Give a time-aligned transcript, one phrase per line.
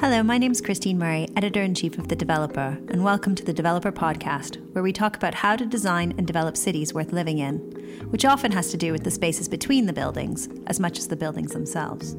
[0.00, 3.44] Hello, my name is Christine Murray, editor in chief of The Developer, and welcome to
[3.44, 7.38] the Developer Podcast, where we talk about how to design and develop cities worth living
[7.38, 7.58] in,
[8.10, 11.16] which often has to do with the spaces between the buildings as much as the
[11.16, 12.14] buildings themselves.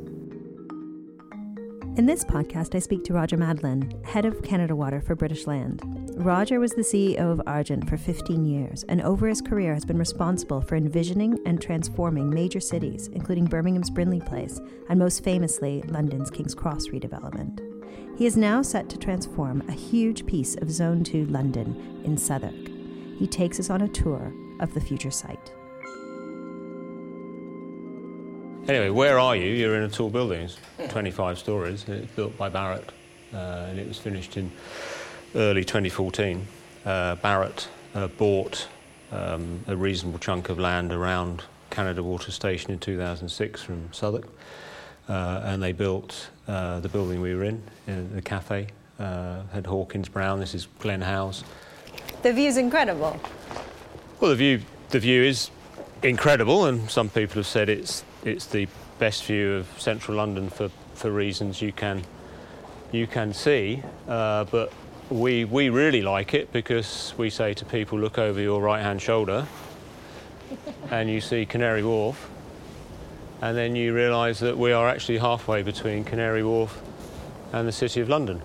[1.98, 5.82] In this podcast, I speak to Roger Madelin, head of Canada Water for British Land.
[6.18, 9.98] Roger was the CEO of Argent for 15 years, and over his career has been
[9.98, 16.32] responsible for envisioning and transforming major cities, including Birmingham's Brindley Place and most famously London's
[16.32, 17.60] King's Cross redevelopment.
[18.18, 22.54] He is now set to transform a huge piece of Zone 2 London in Southwark.
[23.20, 25.52] He takes us on a tour of the future site.
[28.70, 29.52] Anyway, where are you?
[29.52, 30.48] You're in a tall building.
[30.80, 31.84] It's 25 stories.
[31.90, 32.88] It's built by Barratt,
[33.34, 34.50] uh, and it was finished in
[35.36, 36.48] early 2014.
[36.86, 38.68] Uh, Barratt uh, bought
[39.12, 44.28] um, a reasonable chunk of land around Canada Water Station in 2006 from Southwark,
[45.10, 48.68] uh, and they built uh, the building we were in, in the cafe.
[48.98, 50.40] Uh, had Hawkins Brown.
[50.40, 51.44] This is Glen House.
[52.22, 53.20] The view is incredible.
[54.20, 55.50] Well, the view the view is
[56.02, 60.70] incredible, and some people have said it's it's the best view of central London for,
[60.94, 62.04] for reasons you can
[62.94, 63.84] you can see.
[64.08, 64.72] Uh, but
[65.10, 69.02] we we really like it because we say to people, look over your right hand
[69.02, 69.48] shoulder,
[70.92, 72.30] and you see Canary Wharf,
[73.42, 76.82] and then you realise that we are actually halfway between Canary Wharf
[77.54, 78.42] and the City of London.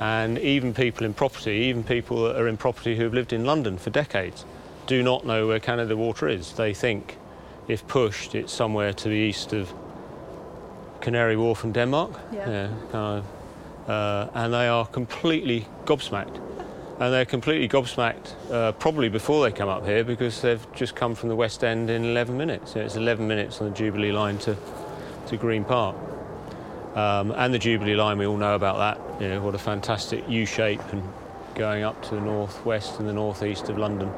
[0.00, 3.44] And even people in property, even people that are in property who have lived in
[3.44, 4.44] London for decades,
[4.86, 6.52] do not know where Canada Water is.
[6.52, 7.18] They think
[7.66, 9.72] if pushed, it's somewhere to the east of
[11.00, 12.12] Canary Wharf and Denmark.
[12.32, 12.48] Yeah.
[12.48, 13.24] yeah kind of,
[13.88, 16.40] uh, and they are completely gobsmacked.
[17.00, 21.14] And they're completely gobsmacked uh, probably before they come up here because they've just come
[21.14, 22.72] from the West End in 11 minutes.
[22.72, 24.56] So it's 11 minutes on the Jubilee line to,
[25.28, 25.96] to Green Park.
[26.94, 29.22] Um, and the Jubilee line, we all know about that.
[29.22, 31.02] You know, what a fantastic U shape and
[31.54, 34.10] going up to the northwest and the northeast of London.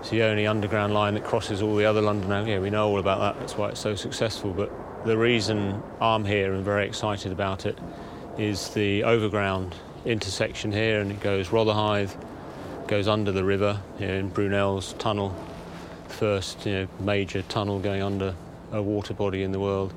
[0.00, 2.32] It's the only underground line that crosses all the other London.
[2.32, 2.48] Areas.
[2.48, 3.38] Yeah, we know all about that.
[3.40, 4.52] That's why it's so successful.
[4.52, 4.72] But
[5.04, 7.78] the reason I'm here and very excited about it
[8.38, 12.12] is the overground intersection here, and it goes Rotherhithe,
[12.86, 15.34] goes under the river here in Brunel's tunnel,
[16.08, 18.34] first you know, major tunnel going under
[18.72, 19.92] a water body in the world.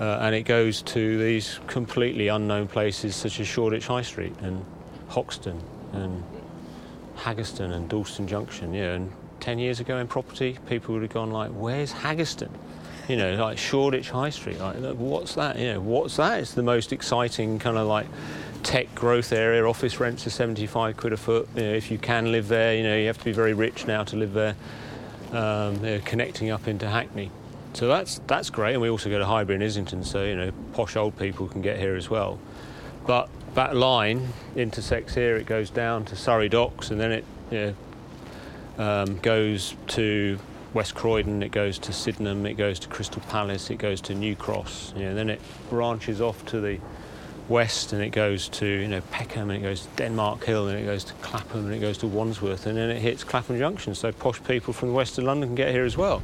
[0.00, 4.64] Uh, and it goes to these completely unknown places such as Shoreditch High Street and
[5.08, 5.60] Hoxton
[5.92, 6.24] and
[7.16, 11.30] Haggerston and Dalston Junction, yeah, and 10 years ago in property, people would have gone
[11.30, 12.50] like, where's Haggerston?
[13.08, 14.58] You know, like Shoreditch High Street.
[14.58, 15.58] Like, what's that?
[15.58, 16.40] You know, what's that?
[16.40, 18.06] It's the most exciting kind of like
[18.62, 19.64] tech growth area.
[19.64, 21.48] Office rents are 75 quid a foot.
[21.54, 23.86] You know, if you can live there, you know, you have to be very rich
[23.86, 24.56] now to live there.
[25.32, 27.30] Um, know, connecting up into Hackney.
[27.74, 28.72] So that's that's great.
[28.74, 31.60] And we also go to Highbury and Islington, so you know, posh old people can
[31.60, 32.38] get here as well.
[33.06, 35.36] But that line intersects here.
[35.36, 37.74] It goes down to Surrey Docks, and then it you
[38.78, 40.38] know, um, goes to
[40.74, 44.34] West Croydon, it goes to Sydenham, it goes to Crystal Palace, it goes to New
[44.34, 44.92] Cross.
[44.96, 45.40] You know, then it
[45.70, 46.80] branches off to the
[47.48, 50.78] west and it goes to you know Peckham and it goes to Denmark Hill and
[50.78, 53.94] it goes to Clapham and it goes to Wandsworth and then it hits Clapham Junction.
[53.94, 56.22] So posh people from the west of London can get here as well.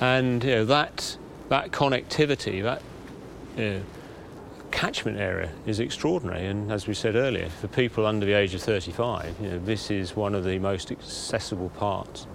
[0.00, 1.16] And you know that
[1.48, 2.82] that connectivity, that
[3.56, 3.82] you know,
[4.72, 6.46] catchment area is extraordinary.
[6.46, 9.90] And as we said earlier, for people under the age of 35, you know, this
[9.90, 12.26] is one of the most accessible parts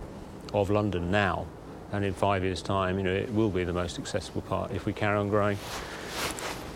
[0.53, 1.45] of London now.
[1.91, 4.85] And in five years' time, you know, it will be the most accessible part if
[4.85, 5.57] we carry on growing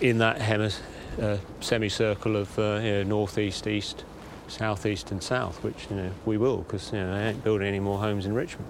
[0.01, 0.81] in that hemis-
[1.21, 4.03] uh, semicircle of uh, you know, northeast, east,
[4.47, 7.79] southeast, and south, which you know we will, because you know, they ain't building any
[7.79, 8.69] more homes in Richmond.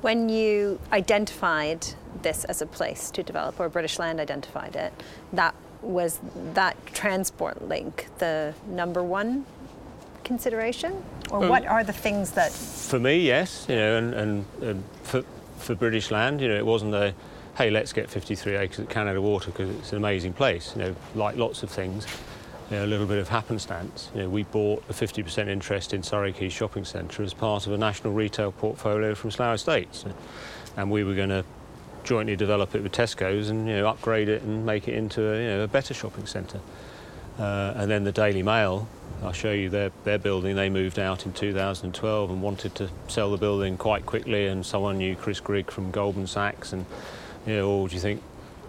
[0.00, 1.86] When you identified
[2.22, 4.92] this as a place to develop, or British Land identified it,
[5.32, 6.20] that was
[6.54, 9.46] that transport link the number one
[10.24, 12.52] consideration, or um, what are the things that?
[12.52, 15.22] For me, yes, you know, and, and, and for
[15.58, 17.14] for British Land, you know, it wasn't a
[17.56, 20.74] hey, let's get 53 acres at Canada Water because it's an amazing place.
[20.74, 22.06] You know, like lots of things,
[22.70, 24.10] you know, a little bit of happenstance.
[24.14, 27.72] You know, we bought a 50% interest in Surrey Quay Shopping Centre as part of
[27.72, 30.04] a national retail portfolio from Slough Estates,
[30.76, 31.44] and we were going to
[32.02, 35.36] jointly develop it with Tesco's and you know upgrade it and make it into a,
[35.36, 36.60] you know, a better shopping centre.
[37.40, 38.86] Uh, and then the Daily Mail,
[39.22, 40.56] I'll show you their, their building.
[40.56, 44.46] They moved out in 2012 and wanted to sell the building quite quickly.
[44.46, 46.84] And someone knew Chris Grigg from Goldman Sachs, and
[47.46, 48.22] you know, oh, do you think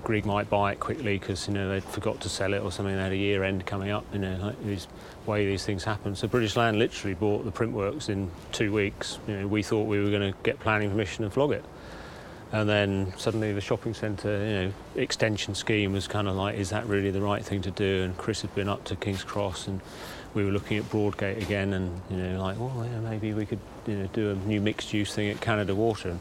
[0.04, 2.96] Grigg might buy it quickly because you know they forgot to sell it or something?
[2.96, 4.06] They had a year end coming up.
[4.14, 4.88] You know, like this
[5.26, 6.16] way these things happen.
[6.16, 9.20] So British Land literally bought the printworks in two weeks.
[9.28, 11.66] You know, we thought we were going to get planning permission and flog it
[12.54, 16.70] And then suddenly the shopping centre, you know, extension scheme was kind of like, is
[16.72, 18.04] that really the right thing to do?
[18.04, 19.80] And Chris had been up to King's Cross and
[20.34, 23.60] we were looking at Broadgate again and, you know, like, well, yeah, maybe we could,
[23.88, 26.18] you know, do a new mixed use thing at Canada Water.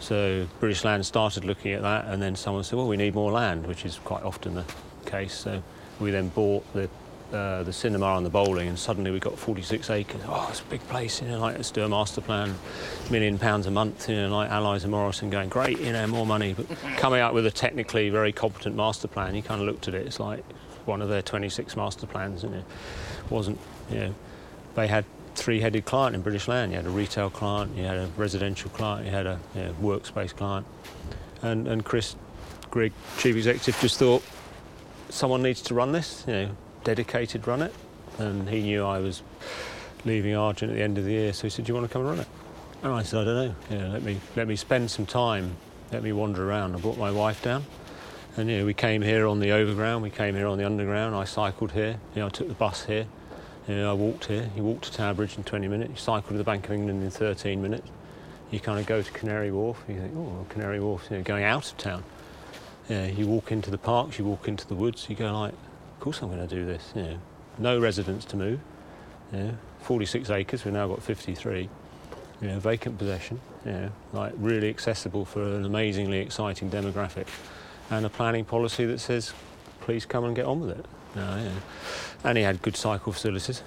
[0.00, 3.32] So British Land started looking at that and then someone said, well, we need more
[3.32, 4.64] land, which is quite often the
[5.06, 5.32] case.
[5.34, 5.62] So
[5.98, 6.90] we then bought the
[7.34, 10.20] uh, the cinema and the bowling, and suddenly we got 46 acres.
[10.26, 12.54] Oh, it's a big place, you know, like let's do a master plan,
[13.10, 16.24] million pounds a month, you know, like Allies and Morrison going, great, you know, more
[16.24, 16.54] money.
[16.54, 16.66] But
[16.96, 20.06] coming out with a technically very competent master plan, you kind of looked at it,
[20.06, 20.44] it's like
[20.86, 22.64] one of their 26 master plans, and it
[23.30, 23.58] wasn't,
[23.90, 24.14] you know,
[24.76, 25.04] they had
[25.34, 26.70] three-headed client in British Land.
[26.70, 29.72] You had a retail client, you had a residential client, you had a you know,
[29.82, 30.66] workspace client,
[31.42, 32.14] and and Chris
[32.70, 34.22] Grigg, chief executive, just thought
[35.08, 36.50] someone needs to run this, you know,
[36.84, 37.74] dedicated run it,
[38.18, 39.22] and he knew I was
[40.04, 41.92] leaving Argent at the end of the year, so he said, "Do you want to
[41.92, 42.28] come and run it?"
[42.82, 43.54] And I said, "I don't know.
[43.70, 45.56] You know, let me let me spend some time,
[45.92, 47.64] let me wander around." I brought my wife down,
[48.36, 51.14] and you know, we came here on the overground, we came here on the underground.
[51.14, 53.06] I cycled here, you know, I took the bus here,
[53.68, 54.50] you know, I walked here.
[54.54, 55.90] You walked to Tower Bridge in 20 minutes.
[55.90, 57.88] You cycled to the Bank of England in 13 minutes.
[58.50, 59.82] You kind of go to Canary Wharf.
[59.88, 62.04] You think, oh, Canary Wharf, you know, going out of town.
[62.88, 65.06] Yeah, you walk into the parks, you walk into the woods.
[65.08, 65.54] You go like,
[66.00, 66.92] course I'm going to do this.
[66.94, 67.18] You know,
[67.58, 68.60] no residents to move.
[69.32, 70.64] You know, 46 acres.
[70.64, 71.68] We've now got 53.
[72.40, 73.40] You know, vacant possession.
[73.64, 77.26] You know, like really accessible for an amazingly exciting demographic,
[77.90, 79.32] and a planning policy that says,
[79.80, 80.86] please come and get on with it.
[81.14, 81.50] You yeah.
[82.24, 83.62] And he had good cycle facilities.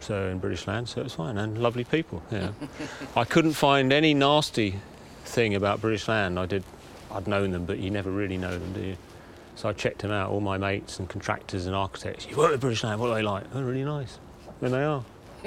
[0.00, 2.22] So in British land, so it's fine, and lovely people.
[2.32, 2.50] Yeah,
[3.16, 4.80] I couldn't find any nasty
[5.24, 6.40] thing about British land.
[6.40, 6.64] I did,
[7.10, 8.96] I'd known them, but you never really know them, do you?
[9.54, 12.26] So I checked them out, all my mates and contractors and architects.
[12.28, 13.44] You work with British Land, what are they like?
[13.54, 14.18] Oh, really nice.
[14.60, 15.04] And they are.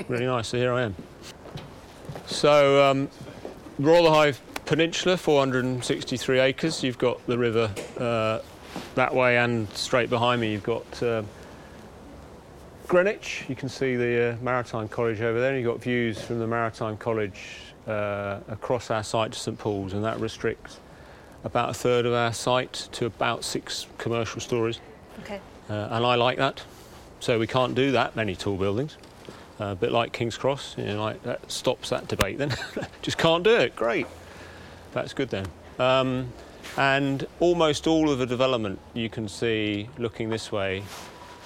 [0.07, 0.95] Really nice, so here I am.
[2.27, 3.09] So, um,
[3.79, 6.83] Rotherhithe Peninsula, 463 acres.
[6.83, 8.39] You've got the river uh,
[8.95, 11.23] that way and straight behind me you've got uh,
[12.87, 13.45] Greenwich.
[13.47, 15.57] You can see the uh, Maritime College over there.
[15.57, 17.41] You've got views from the Maritime College
[17.87, 20.79] uh, across our site to St Paul's and that restricts
[21.45, 24.81] about a third of our site to about six commercial stories.
[25.21, 25.39] Okay.
[25.69, 26.63] Uh, and I like that.
[27.19, 28.97] So we can't do that many tall buildings.
[29.61, 32.53] Uh, a bit like King's Cross, you know, like that stops that debate then.
[33.01, 33.75] Just can't do it.
[33.75, 34.07] Great.
[34.91, 35.45] That's good then.
[35.79, 36.33] Um,
[36.77, 40.83] and almost all of the development you can see looking this way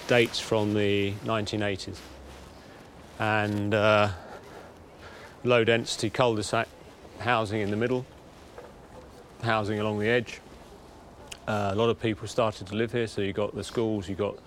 [0.07, 1.97] dates from the 1980s.
[3.19, 4.09] And uh,
[5.43, 6.67] low density cul de sac
[7.19, 8.05] housing in the middle,
[9.43, 10.41] housing along the edge.
[11.47, 14.15] Uh, a lot of people started to live here, so you got the schools, you
[14.15, 14.37] got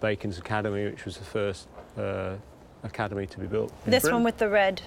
[0.00, 2.34] Bacon's Academy, which was the first uh,
[2.82, 3.72] academy to be built.
[3.84, 4.16] This Britain.
[4.16, 4.82] one with the red.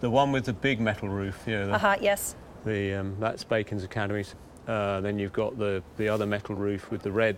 [0.00, 1.96] the one with the big metal roof, know, Uh huh.
[2.00, 2.36] Yes.
[2.64, 4.24] the um, that's Bacon's Academy.
[4.66, 7.36] Uh, then you've got the the other metal roof with the red,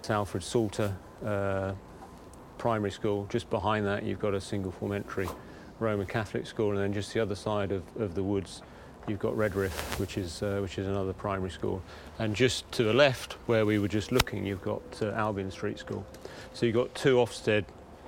[0.00, 0.94] it's Alfred Salter
[1.24, 1.72] uh,
[2.58, 3.26] Primary School.
[3.30, 5.28] Just behind that, you've got a single form entry
[5.78, 8.62] Roman Catholic school, and then just the other side of, of the woods,
[9.06, 11.82] you've got Redriff, which is uh, which is another primary school.
[12.18, 15.78] And just to the left, where we were just looking, you've got uh, Albion Street
[15.78, 16.04] School.
[16.52, 17.64] So you've got two Ofsted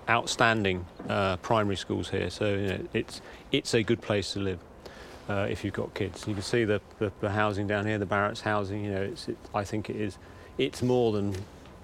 [0.09, 2.31] outstanding uh, primary schools here.
[2.31, 3.21] So you know, it's
[3.53, 4.61] it's a good place to live
[5.29, 6.27] uh, if you've got kids.
[6.27, 8.85] You can see the, the, the housing down here, the Barratt's housing.
[8.85, 10.19] You know, it's it, I think it is
[10.59, 11.35] it's more than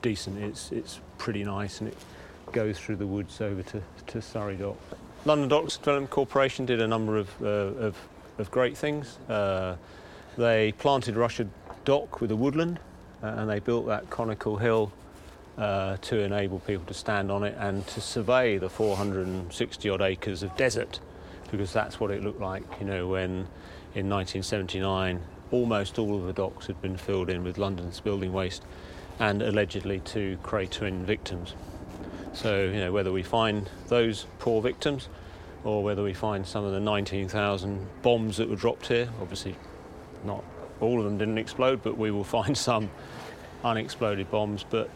[0.01, 0.39] decent.
[0.39, 1.97] It's it's pretty nice, and it
[2.53, 4.77] goes through the woods over to, to Surrey Dock.
[5.25, 7.97] London Docks Development Corporation did a number of uh, of,
[8.39, 9.19] of great things.
[9.29, 9.77] Uh,
[10.37, 11.47] they planted Russia
[11.85, 12.81] Dock with a woodland,
[13.23, 14.93] uh, and they built that conical hill
[15.59, 20.43] uh, to enable people to stand on it and to survey the 460 odd acres
[20.43, 21.01] of desert,
[21.51, 23.47] because that's what it looked like, you know, when
[23.95, 25.21] in 1979
[25.51, 28.65] almost all of the docks had been filled in with London's building waste
[29.21, 31.55] and allegedly two Kray twin victims.
[32.33, 35.09] So, you know, whether we find those poor victims
[35.65, 39.55] or whether we find some of the 19,000 bombs that were dropped here, obviously
[40.25, 40.45] not
[40.81, 42.91] all of them didn't explode, but we will find some
[43.65, 44.65] unexploded bombs.
[44.69, 44.91] But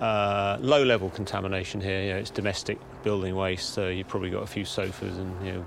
[0.00, 4.42] uh, low level contamination here, you know, it's domestic building waste, so you've probably got
[4.42, 5.66] a few sofas and, you know,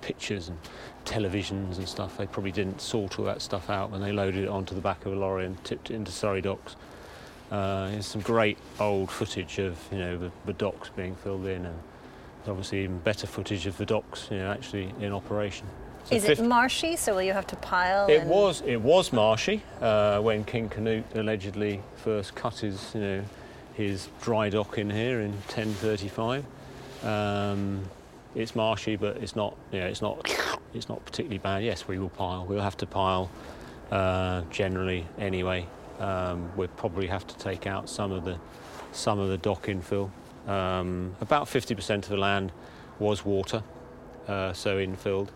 [0.00, 0.58] pictures and
[1.04, 2.16] televisions and stuff.
[2.16, 5.04] They probably didn't sort all that stuff out when they loaded it onto the back
[5.06, 6.76] of a lorry and tipped it into Surrey docks.
[7.50, 11.66] Uh, there's some great old footage of you know the, the docks being filled in,
[11.66, 11.78] and
[12.48, 15.66] obviously even better footage of the docks you know actually in operation.
[16.04, 16.96] So Is it marshy?
[16.96, 18.06] So will you have to pile?
[18.08, 23.00] it and- was it was marshy uh, when King Canute allegedly first cut his you
[23.00, 23.24] know
[23.74, 26.44] his dry dock in here in 1035.
[27.02, 27.82] Um,
[28.34, 30.28] it's marshy, but it's not you know it's not
[30.74, 31.64] it's not particularly bad.
[31.64, 32.44] Yes, we will pile.
[32.44, 33.30] We'll have to pile
[33.90, 35.66] uh, generally anyway.
[36.00, 38.38] Um, we'll probably have to take out some of the
[38.92, 40.10] some of the dock infill.
[40.46, 42.52] Um, about 50% of the land
[42.98, 43.62] was water,
[44.28, 45.28] uh, so infilled.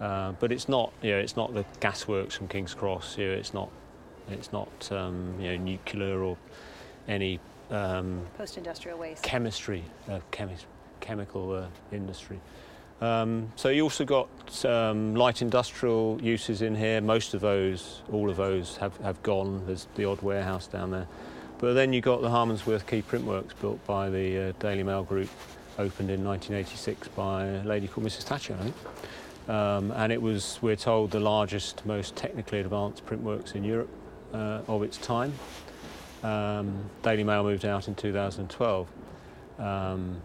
[0.00, 3.18] Uh, but it's not, you know, it's not the gasworks from King's Cross.
[3.18, 3.70] You know, it's not,
[4.30, 6.36] it's not, um, you know, nuclear or
[7.08, 10.64] any um, post-industrial waste chemistry, uh, chemi-
[11.00, 12.40] chemical uh, industry.
[13.00, 17.00] Um, so you also got um, light industrial uses in here.
[17.00, 19.64] Most of those, all of those, have, have gone.
[19.66, 21.06] There's the odd warehouse down there.
[21.58, 25.30] But then you got the Harmsworth Quay Printworks built by the uh, Daily Mail Group,
[25.78, 28.24] opened in 1986 by a lady called Mrs.
[28.24, 28.76] Thatcher, I think.
[29.48, 33.88] Um, and it was, we're told, the largest, most technically advanced printworks in Europe
[34.34, 35.32] uh, of its time.
[36.22, 38.88] Um, Daily Mail moved out in 2012.
[39.58, 40.20] Um,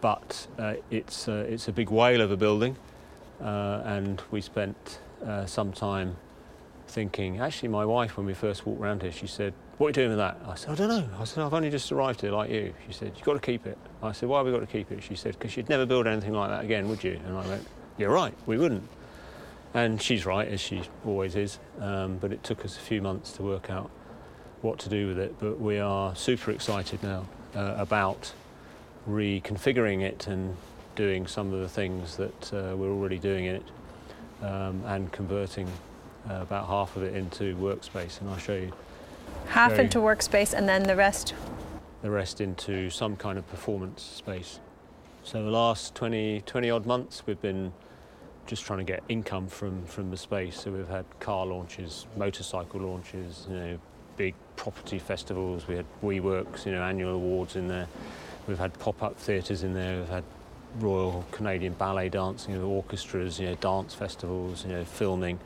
[0.00, 2.76] but uh, it's, uh, it's a big whale of a building,
[3.42, 6.16] uh, and we spent uh, some time
[6.94, 7.40] thinking.
[7.40, 10.08] Actually, my wife, when we first walked around here, she said, What are you doing
[10.10, 10.38] with that?
[10.46, 11.08] I said, I don't know.
[11.18, 12.72] I said, I've only just arrived here like you.
[12.86, 13.76] She said, You've got to keep it.
[14.02, 15.02] I said, Why have we got to keep it?
[15.02, 17.20] She said, Because you'd never build anything like that again, would you?
[17.26, 17.66] And I went,
[17.98, 18.88] You're right, we wouldn't.
[19.74, 21.58] And she's right, as she always is.
[21.80, 23.90] Um, but it took us a few months to work out
[24.62, 25.34] what to do with it.
[25.40, 28.32] But we are super excited now uh, about
[29.08, 30.56] reconfiguring it and
[30.94, 33.64] doing some of the things that uh, we're already doing in it
[34.42, 35.68] um, and converting
[36.28, 38.20] uh, about half of it into workspace.
[38.20, 38.72] And I'll show you
[39.48, 41.34] half Very- into workspace and then the rest
[42.02, 44.60] the rest into some kind of performance space.
[45.22, 47.72] So the last 20, 20 odd months we've been
[48.46, 50.60] just trying to get income from, from the space.
[50.60, 53.78] So we've had car launches, motorcycle launches, you know,
[54.18, 55.66] big property festivals.
[55.66, 57.88] We had WeWorks, you know, annual awards in there.
[58.46, 60.00] We've had pop-up theatres in there.
[60.00, 60.24] We've had
[60.80, 65.38] Royal Canadian Ballet dancing orchestras, you know, dance festivals, you know, filming.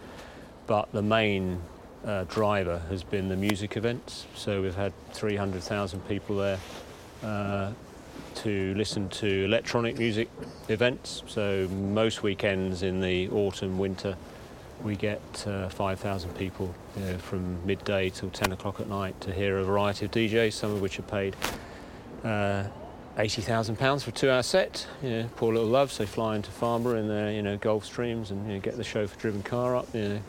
[0.69, 1.63] But the main
[2.05, 4.27] uh, driver has been the music events.
[4.37, 6.59] So we've had 300,000 people there
[7.25, 7.73] uh,
[8.37, 10.29] to listen to electronic music
[10.69, 11.23] events.
[11.27, 14.15] So most weekends in the autumn, winter,
[14.85, 19.33] we get uh, 5,000 people you know, from midday till 10 o'clock at night to
[19.33, 21.35] hear a variety of DJs, some of which are paid
[22.25, 22.65] uh,
[23.17, 24.87] 80,000 pounds for a two-hour set.
[25.03, 28.47] You know, poor little loves, they fly into Farnborough in their you know Gulfstreams and
[28.47, 29.93] you know, get the chauffeur-driven car up.
[29.95, 30.21] You know.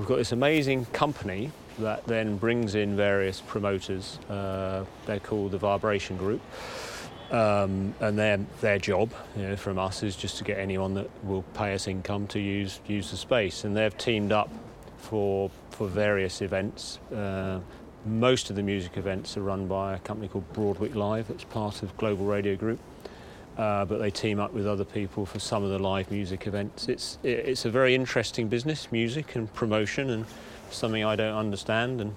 [0.00, 4.18] We've got this amazing company that then brings in various promoters.
[4.30, 6.40] Uh, they're called the Vibration Group.
[7.30, 11.10] Um, and their their job you know, from us is just to get anyone that
[11.22, 14.48] will pay us income to use use the space, and they've teamed up
[14.96, 16.98] for for various events.
[17.14, 17.60] Uh,
[18.06, 21.82] most of the music events are run by a company called Broadwick Live, that's part
[21.82, 22.80] of Global Radio Group.
[23.60, 26.88] Uh, but they team up with other people for some of the live music events.
[26.88, 30.24] It's it's a very interesting business, music and promotion, and
[30.70, 32.00] something I don't understand.
[32.00, 32.14] And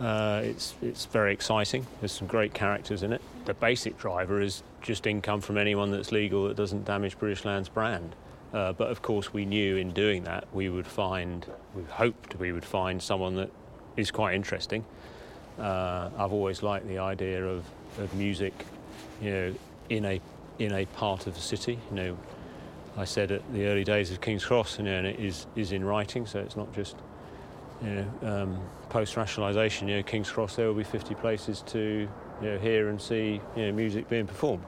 [0.00, 1.86] uh, it's it's very exciting.
[2.00, 3.20] There's some great characters in it.
[3.44, 7.68] The basic driver is just income from anyone that's legal that doesn't damage British Land's
[7.68, 8.14] brand.
[8.54, 12.50] Uh, but of course, we knew in doing that we would find, we hoped we
[12.50, 13.50] would find someone that
[13.98, 14.86] is quite interesting.
[15.58, 17.62] Uh, I've always liked the idea of,
[17.98, 18.54] of music,
[19.20, 19.54] you know,
[19.90, 20.20] in a
[20.58, 21.78] in a part of the city.
[21.90, 22.18] You know,
[22.96, 25.72] I said at the early days of King's Cross, you know, and it is is
[25.72, 26.96] in writing, so it's not just
[27.82, 29.88] you know um, post rationalisation.
[29.88, 32.08] You know, King's Cross there will be 50 places to
[32.42, 34.64] you know hear and see you know music being performed.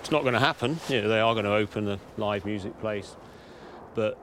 [0.00, 0.80] It's not going to happen.
[0.88, 3.16] You know, they are going to open a live music place,
[3.94, 4.18] but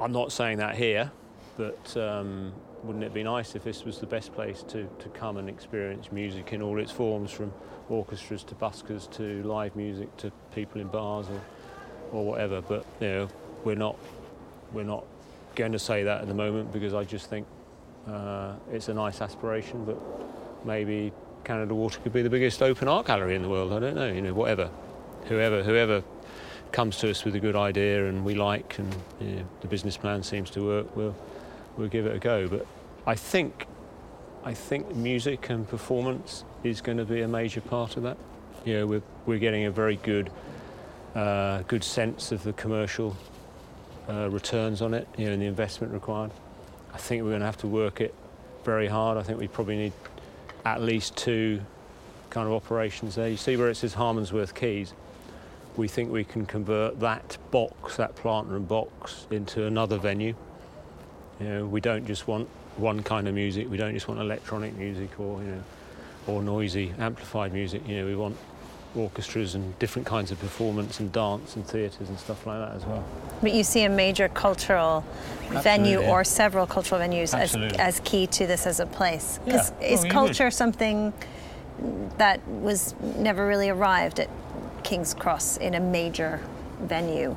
[0.00, 1.12] I'm not saying that here.
[1.56, 5.36] But um, wouldn't it be nice if this was the best place to, to come
[5.36, 7.52] and experience music in all its forms, from
[7.88, 11.40] orchestras to buskers to live music to people in bars or,
[12.12, 12.60] or whatever?
[12.60, 13.28] But you know,
[13.64, 13.96] we're not
[14.72, 15.04] we're not
[15.54, 17.46] going to say that at the moment because I just think
[18.06, 19.98] uh, it's a nice aspiration, but
[20.64, 21.12] maybe
[21.44, 23.72] Canada Water could be the biggest open art gallery in the world.
[23.72, 24.12] I don't know.
[24.12, 24.70] You know, whatever,
[25.24, 26.02] whoever whoever
[26.72, 29.96] comes to us with a good idea and we like and you know, the business
[29.96, 31.16] plan seems to work, we'll
[31.78, 32.48] we'll give it a go.
[32.48, 32.66] But
[33.06, 33.66] I think
[34.44, 38.18] I think music and performance is going to be a major part of that.
[38.64, 40.30] You know, we're we're getting a very good
[41.14, 43.16] uh, good sense of the commercial
[44.08, 46.30] uh, returns on it, you know, and the investment required.
[46.92, 48.14] I think we're going to have to work it
[48.64, 49.16] very hard.
[49.16, 49.92] I think we probably need
[50.64, 51.60] at least two
[52.30, 53.28] kind of operations there.
[53.28, 54.92] You see where it says Harmsworth Quays.
[55.76, 60.34] We think we can convert that box, that plant room box, into another venue.
[61.40, 63.70] You know, we don't just want one kind of music.
[63.70, 65.62] We don't just want electronic music or you know,
[66.26, 67.86] or noisy amplified music.
[67.86, 68.36] You know, we want
[68.96, 72.84] orchestras and different kinds of performance and dance and theatres and stuff like that as
[72.86, 73.04] well.
[73.42, 75.04] But you see a major cultural
[75.42, 76.10] Absolutely, venue yeah.
[76.10, 77.78] or several cultural venues as, Absolutely.
[77.78, 79.38] as key to this as a place.
[79.44, 79.88] Because Yeah.
[79.88, 81.12] is Oh, you culture something
[82.16, 84.28] that was never really arrived at
[84.82, 86.40] King's Cross in a major
[86.80, 87.36] venue?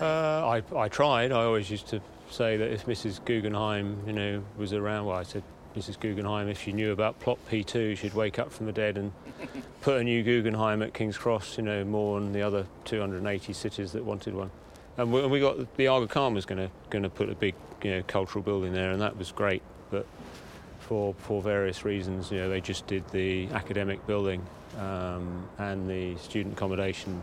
[0.00, 0.04] Uh,
[0.46, 1.32] I, I tried.
[1.32, 2.00] I always used to
[2.30, 3.24] say that if Mrs.
[3.24, 5.42] Guggenheim, you know, was around, well, I said,
[5.76, 6.00] Mrs.
[6.00, 9.12] Guggenheim, if she knew about Plot P2, she'd wake up from the dead and
[9.82, 13.92] put a new Guggenheim at King's Cross, you know, more than the other 280 cities
[13.92, 14.50] that wanted one.
[14.96, 17.90] And we, and we got the Aga Khan was going to put a big, you
[17.90, 19.62] know, cultural building there, and that was great.
[19.90, 20.06] But
[20.80, 24.42] for for various reasons, you know, they just did the academic building
[24.78, 27.20] um, and the student accommodation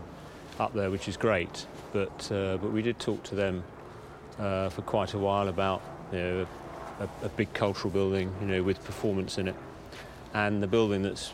[0.60, 1.66] up there, which is great.
[1.92, 3.64] But uh, but we did talk to them
[4.38, 6.46] uh, for quite a while about you know
[7.00, 9.56] a, a big cultural building, you know, with performance in it,
[10.32, 11.32] and the building that's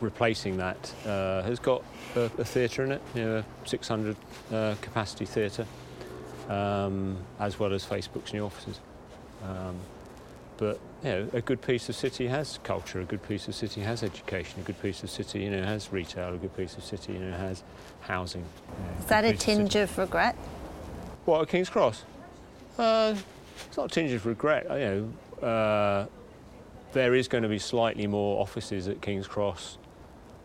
[0.00, 1.82] replacing that uh, has got
[2.16, 4.16] a, a theatre in it, you know, a 600
[4.52, 5.66] uh, capacity theatre,
[6.48, 8.80] um, as well as Facebook's new offices.
[9.44, 9.76] Um,
[10.58, 13.82] but you know, a good piece of city has culture, a good piece of city
[13.82, 16.84] has education, a good piece of city, you know, has retail, a good piece of
[16.84, 17.62] city, you know, has
[18.00, 18.42] housing.
[18.42, 20.34] you know, Is that a piece of tinge of regret?
[21.26, 22.04] What at King's Cross?
[22.78, 23.14] Uh,
[23.66, 24.64] it's not a tinge of regret.
[24.70, 26.06] You know, uh,
[26.92, 29.78] there is going to be slightly more offices at King's Cross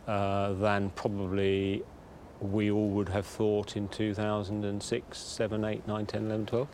[0.08, 1.84] uh, than probably
[2.40, 6.68] we all would have thought in 2006, 7, 8, 9, 10, 11, 12.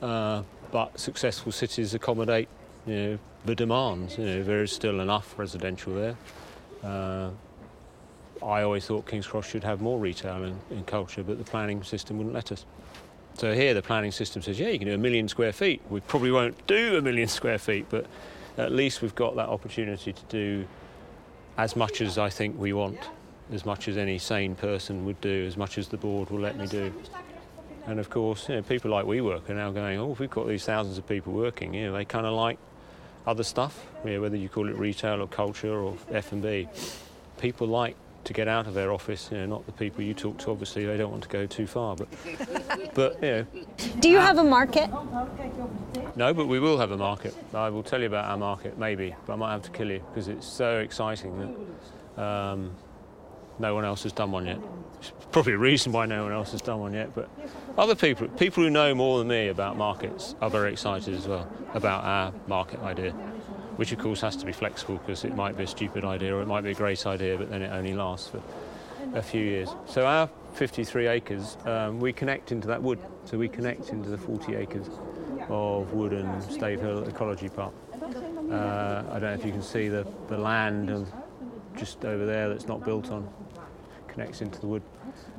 [0.00, 2.48] Uh, but successful cities accommodate,
[2.86, 4.16] you know, the demands.
[4.16, 6.16] You know, there is still enough residential there.
[6.82, 7.30] Uh,
[8.44, 12.18] I always thought King's Cross should have more retail and culture, but the planning system
[12.18, 12.64] wouldn't let us.
[13.38, 15.82] So here the planning system says, yeah, you can do a million square feet.
[15.90, 18.06] We probably won't do a million square feet, but
[18.58, 20.66] at least we've got that opportunity to do
[21.56, 22.98] as much as I think we want,
[23.52, 26.56] as much as any sane person would do, as much as the board will let
[26.56, 26.92] me do.
[27.86, 30.46] And of course, you know, people like WeWork are now going, oh, if we've got
[30.46, 32.58] these thousands of people working, you know, they kind of like
[33.26, 36.68] other stuff, you know, whether you call it retail or culture or F&B.
[37.38, 40.38] People like to get out of their office, you know, not the people you talk
[40.38, 42.08] to, obviously, they don't want to go too far, but,
[42.94, 43.46] but you know,
[44.00, 44.88] Do you have a market?
[46.16, 47.34] no, but we will have a market.
[47.52, 50.02] I will tell you about our market, maybe, but I might have to kill you
[50.10, 51.56] because it's so exciting
[52.16, 52.72] that um,
[53.58, 54.58] no one else has done one yet.
[55.00, 57.28] It's probably a reason why no one else has done one yet, but
[57.76, 61.50] other people, people who know more than me about markets, are very excited as well
[61.74, 63.12] about our market idea,
[63.82, 66.40] which of course has to be flexible because it might be a stupid idea or
[66.40, 68.40] it might be a great idea, but then it only lasts for
[69.14, 69.70] a few years.
[69.86, 73.00] So our 53 acres, um, we connect into that wood.
[73.24, 74.86] So we connect into the 40 acres
[75.48, 77.74] of wood and Stave Hill Ecology Park.
[78.00, 81.12] Uh, I don't know if you can see the, the land of
[81.76, 83.28] just over there that's not built on,
[84.06, 84.82] connects into the wood.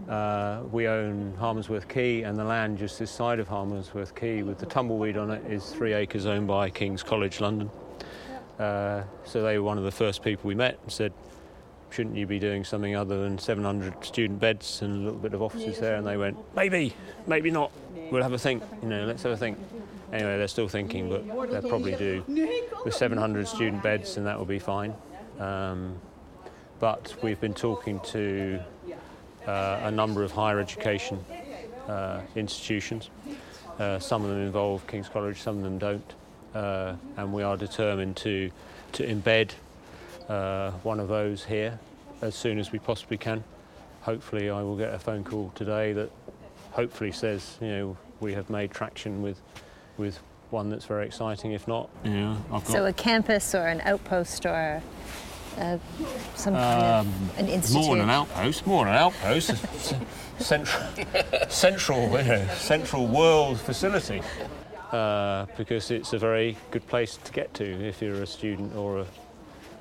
[0.10, 4.58] Uh, we own Harmsworth Quay and the land just this side of Harmsworth Quay with
[4.58, 7.72] the tumbleweed on it is three acres owned by King's College London.
[8.60, 11.12] Uh, so they were one of the first people we met and said,
[11.90, 15.42] shouldn't you be doing something other than 700 student beds and a little bit of
[15.42, 15.96] offices there?
[15.96, 16.94] And they went, maybe,
[17.28, 17.72] maybe not.
[18.12, 18.64] We'll have a think.
[18.82, 19.58] You know, let's have a think.
[20.12, 22.24] Anyway, they're still thinking, but they'll probably do
[22.86, 24.94] with 700 student beds, and that will be fine.
[25.40, 25.96] Um,
[26.80, 28.60] but we've been talking to
[29.48, 31.24] uh, a number of higher education
[31.88, 33.10] uh, institutions.
[33.80, 36.14] Uh, some of them involve King's College, some of them don't,
[36.54, 38.52] uh, and we are determined to
[38.94, 39.52] to embed
[40.30, 41.80] uh, one of those here
[42.22, 43.44] as soon as we possibly can.
[44.02, 46.10] Hopefully, I will get a phone call today that
[46.72, 49.42] hopefully says, you know, we have made traction with
[49.98, 50.20] with
[50.52, 51.52] one that's very exciting.
[51.54, 52.68] If not, yeah, I've got.
[52.68, 54.82] So a campus or an outpost or
[55.58, 55.78] uh,
[56.36, 57.86] some kind Um, of an institute?
[57.86, 58.68] More than an outpost.
[58.68, 59.52] More than an outpost.
[60.40, 60.84] Central,
[61.50, 64.22] central, you know, central world facility.
[64.94, 69.00] Uh, because it's a very good place to get to if you're a student or
[69.00, 69.06] a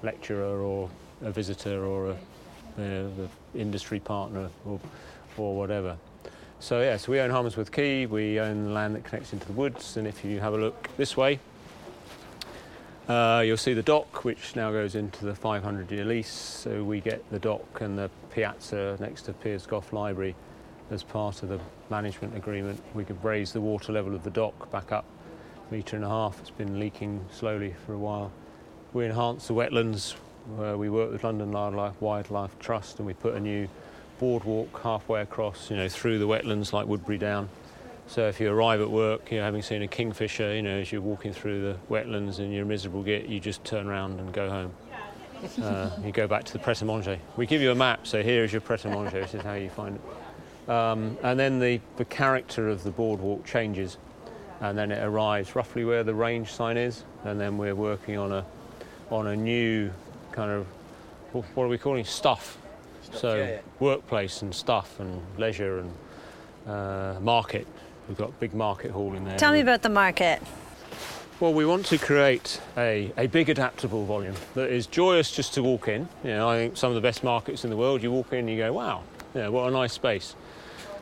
[0.03, 0.89] lecturer or
[1.21, 2.17] a visitor or a
[2.79, 4.81] you know, industry partner or,
[5.37, 5.99] or whatever.
[6.61, 9.53] So yeah, so we own Harmsworth Quay, we own the land that connects into the
[9.53, 11.41] woods, and if you have a look this way,
[13.07, 16.31] uh, you'll see the dock, which now goes into the 500-year lease.
[16.31, 20.35] So we get the dock and the piazza next to Piers Gough Library
[20.93, 21.59] as part of the
[21.91, 22.81] management agreement.
[22.95, 25.05] We could raise the water level of the dock back up
[25.71, 26.39] a metre and a half.
[26.41, 28.31] It's been leaking slowly for a while.
[28.93, 30.15] We enhance the wetlands.
[30.61, 33.69] Uh, we work with London Wildlife Wildlife Trust, and we put a new
[34.19, 37.49] boardwalk halfway across, you know, through the wetlands like Woodberry Down.
[38.07, 40.93] So if you arrive at work, you know, having seen a kingfisher, you know, as
[40.93, 44.33] you're walking through the wetlands and you're a miserable git, you just turn around and
[44.33, 44.73] go home.
[45.63, 47.19] Uh, you go back to the Pret a Manger.
[47.37, 49.23] We give you a map, so here is your Pret a Manger.
[49.23, 50.01] This is how you find it.
[50.69, 53.97] Um, and then the, the character of the boardwalk changes,
[54.61, 58.33] and then it arrives roughly where the range sign is, and then we're working on
[58.33, 58.45] a
[59.11, 59.91] on a new
[60.31, 60.67] kind of
[61.33, 62.59] what are we calling stuff?
[63.15, 63.59] so yeah, yeah.
[63.81, 65.93] workplace and stuff and leisure and
[66.67, 67.67] uh, market.
[68.09, 69.39] We've got a big market hall in there.
[69.39, 70.43] Tell me about the market.
[71.41, 75.63] Well, we want to create a, a big adaptable volume that is joyous just to
[75.63, 76.09] walk in.
[76.23, 78.41] You know, I think some of the best markets in the world, you walk in
[78.41, 79.03] and you go, wow,
[79.35, 80.37] you know, what a nice space.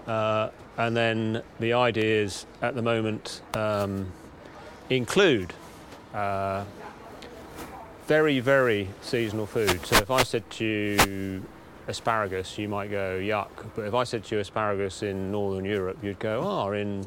[0.07, 4.11] Uh, and then the ideas at the moment um,
[4.89, 5.53] include
[6.15, 6.65] uh,
[8.07, 9.85] very, very seasonal food.
[9.87, 11.43] So if I said to you
[11.87, 13.51] asparagus, you might go yuck.
[13.77, 17.07] But if I said to you asparagus in Northern Europe, you'd go, oh, in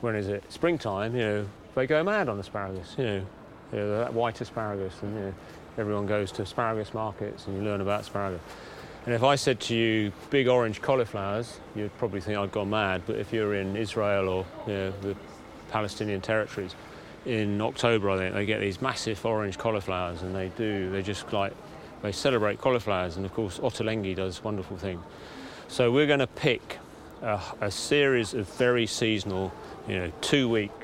[0.00, 0.44] when is it?
[0.52, 3.26] Springtime, you know, they go mad on asparagus, you know,
[3.72, 5.34] you know that white asparagus, and you know,
[5.78, 8.40] everyone goes to asparagus markets and you learn about asparagus.
[9.06, 13.02] And if I said to you big orange cauliflowers, you'd probably think I'd gone mad.
[13.06, 15.16] But if you're in Israel or you know, the
[15.70, 16.74] Palestinian territories,
[17.24, 21.32] in October I think they get these massive orange cauliflowers, and they do they just
[21.32, 21.52] like
[22.02, 25.02] they celebrate cauliflowers, and of course Ottolenghi does wonderful things.
[25.68, 26.78] So we're going to pick
[27.22, 29.52] a, a series of very seasonal,
[29.88, 30.74] you know, two weeks.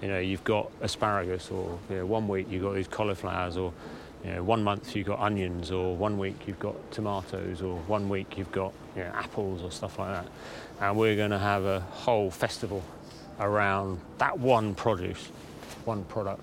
[0.00, 3.72] You know, you've got asparagus, or you know, one week you've got these cauliflowers, or
[4.24, 8.08] you know, one month you've got onions, or one week you've got tomatoes, or one
[8.08, 10.26] week you've got you know, apples or stuff like that.
[10.80, 12.82] And we're going to have a whole festival
[13.38, 15.28] around that one produce,
[15.84, 16.40] one product.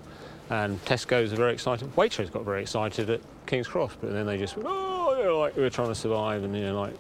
[0.50, 1.96] And Tesco's are very excited.
[1.96, 5.40] Waitrose got very excited at King's Cross, but then they just went, oh, you know,
[5.40, 6.94] like we're trying to survive, and you know, like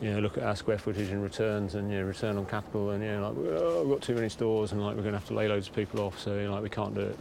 [0.00, 2.90] you know, look at our square footage and returns and you know, return on capital,
[2.90, 5.18] and you know, like oh, we've got too many stores, and like we're going to
[5.18, 7.18] have to lay loads of people off, so you know, like we can't do it.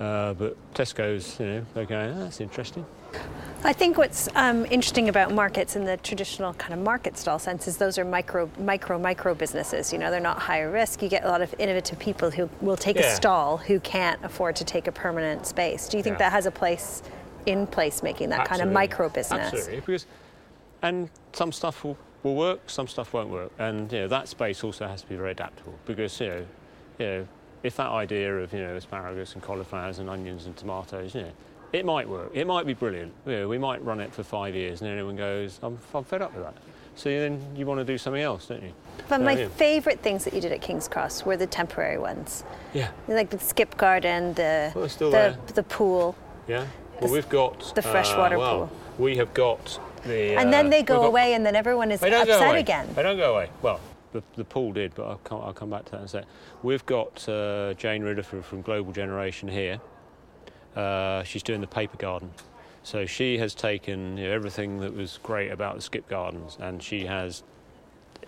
[0.00, 2.84] Uh, but Tesco's, you know, they're going, oh, that's interesting.
[3.64, 7.66] I think what's um, interesting about markets in the traditional kind of market stall sense
[7.66, 9.92] is those are micro, micro, micro businesses.
[9.92, 11.02] You know, they're not high risk.
[11.02, 13.12] You get a lot of innovative people who will take Yeah.
[13.12, 15.88] a stall who can't afford to take a permanent space.
[15.88, 16.26] Do you think Yeah.
[16.26, 17.02] that has a place
[17.46, 19.52] in place making that kind of micro business?
[19.52, 20.06] Absolutely, because
[20.82, 24.62] and some stuff will, will work, some stuff won't work, and you know that space
[24.62, 26.46] also has to be very adaptable because you know,
[26.98, 27.28] you know,
[27.62, 31.32] if that idea of you know asparagus and cauliflowers and onions and tomatoes, you know,
[31.72, 33.12] it might work, it might be brilliant.
[33.26, 36.04] You know, we might run it for five years, and then everyone goes, I'm, I'm
[36.04, 36.54] fed up with that.
[36.94, 38.72] So then you want to do something else, don't you?
[39.08, 39.48] But Uh, my yeah.
[39.48, 42.42] favorite things that you did at King's Cross were the temporary ones,
[42.72, 42.88] Yeah.
[43.06, 45.36] like the skip garden, the Well, still the, there.
[45.54, 46.14] the pool,
[46.48, 46.64] Yeah.
[47.02, 48.70] Well, we've got the freshwater uh, well, pool.
[48.98, 50.36] We have got the.
[50.36, 52.32] and then uh, they we've go got- away, and then everyone is They don't go
[52.32, 52.60] upset away.
[52.60, 52.88] again.
[52.94, 53.50] They don't go away.
[53.60, 53.78] Well,
[54.16, 56.24] the, the pool did, but I'll come, I'll come back to that in a sec.
[56.62, 59.80] We've got uh, Jane Riddiford from Global Generation here.
[60.74, 62.30] Uh, she's doing the paper garden.
[62.82, 66.80] So she has taken you know, everything that was great about the skip gardens and
[66.80, 67.42] she has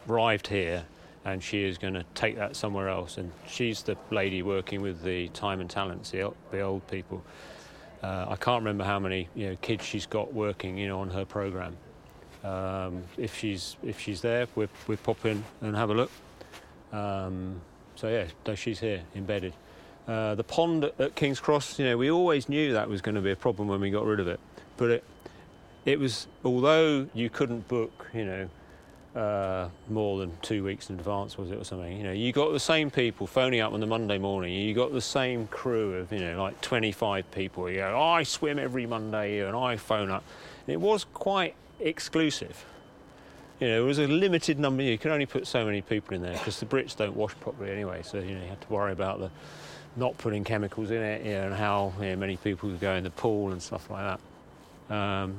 [0.09, 0.85] arrived here
[1.25, 3.19] and she is going to take that somewhere else.
[3.19, 7.23] And she's the lady working with the time and talents, the, the old people.
[8.03, 11.11] Uh, I can't remember how many you know, kids she's got working you know, on
[11.11, 11.77] her program.
[12.45, 16.11] Um, if she's if she's there, we we pop in and have a look.
[16.93, 17.61] Um,
[17.97, 19.55] so yeah, no, she's here embedded.
[20.07, 23.21] Uh, the pond at, King's Cross, you know, we always knew that was going to
[23.21, 24.41] be a problem when we got rid of it.
[24.77, 25.05] But it
[25.85, 28.49] it was although you couldn't book, you know,
[29.21, 31.97] uh, more than two weeks in advance, was it or something?
[31.97, 34.53] You know, you got the same people phoning up on the Monday morning.
[34.53, 37.69] You got the same crew of you know like 25 people.
[37.69, 40.23] You go, oh, I swim every Monday here, and I phone up.
[40.67, 42.65] And it was quite exclusive.
[43.61, 44.83] You know, it was a limited number.
[44.83, 47.71] You could only put so many people in there because the Brits don't wash properly
[47.73, 48.03] anyway.
[48.05, 49.31] So you know, you had to worry about the
[49.97, 52.95] not putting chemicals in it, you know, and how you know, many people could go
[52.95, 54.19] in the pool and stuff like
[54.89, 54.95] that.
[54.95, 55.39] Um,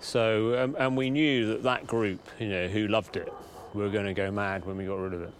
[0.00, 3.30] so, um, and we knew that that group, you know, who loved it,
[3.74, 5.32] were going to go mad when we got rid of it.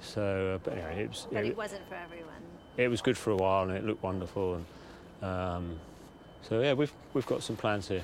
[0.00, 2.32] So, uh, but anyway, it was But it, it wasn't for everyone.
[2.76, 4.54] it was good for a while and it looked wonderful.
[4.54, 4.64] And
[5.28, 5.80] um,
[6.42, 8.02] so, yeah, we've we've got some plans here.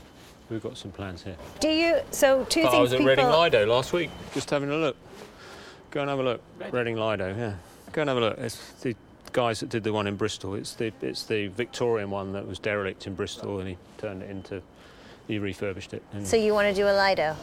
[0.50, 1.36] We've got some plans here.
[1.60, 2.00] Do you?
[2.10, 3.10] So two But things I was at people.
[3.10, 4.96] Reading Lido last week, just having a look.
[5.90, 6.40] Go and have a look.
[6.70, 7.54] Reading Lido, yeah.
[7.92, 8.38] Go and have a look.
[8.38, 8.94] It's the
[9.32, 10.54] guys that did the one in Bristol.
[10.54, 14.30] It's the it's the Victorian one that was derelict in Bristol, and he turned it
[14.30, 14.62] into.
[15.26, 16.02] He refurbished it.
[16.14, 17.36] And So you want to do a Lido?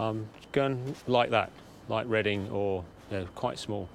[0.00, 1.52] um, going like that,
[1.88, 3.88] like Reading or you know, quite small.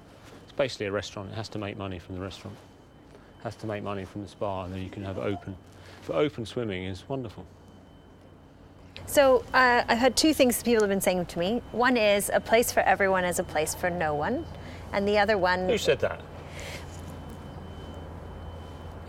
[0.44, 1.30] It's basically a restaurant.
[1.30, 2.56] It has to make money from the restaurant.
[3.40, 5.54] It has to make money from the spa, and then you can have it open.
[6.06, 7.44] But open swimming is wonderful.
[9.06, 11.62] So uh, I've had two things people have been saying to me.
[11.72, 14.44] One is a place for everyone is a place for no one,
[14.92, 15.68] and the other one.
[15.68, 16.20] Who said that?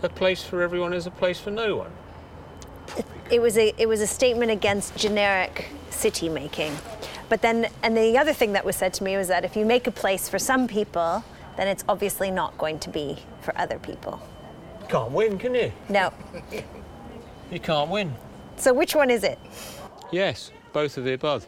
[0.02, 1.90] A place for everyone is a place for no one.
[3.30, 6.76] it was a it was a statement against generic city making.
[7.28, 9.64] But then, and the other thing that was said to me was that if you
[9.64, 11.24] make a place for some people,
[11.56, 14.20] then it's obviously not going to be for other people.
[14.82, 15.72] You can't win, can you?
[15.88, 16.12] No.
[17.50, 18.14] You can't win.
[18.56, 19.38] So which one is it?
[20.10, 21.46] Yes, both of the above.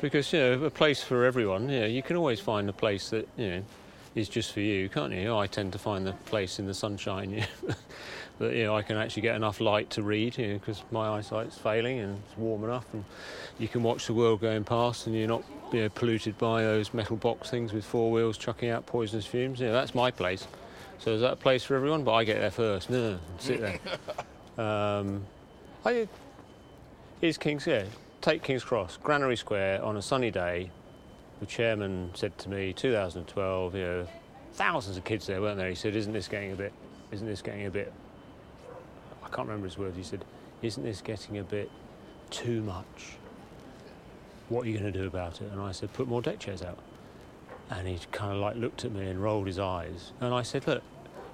[0.00, 1.68] Because you know, a place for everyone.
[1.68, 3.62] You know, you can always find a place that you know
[4.14, 5.36] is just for you, can't you?
[5.36, 7.44] I tend to find the place in the sunshine.
[7.60, 7.74] You know,
[8.38, 11.08] that you know I can actually get enough light to read because you know, my
[11.18, 13.04] eyesight's failing and it's warm enough, and
[13.58, 16.94] you can watch the world going past, and you're not you know, polluted by those
[16.94, 19.58] metal box things with four wheels chucking out poisonous fumes.
[19.58, 20.46] You know, that's my place.
[20.98, 22.04] So is that a place for everyone?
[22.04, 22.90] But I get there first.
[22.90, 23.80] No, sit there.
[24.64, 25.24] um,
[25.84, 26.06] I,
[27.20, 27.84] here's King's yeah,
[28.20, 30.70] take King's Cross, Granary Square on a sunny day.
[31.40, 34.08] The chairman said to me, 2012, you know,
[34.52, 35.68] thousands of kids there, weren't there?
[35.68, 36.72] He said, "Isn't this getting a bit?
[37.12, 37.92] Isn't this getting a bit?"
[39.22, 39.96] I can't remember his words.
[39.96, 40.24] He said,
[40.62, 41.70] "Isn't this getting a bit
[42.30, 43.18] too much?
[44.48, 46.62] What are you going to do about it?" And I said, "Put more deck chairs
[46.62, 46.78] out."
[47.70, 50.12] And he kind of like looked at me and rolled his eyes.
[50.20, 50.82] And I said, "Look,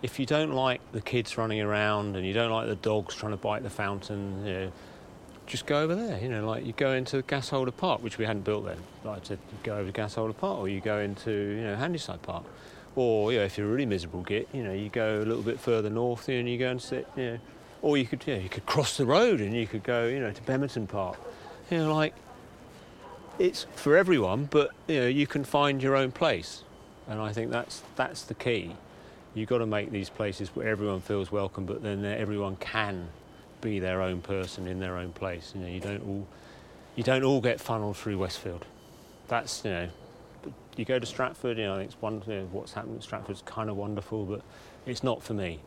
[0.03, 3.33] if you don't like the kids running around and you don't like the dogs trying
[3.33, 4.73] to bite the fountain, you know,
[5.46, 6.18] just go over there.
[6.18, 8.78] You know, like you go into Gasholder Park, which we hadn't built then.
[9.04, 12.44] Like you go over to Gasholder Park, or you go into you know Handyside Park,
[12.96, 15.42] or you know, if you're a really miserable git, you know, you go a little
[15.42, 17.38] bit further north and you go and sit, you know,
[17.83, 20.20] or you could you, know, you could cross the road and you could go you
[20.20, 21.18] know to Bemerton Park.
[21.70, 22.14] You know, like
[23.38, 26.64] it's for everyone, but you know you can find your own place,
[27.09, 28.76] and I think that's that's the key.
[29.35, 33.09] You've got to make these places where everyone feels welcome, but then everyone can
[33.64, 35.53] be their own person in their own place.
[35.57, 36.27] You know, you don't all
[36.94, 38.64] you don't all get funneled through Westfield.
[39.27, 39.88] That's you know,
[40.77, 41.59] you go to Stratford.
[41.59, 42.22] You know, it's one.
[42.29, 44.42] You know, what's happened at Stratford's kind of wonderful, but
[44.87, 45.59] it's not for me.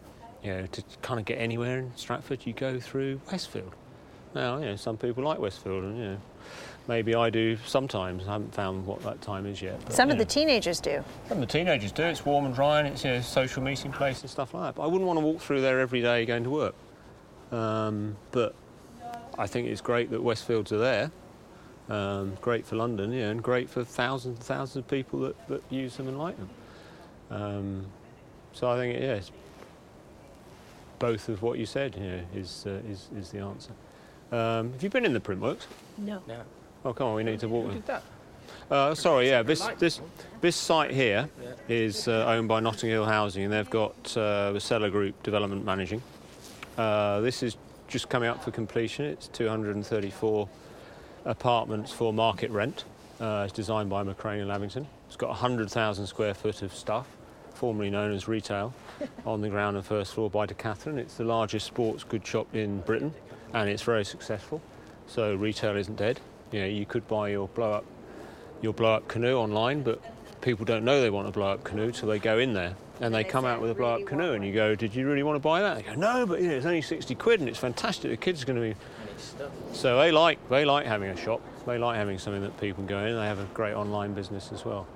[0.43, 3.73] You know, to kind of get anywhere in Stratford, you go through Westfield.
[4.35, 6.17] Now, you know, some people like Westfield, and you know,
[6.87, 8.27] maybe I do sometimes.
[8.27, 9.79] I haven't found what that time is yet.
[9.83, 10.23] But, some of know.
[10.23, 11.03] the teenagers do.
[11.27, 12.03] Some of the teenagers do.
[12.03, 14.75] It's warm and dry, and it's you know, social meeting place and stuff like that.
[14.75, 16.75] But I wouldn't want to walk through there every day going to work.
[17.51, 18.55] Um, but
[19.37, 21.11] I think it's great that Westfields are there.
[21.89, 25.63] Um, great for London, yeah, and great for thousands and thousands of people that, that
[25.69, 26.49] use them and like them.
[27.29, 27.85] Um,
[28.51, 29.21] so I think, yeah,
[30.99, 33.71] both of what you said you know, is, uh, is, is the answer.
[34.31, 35.67] Um, have you been in the Printworks?
[35.97, 36.21] No.
[36.27, 36.41] No.
[36.83, 37.71] Oh, come on, we need to walk.
[37.71, 38.03] Who that?
[38.69, 39.43] Uh, sorry, yeah.
[39.43, 40.01] This this
[40.41, 41.29] this site here
[41.69, 45.63] is uh, owned by Notting Hill Housing, and they've got uh, the Sellar Group Development
[45.63, 46.01] Managing.
[46.77, 49.05] Uh, this is just coming up for completion.
[49.05, 50.47] It's 234
[51.25, 52.85] apartments for market rent.
[53.19, 54.87] Uh, it's designed by Macreanor and Lavington.
[55.07, 57.07] It's got 100,000 square foot of stuff,
[57.55, 58.75] formerly known as retail,
[59.25, 60.97] on the ground and first floor by Decathlon.
[60.97, 63.11] It's the largest sports goods shop in Britain,
[63.53, 64.61] and it's very successful.
[65.07, 66.19] So retail isn't dead.
[66.51, 67.85] You know, you could buy your blow up
[68.61, 70.01] your blow up canoe online, but
[70.41, 73.13] people don't know they want a blow up canoe, so they go in there and
[73.13, 75.35] they come out with a blow up canoe and you go, Did you really want
[75.35, 75.75] to buy that?
[75.75, 78.11] They go, No, but you know, it's only 60 quid and it's fantastic.
[78.11, 78.75] The kids are going to be.
[79.73, 82.87] So they like, they like having a shop, they like having something that people can
[82.87, 83.15] go in.
[83.15, 84.87] They have a great online business as well.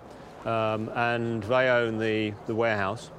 [0.46, 3.12] Um, and they own the, the warehouse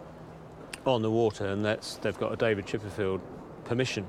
[0.85, 3.21] on the water, and that's, they've got a David Chipperfield
[3.65, 4.07] permission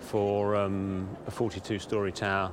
[0.00, 2.52] for um, a 42 story tower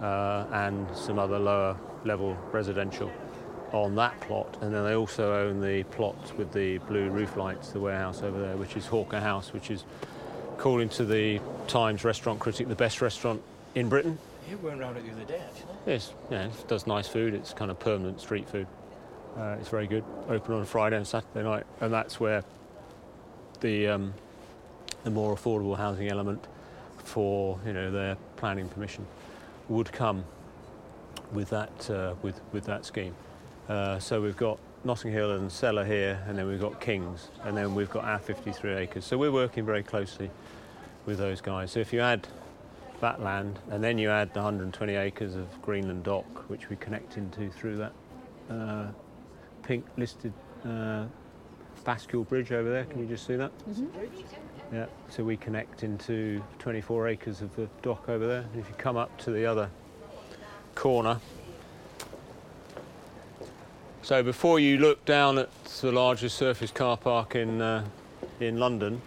[0.00, 3.10] uh, and some other lower level residential
[3.84, 7.70] on that plot, and then they also own the plot with the blue roof lights,
[7.70, 9.84] the warehouse over there, which is Hawker House, which is
[10.58, 13.42] calling to the Times restaurant critic the best restaurant
[13.74, 14.18] in Britain.
[14.48, 15.74] You went around it the other day, actually.
[15.86, 17.34] Yes, yeah, it does nice food.
[17.34, 18.66] It's kind of permanent street food.
[19.36, 20.04] Uh, it's very good.
[20.28, 22.44] Open on a Friday and Saturday night, and that's where
[23.60, 24.14] the um,
[25.04, 26.46] the more affordable housing element
[26.98, 29.06] for you know their planning permission
[29.68, 30.24] would come
[31.32, 33.14] with that uh, with with that scheme.
[33.68, 37.56] Uh, so we've got Notting Hill and Sellar here, and then we've got Kings, and
[37.56, 39.04] then we've got our 53 acres.
[39.04, 40.30] So we're working very closely
[41.04, 41.72] with those guys.
[41.72, 42.28] So if you add
[43.00, 47.16] that land, and then you add the 120 acres of Greenland Dock, which we connect
[47.16, 47.92] into through that
[48.48, 48.86] uh,
[49.62, 50.32] pink listed
[50.64, 51.06] uh,
[51.84, 52.84] bascule bridge over there.
[52.84, 53.50] Can you just see that?
[53.68, 54.74] Mm-hmm.
[54.74, 54.86] Yeah.
[55.08, 58.40] So we connect into 24 acres of the dock over there.
[58.52, 59.70] And if you come up to the other
[60.74, 61.20] corner,
[64.06, 67.84] so before you look down at the largest surface car park in, uh,
[68.38, 69.02] in London,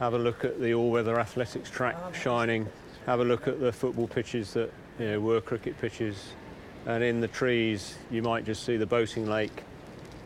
[0.00, 2.66] have a look at the all-weather athletics track shining,
[3.06, 6.32] have a look at the football pitches that you know, were cricket pitches,
[6.86, 9.62] and in the trees you might just see the boating lake,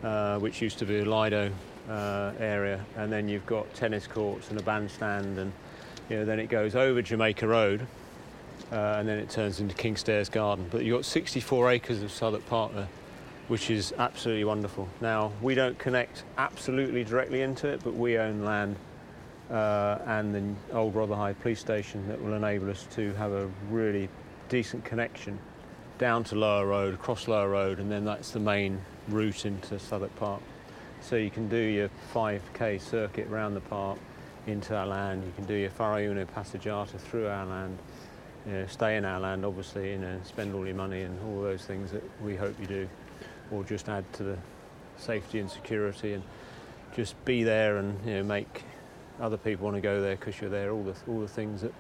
[0.02, 1.52] uh, which used to be a Lido
[1.90, 5.52] uh, area, and then you've got tennis courts and a bandstand, and
[6.08, 7.86] you know, then it goes over Jamaica Road,
[8.72, 10.66] uh, and then it turns into Kingstairs Garden.
[10.70, 12.88] But you've got 64 acres of Southwark Park there,
[13.48, 14.88] which is absolutely wonderful.
[15.00, 18.76] Now, we don't connect absolutely directly into it, but we own land
[19.50, 24.08] uh, and the old Rotherhithe police station that will enable us to have a really
[24.48, 25.38] decent connection
[25.98, 30.14] down to Lower Road, across Lower Road, and then that's the main route into Southwark
[30.16, 30.42] Park.
[31.00, 33.98] So you can do your 5k circuit around the park
[34.46, 35.24] into our land.
[35.24, 37.78] You can do your Faro Uno Passeggiata through our land.
[38.46, 41.42] You know, stay in our land, obviously, you know, spend all your money and all
[41.42, 42.88] those things that we hope you do,
[43.50, 44.38] or just add to the
[44.96, 46.22] safety and security and
[46.94, 48.64] just be there and you know, make
[49.20, 50.70] other people want to go there because you're there.
[50.72, 51.72] All the all the things that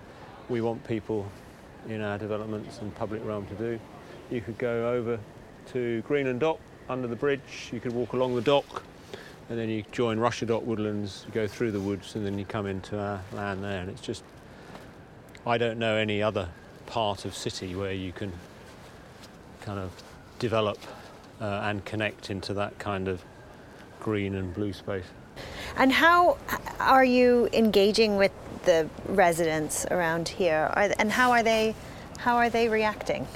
[0.48, 1.26] we want people
[1.88, 3.80] in our developments and public realm to do.
[4.30, 5.18] You could go over
[5.72, 7.70] to Greenland Dock under the bridge.
[7.72, 8.82] You could walk along the dock,
[9.48, 11.24] and then you join Russia Dock Woodlands.
[11.26, 13.80] You go through the woods, and then you come into our land there.
[13.80, 14.24] And it's just
[15.46, 16.48] I don't know any other
[16.86, 18.32] part of city where you can
[19.60, 19.90] kind of
[20.38, 20.78] develop
[21.40, 23.24] uh, and connect into that kind of
[24.00, 25.04] green and blue space.
[25.76, 26.38] And how
[26.80, 28.32] are you engaging with
[28.64, 30.70] the residents around here?
[30.74, 31.74] Are, and how are they
[32.18, 33.26] how are they reacting?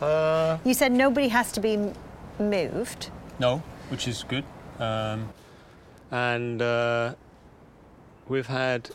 [0.00, 1.92] Uh, You said nobody has to be
[2.38, 3.10] moved.
[3.38, 4.44] No, which is good.
[4.78, 5.28] Um,
[6.10, 7.14] and uh,
[8.28, 8.90] we've had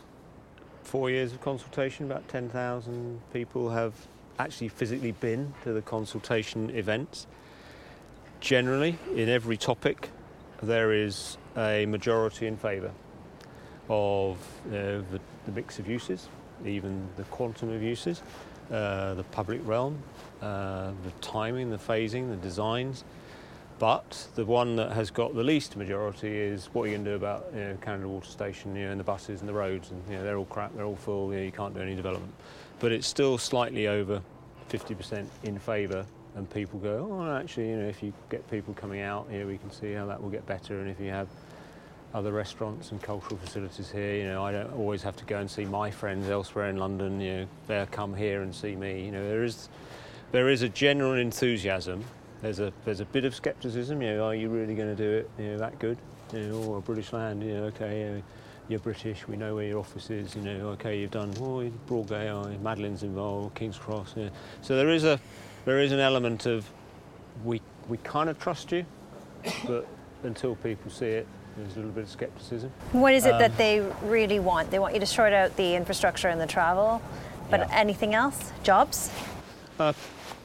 [0.84, 2.06] four years of consultation.
[2.06, 3.94] About 10,000 people have
[4.40, 7.28] actually physically been to the consultation events.
[8.42, 10.10] Generally, in every topic,
[10.64, 12.92] there is a majority in favour
[13.88, 14.38] of
[14.72, 16.28] know, the, the mix of uses,
[16.66, 18.24] even the quantum of uses,
[18.72, 20.02] uh, the public realm,
[20.42, 23.04] uh, the timing, the phasing, the designs.
[23.78, 27.48] But the one that has got the least majority is what you can do about
[27.54, 30.16] you know, Canada Water Station, you know, and the buses and the roads, and you
[30.16, 32.34] know, they're all crap, they're all full, you, know, you can't do any development.
[32.80, 34.22] But it's still slightly over
[34.70, 39.02] 50% in favour, and people go, oh, actually, you know, if you get people coming
[39.02, 41.28] out here, we can see how that will get better, and if you have
[42.14, 45.50] other restaurants and cultural facilities here, you know, I don't always have to go and
[45.50, 49.12] see my friends elsewhere in London, you know, they'll come here and see me, you
[49.12, 49.70] know, there is,
[50.32, 52.04] there is a general enthusiasm
[52.42, 54.02] there's a there's a bit of scepticism.
[54.02, 55.30] You know, are you really going to do it?
[55.38, 55.98] You know, that good?
[56.34, 57.44] You know, or British land?
[57.44, 58.22] You know, okay, uh,
[58.68, 59.28] you're British.
[59.28, 60.36] We know where your office is.
[60.36, 64.14] You know, okay, you've done oh, Broadgate, oh, Madelin's involved, King's Cross.
[64.16, 64.32] You know.
[64.62, 65.20] So there is a
[65.66, 66.70] there is an element of
[67.44, 68.86] we we kind of trust you,
[69.66, 69.88] but
[70.24, 72.72] until people see it, there's a little bit of scepticism.
[72.92, 74.72] What is it Um, that they really want?
[74.72, 77.02] They want you to sort out the infrastructure and the travel,
[77.50, 77.68] but Yeah.
[77.72, 78.52] anything else?
[78.64, 79.12] Jobs?
[79.80, 79.94] Uh,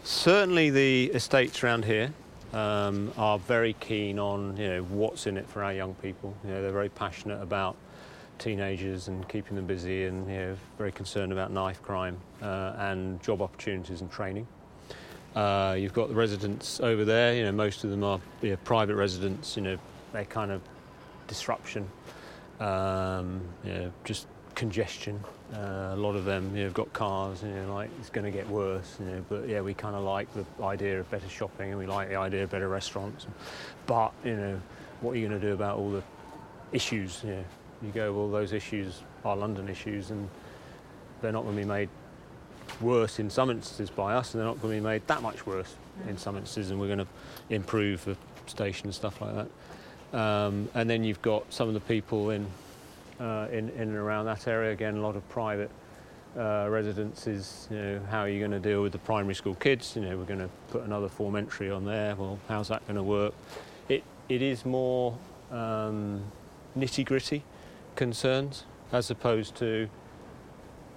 [0.03, 2.13] certainly, the estates around here
[2.53, 6.35] um, are very keen on you know what's in it for our young people.
[6.45, 7.77] You know, they're very passionate about
[8.39, 13.23] teenagers and keeping them busy, and you know, very concerned about knife crime uh, and
[13.23, 14.47] job opportunities and training.
[15.37, 17.35] Uh, you've got the residents over there.
[17.35, 19.55] You know, most of them are you know, private residents.
[19.55, 19.79] You know,
[20.15, 20.63] they kind of
[21.27, 21.87] disruption,
[22.59, 25.23] um, you know, just congestion.
[25.53, 27.43] Uh, a lot of them, you know, have got cars.
[27.43, 28.97] You know, like it's going to get worse.
[28.99, 31.87] You know, but yeah, we kind of like the idea of better shopping, and we
[31.87, 33.27] like the idea of better restaurants.
[33.87, 34.61] But you know,
[35.03, 36.03] what are you going to do about all the
[36.73, 37.21] issues?
[37.23, 37.45] You know,
[37.83, 40.31] you go, well, those issues are London issues, and
[41.21, 41.91] they're not going to be made
[42.81, 45.47] worse in some instances by us, and they're not going to be made that much
[45.47, 45.75] worse
[46.09, 47.07] in some instances, and we're going to
[47.51, 50.19] improve the station and stuff like that.
[50.19, 52.47] Um, and then you've got some of the people in,
[53.21, 54.73] uh, in in and around that area.
[54.73, 55.71] Again, a lot of private
[56.37, 57.67] uh, residences.
[57.71, 59.97] You know, how are you going to deal with the primary school kids?
[59.97, 62.15] You know, we're going to put another form entry on there.
[62.15, 63.35] Well, how's that going to work?
[63.89, 65.17] It it is more
[65.51, 66.23] um,
[66.79, 67.43] nitty gritty
[67.95, 69.89] concerns as opposed to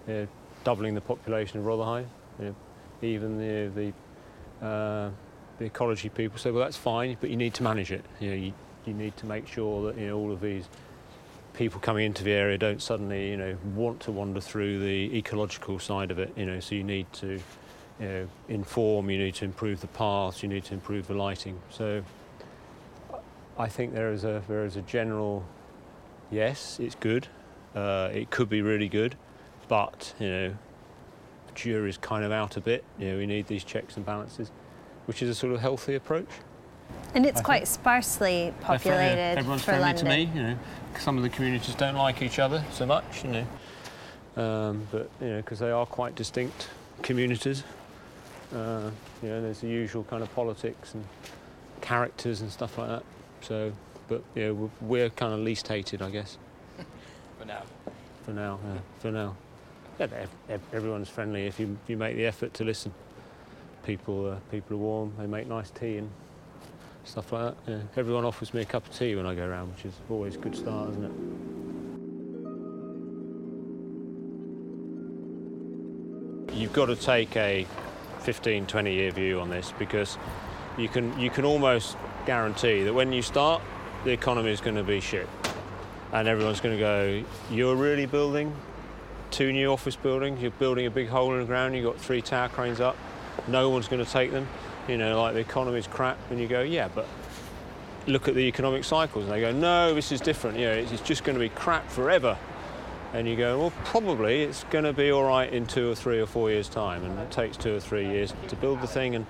[0.07, 0.27] you know,
[0.63, 2.07] doubling the population of Rotherhithe.
[2.39, 2.55] You know,
[3.01, 3.93] even the
[4.61, 5.11] the, uh,
[5.57, 8.03] the ecology people say, well, that's fine, but you need to manage it.
[8.19, 8.53] You know, you,
[8.85, 10.67] you need to make sure that you know all of these
[11.53, 15.79] people coming into the area don't suddenly you know want to wander through the ecological
[15.79, 16.33] side of it.
[16.35, 17.39] You know, so you need to
[17.99, 19.09] you know, inform.
[19.09, 20.41] You need to improve the paths.
[20.41, 21.59] You need to improve the lighting.
[21.69, 22.03] So
[23.57, 25.45] I think there is a there is a general
[26.31, 27.27] yes, it's good.
[27.75, 29.15] Uh, it could be really good,
[29.69, 30.49] but you know,
[31.47, 32.83] the jury's kind of out a bit.
[32.97, 34.51] You know, we need these checks and balances,
[35.05, 36.27] which is a sort of healthy approach.
[37.15, 40.05] And it's I quite sparsely populated Everyone's for friendly London.
[40.05, 40.29] to me.
[40.35, 40.59] You know,
[40.99, 43.23] some of the communities don't like each other so much.
[43.23, 43.31] You
[44.35, 46.69] know, um, but you know, because they are quite distinct
[47.03, 47.63] communities.
[48.53, 48.89] Uh,
[49.21, 51.05] you know, there's the usual kind of politics and
[51.81, 53.03] characters and stuff like that.
[53.41, 53.71] So,
[54.07, 56.37] but you know, we're- we're kind of least hated, I guess,
[57.39, 57.61] For now.
[58.25, 58.59] for now.
[58.65, 59.35] Yeah, for now.
[59.99, 62.93] Yeah, ev- ev- everyone's friendly if you, you make the effort to listen.
[63.83, 65.13] People, uh, people are warm.
[65.17, 66.09] They make nice tea and
[67.03, 67.71] stuff like that.
[67.71, 67.81] Yeah.
[67.97, 70.37] Everyone offers me a cup of tea when I go around, which is always a
[70.37, 71.11] good start, isn't it?
[76.55, 77.65] You've got to take a
[78.19, 80.17] 15, 20 year view on this because
[80.77, 81.95] you can you can almost
[82.25, 83.61] guarantee that when you start,
[84.03, 85.27] the economy is going to be shit,
[86.11, 88.53] and everyone's going to go, "You're really building
[89.31, 90.41] two new office buildings?
[90.41, 91.75] You're building a big hole in the ground?
[91.75, 92.97] You've got three tower cranes up?
[93.47, 94.47] No one's going to take them?
[94.87, 97.07] You know, like the economy's crap." And you go, "Yeah, but."
[98.07, 100.57] Look at the economic cycles, and they go, "No, this is different.
[100.57, 102.37] You know, it's just going to be crap forever."
[103.13, 106.19] and you go, well, probably it's going to be all right in two or three
[106.19, 109.15] or four years' time, and it takes two or three years to build the thing,
[109.15, 109.25] and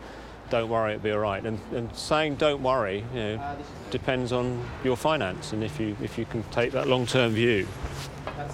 [0.50, 1.46] don't worry, it'll be all right.
[1.46, 3.58] And, and saying don't worry, you know,
[3.92, 7.68] depends on your finance, and if you if you can take that long-term view,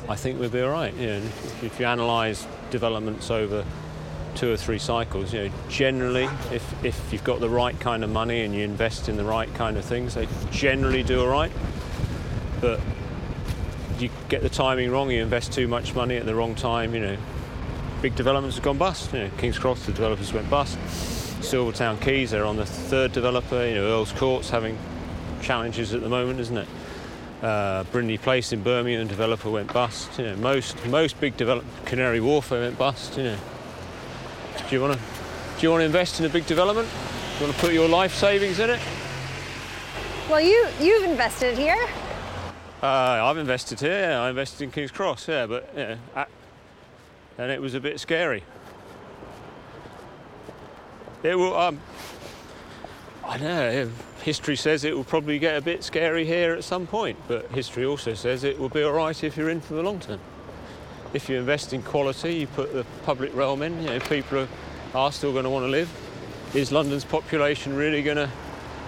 [0.10, 0.94] I think we'll be all right.
[0.96, 1.22] You know,
[1.62, 3.66] if, you analyse developments over
[4.36, 8.10] two or three cycles, you know, generally, if if you've got the right kind of
[8.10, 11.52] money and you invest in the right kind of things, they generally do all right.
[12.62, 12.80] But
[14.00, 17.02] you get the timing wrong, you invest too much money at the wrong time, you
[17.02, 17.18] know,
[18.02, 19.14] big developments have gone bust.
[19.14, 20.78] You know, King's Cross, the developers went bust.
[21.42, 23.66] Silvertown Quays, they're on the third developer.
[23.66, 24.78] You know, Earl's Court's having
[25.42, 26.68] challenges at the moment, isn't it?
[27.42, 30.18] Uh, Brindley Place in Birmingham, developer went bust.
[30.18, 33.18] You know, most most big develop Canary Wharf went bust.
[33.18, 33.38] You know,
[34.70, 36.88] do you want to do you want to invest in a big development?
[36.90, 38.80] Do you want to put your life savings in it?
[40.30, 41.88] Well, you you've invested here.
[42.82, 44.00] Uh, I've invested here.
[44.00, 45.28] Yeah, I invested in King's Cross.
[45.28, 46.26] Yeah, but yeah, uh,
[47.38, 48.44] and it was a bit scary.
[51.22, 51.56] It will.
[51.56, 51.80] Um,
[53.28, 53.90] I know.
[54.22, 57.84] History says it will probably get a bit scary here at some point, but history
[57.84, 60.20] also says it will be all right if you're in for the long term.
[61.14, 63.82] If you invest in quality, you put the public realm in.
[63.82, 64.48] You know, people
[64.94, 65.90] are, still going to want to live.
[66.54, 68.30] Is London's population really going to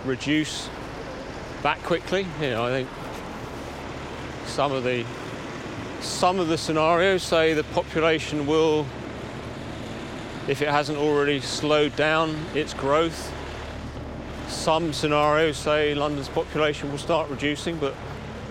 [0.05, 0.69] reduce
[1.63, 2.27] back quickly?
[2.39, 2.89] You know, I think
[4.45, 5.03] some of the
[6.01, 8.85] some of the scenarios say the population will
[10.47, 13.33] if it hasn't already slowed down its growth
[14.47, 17.93] some scenarios say London's population will start reducing but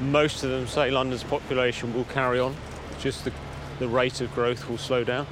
[0.00, 2.54] most of them say London's population will carry on
[3.00, 3.32] just the,
[3.78, 5.26] the rate of growth will slow down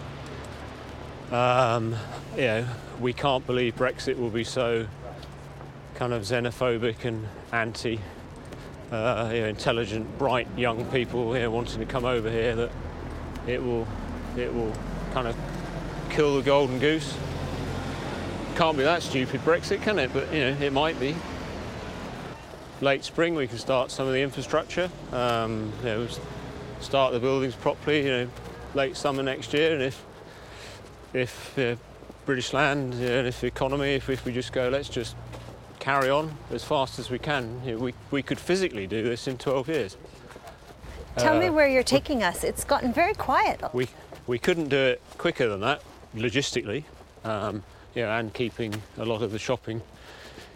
[1.30, 1.96] um,
[2.36, 2.66] you know,
[3.00, 4.86] we can't believe Brexit will be so
[5.94, 7.98] kind of xenophobic and anti
[8.92, 12.70] uh, you know, intelligent, bright young people here wanting to come over here that
[13.46, 13.86] it will
[14.36, 14.72] it will
[15.12, 15.36] kind of
[16.10, 17.16] kill the golden goose.
[18.54, 20.12] Can't be that stupid Brexit, can it?
[20.12, 21.14] But you know, it might be.
[22.80, 24.90] Late spring, we can start some of the infrastructure.
[25.12, 26.08] Um, you know,
[26.80, 28.04] start the buildings properly.
[28.04, 28.28] You know,
[28.74, 30.04] late summer next year, and if
[31.12, 31.76] if you know,
[32.26, 35.16] British Land, you know, if the economy, if, if we just go, let's just
[35.78, 37.60] carry on as fast as we can.
[37.64, 39.96] You know, we, we could physically do this in 12 years.
[41.18, 42.42] Tell me Uh, where you're taking us.
[42.42, 43.60] It's gotten very quiet.
[43.74, 43.88] We,
[44.26, 45.82] we couldn't do it quicker than that,
[46.16, 46.84] logistically,
[47.24, 47.62] um,
[47.94, 49.80] you know, and keeping a lot of the shopping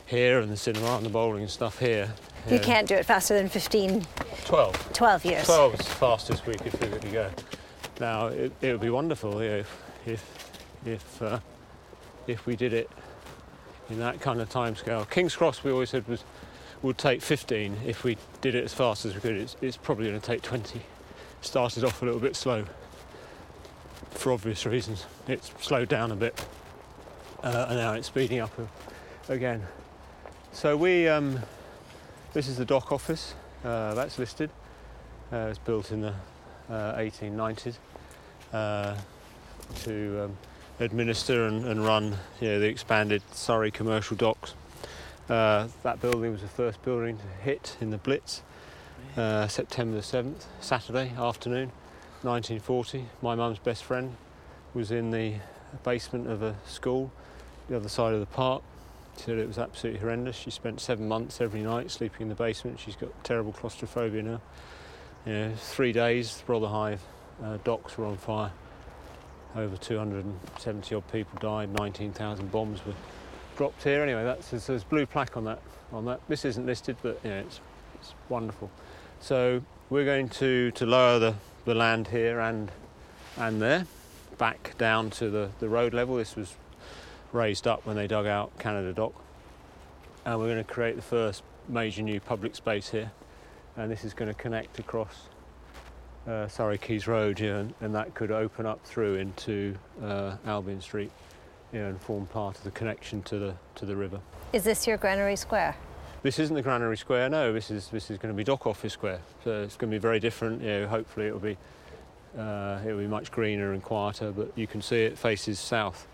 [0.06, 2.12] here and the cinema and the bowling and stuff here.
[2.46, 2.62] You know.
[2.62, 4.06] can't do it faster than 15,
[4.46, 4.92] 12.
[4.92, 5.44] 12 years.
[5.44, 7.30] 12 is the fastest we could physically go.
[8.00, 11.40] Now, it, it would be wonderful you know, if, if, if, uh,
[12.26, 12.90] if we did it
[13.90, 15.04] in that kind of time scale.
[15.04, 16.24] King's Cross, we always said, was,
[16.82, 19.36] would take 15 if we did it as fast as we could.
[19.36, 20.80] It's, it's probably going to take 20.
[21.40, 22.64] Started off a little bit slow
[24.10, 25.06] for obvious reasons.
[25.26, 26.44] It's slowed down a bit
[27.42, 28.52] uh, and now it's speeding up
[29.28, 29.62] again.
[30.52, 31.38] So we, um,
[32.32, 33.34] this is the dock office,
[33.64, 34.50] uh, that's listed.
[35.32, 36.14] Uh, it's built in the
[36.70, 37.76] uh, 1890s
[38.52, 38.96] uh,
[39.82, 40.36] to um,
[40.80, 44.54] administer and, and run you know, the expanded Surrey commercial docks.
[45.28, 48.42] Uh, that building was the first building to hit in the Blitz,
[49.16, 51.70] uh, September 7th, Saturday afternoon,
[52.22, 53.04] 1940.
[53.20, 54.16] My mum's best friend
[54.72, 55.34] was in the
[55.84, 57.12] basement of a school,
[57.68, 58.62] the other side of the park.
[59.16, 60.36] She said it was absolutely horrendous.
[60.36, 62.78] She spent seven months every night sleeping in the basement.
[62.78, 64.40] She's got terrible claustrophobia now.
[65.26, 67.00] You know, three days, Rotherhithe
[67.42, 68.52] uh, docks were on fire.
[69.56, 71.70] Over 270 odd people died.
[71.74, 72.94] 19,000 bombs were
[73.56, 74.02] dropped here.
[74.02, 75.60] Anyway, that's there's, there's blue plaque on that.
[75.90, 77.60] On that, this isn't listed, but you know, it's
[77.94, 78.70] it's wonderful.
[79.20, 82.70] So we're going to to lower the, the land here and
[83.36, 83.86] and there,
[84.36, 86.16] back down to the, the road level.
[86.16, 86.54] This was
[87.32, 89.14] raised up when they dug out Canada Dock,
[90.24, 93.10] and we're going to create the first major new public space here.
[93.76, 95.28] And this is going to connect across
[96.26, 100.80] uh, Surrey Quays Road, here, and, and that could open up through into uh, Albion
[100.80, 101.12] Street,
[101.72, 104.20] you know, and form part of the connection to the to the river.
[104.52, 105.76] Is this your Granary Square?
[106.22, 107.30] This isn't the Granary Square.
[107.30, 109.20] No, this is this is going to be Dock Office Square.
[109.44, 110.62] So it's going to be very different.
[110.62, 111.56] You know, hopefully it'll be
[112.36, 114.32] uh, it'll be much greener and quieter.
[114.32, 116.08] But you can see it faces south.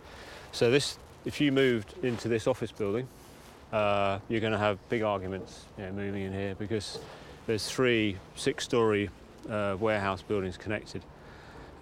[0.53, 3.09] So this, if you moved into this office building,
[3.73, 6.99] uh, you're going to have big arguments you know, moving in here because
[7.47, 9.11] there's three six-story
[9.51, 11.03] uh, warehouse buildings connected.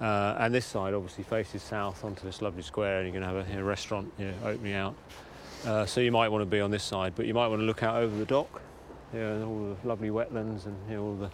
[0.01, 3.43] Uh, and this side obviously faces south onto this lovely square, and you're going to
[3.43, 4.95] have a, a restaurant you know, opening out.
[5.64, 7.66] Uh, so you might want to be on this side, but you might want to
[7.66, 8.61] look out over the dock,
[9.12, 11.30] you know, and all the lovely wetlands and you know, all the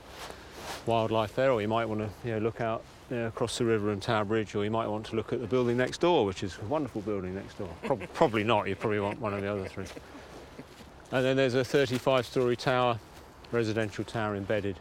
[0.84, 4.02] wildlife there, or you might want to you know, look out across the river and
[4.02, 6.58] Tower Bridge, or you might want to look at the building next door, which is
[6.62, 7.70] a wonderful building next door.
[7.84, 8.68] Prob- probably not.
[8.68, 9.86] You probably want one of the other three.
[11.10, 12.98] And then there's a 35-story tower,
[13.50, 14.76] residential tower embedded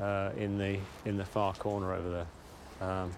[0.00, 2.10] uh, in the in the far corner over
[2.80, 2.88] there.
[2.88, 3.12] Um,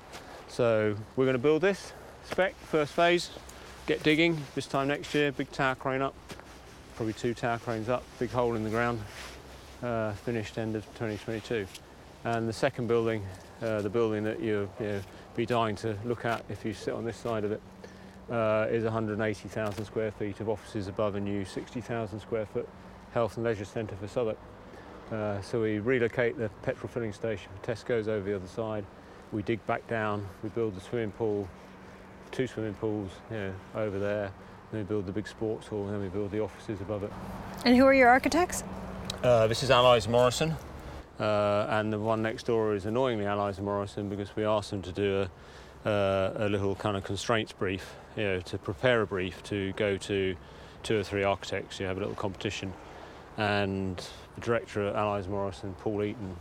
[0.48, 1.92] so we're going to build this
[2.24, 3.30] spec first phase.
[3.86, 5.30] Get digging this time next year.
[5.30, 6.14] Big tower crane up,
[6.96, 8.02] probably two tower cranes up.
[8.18, 9.00] Big hole in the ground.
[9.82, 11.66] Uh, finished end of 2022.
[12.24, 13.24] And the second building,
[13.64, 15.00] uh, the building that you'll you know,
[15.34, 17.60] be dying to look at if you sit on this side of it,
[18.30, 22.68] uh, is 180,000 square feet of offices above a new 60,000 square foot
[23.12, 24.38] health and leisure centre for Southwark.
[25.12, 28.84] Uh, so we relocate the petrol filling station for Tesco's over the other side.
[29.32, 31.48] We dig back down, we build the swimming pool,
[32.30, 34.32] two swimming pools you know, over there.
[34.72, 37.12] Then we build the big sports hall, and then we build the offices above it.
[37.64, 38.64] And who are your architects?
[39.22, 40.56] Uh, this is Allies Morrison,
[41.20, 44.92] uh, and the one next door is annoyingly Allies Morrison because we asked them to
[44.92, 45.26] do
[45.84, 49.72] a, uh, a little kind of constraints brief, you know, to prepare a brief to
[49.72, 50.34] go to
[50.82, 51.78] two or three architects.
[51.78, 52.72] You have a little competition,
[53.36, 53.96] and
[54.34, 56.36] the director at Allies Morrison, Paul Eaton,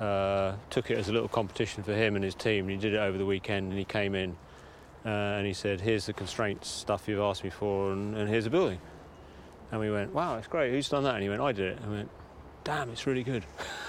[0.00, 2.64] uh, took it as a little competition for him and his team.
[2.64, 4.36] And He did it over the weekend, and he came in
[5.04, 8.46] uh, and he said, "Here's the constraints stuff you've asked me for, and, and here's
[8.46, 8.78] a building."
[9.70, 10.70] And we went, "Wow, it's great.
[10.70, 12.10] Who's done that?" And he went, "I did it." And went,
[12.64, 13.44] "Damn, it's really good."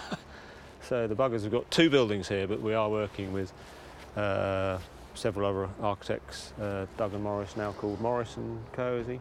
[0.81, 3.51] so the buggers have got two buildings here, but we are working with
[4.15, 4.77] uh,
[5.15, 6.53] several other architects.
[6.59, 8.97] Uh, Duggan Morris, now called Morris and Co.
[8.97, 9.19] Is he?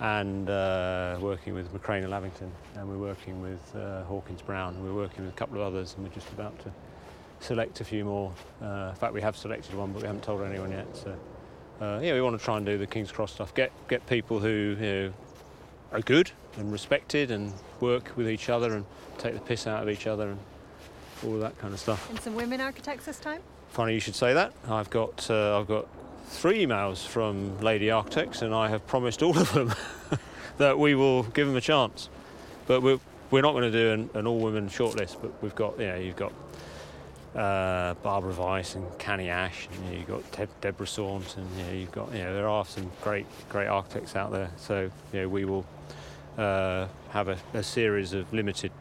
[0.00, 4.94] and uh, working with Macreanor Lavington, and we're working with uh, Hawkins Brown, and we're
[4.94, 6.72] working with a couple of others, and we're just about to
[7.40, 8.32] select a few more.
[8.60, 10.86] Uh, in fact, we have selected one, but we haven't told anyone yet.
[10.96, 11.16] So,
[11.80, 13.54] uh, yeah, we want to try and do the King's Cross stuff.
[13.54, 15.12] Get get people who you know,
[15.92, 18.84] are good and respected, and work with each other, and
[19.18, 20.38] take the piss out of each other, and
[21.24, 22.08] all that kind of stuff.
[22.10, 23.40] And some women architects this time?
[23.70, 24.52] Funny you should say that.
[24.68, 25.86] I've got uh, I've got
[26.26, 29.74] three emails from lady architects, and I have promised all of them
[30.58, 32.08] that we will give them a chance.
[32.66, 33.00] But we're
[33.30, 35.16] we're not going to do an, an all-women shortlist.
[35.20, 36.32] But we've got you know you've got
[37.34, 41.56] uh, Barbara Weiss and Cany Ash, and you know, you've got Deb- Deborah Saunt, and
[41.56, 44.50] you know, you've got you know there are some great great architects out there.
[44.56, 45.64] So you know we will
[46.38, 48.72] uh, have a, a series of limited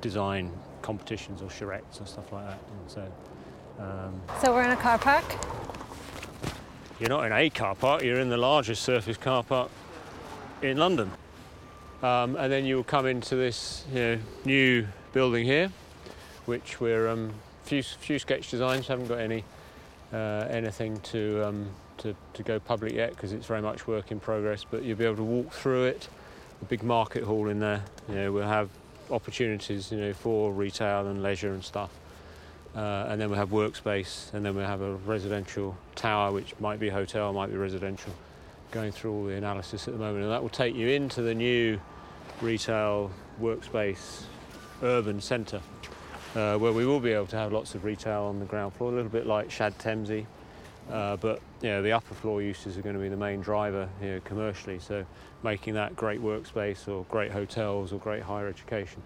[0.00, 0.50] design
[0.82, 2.58] competitions or charrettes and stuff like that.
[2.80, 3.12] And so.
[3.78, 5.24] Um, So we're in a car park.
[6.98, 9.70] you're not in a car park, you're in the largest surface car park
[10.62, 11.10] in London.
[12.02, 15.70] Um, and then you'll come into this you know, new building here,
[16.46, 17.32] which we're um,
[17.62, 19.44] few, few sketch designs, haven't got any
[20.12, 24.20] uh, anything to, um, to, to go public yet because it's very much work in
[24.20, 26.08] progress, but you'll be able to walk through it.
[26.62, 28.70] A big market hall in there, you know, we'll have
[29.10, 31.90] opportunities, you know, for retail and leisure and stuff.
[32.76, 36.78] Uh, and then we'll have workspace, and then we'll have a residential tower, which might
[36.78, 38.12] be hotel, might be residential,
[38.70, 40.22] going through all the analysis at the moment.
[40.22, 41.80] And that will take you into the new
[42.40, 43.10] retail
[43.40, 44.22] workspace
[44.82, 45.60] urban centre,
[46.36, 48.92] uh, where we will be able to have lots of retail on the ground floor,
[48.92, 50.26] a little bit like Shad Thamesy.
[50.90, 54.78] Uh, but the upper floor uses are going to be the main driver know, commercially,
[54.80, 55.04] so
[55.42, 59.02] making that great workspace or great hotels or great higher education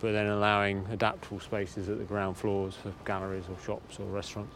[0.00, 4.54] but then allowing adaptable spaces at the ground floors for galleries or shops or restaurants.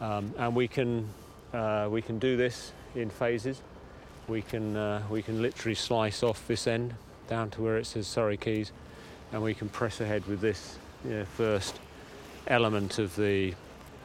[0.00, 1.08] Um, and we can
[1.52, 3.60] uh, we can do this in phases.
[4.26, 6.94] We can uh, we can literally slice off this end
[7.28, 8.72] down to where it says Surrey Quays,
[9.32, 11.78] and we can press ahead with this you know, first
[12.46, 13.54] element of the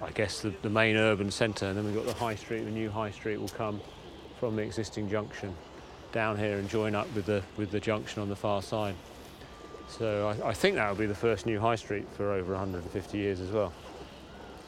[0.01, 1.67] I guess the, the main urban centre.
[1.67, 2.63] And then we've got the high street.
[2.63, 3.81] The new high street will come
[4.39, 5.53] from the existing junction
[6.11, 8.95] down here and join up with the with the junction on the far side.
[9.87, 13.17] So I, I think that will be the first new high street for over 150
[13.17, 13.73] years as well.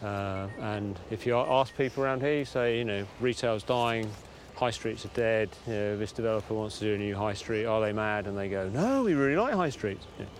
[0.03, 4.09] Uh, and if you ask people around here, you say, you know, retail's dying,
[4.55, 7.65] high streets are dead, you know, this developer wants to do a new high street,
[7.65, 8.25] are they mad?
[8.25, 10.05] And they go, no, we really like high streets.
[10.17, 10.31] You know,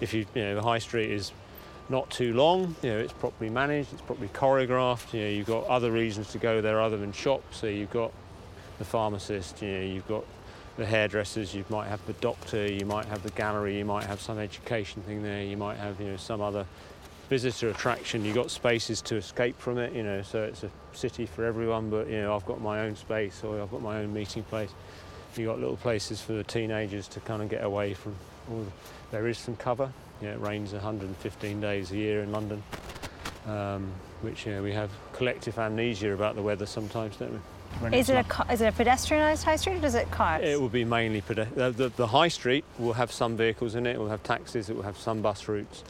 [0.00, 1.30] if you, you know, the high street is
[1.88, 2.74] not too long.
[2.82, 5.12] You know, it's properly managed, it's properly choreographed.
[5.12, 7.58] You know, you've got other reasons to go there other than shops.
[7.58, 8.12] So you've got
[8.78, 9.62] the pharmacist.
[9.62, 10.24] You know, you've got
[10.76, 11.54] the hairdressers.
[11.54, 12.70] You might have the doctor.
[12.70, 13.78] You might have the gallery.
[13.78, 15.42] You might have some education thing there.
[15.42, 16.66] You might have you know some other
[17.28, 18.24] visitor attraction.
[18.24, 19.92] You've got spaces to escape from it.
[19.92, 21.90] You know, so it's a city for everyone.
[21.90, 24.70] But you know, I've got my own space or I've got my own meeting place.
[25.36, 28.14] You've got little places for the teenagers to kind of get away from
[28.50, 28.62] all.
[28.62, 28.70] The,
[29.10, 29.92] there is some cover.
[30.22, 32.62] It rains 115 days a year in London,
[33.46, 37.38] um, which you know, we have collective amnesia about the weather sometimes, don't we?
[37.92, 40.42] Is it, a, is it a pedestrianised high street or does it cars?
[40.44, 41.72] It will be mainly pedestrian.
[41.72, 44.70] The, the, the, high street will have some vehicles in it, it will have taxis,
[44.70, 45.84] it will have some bus routes.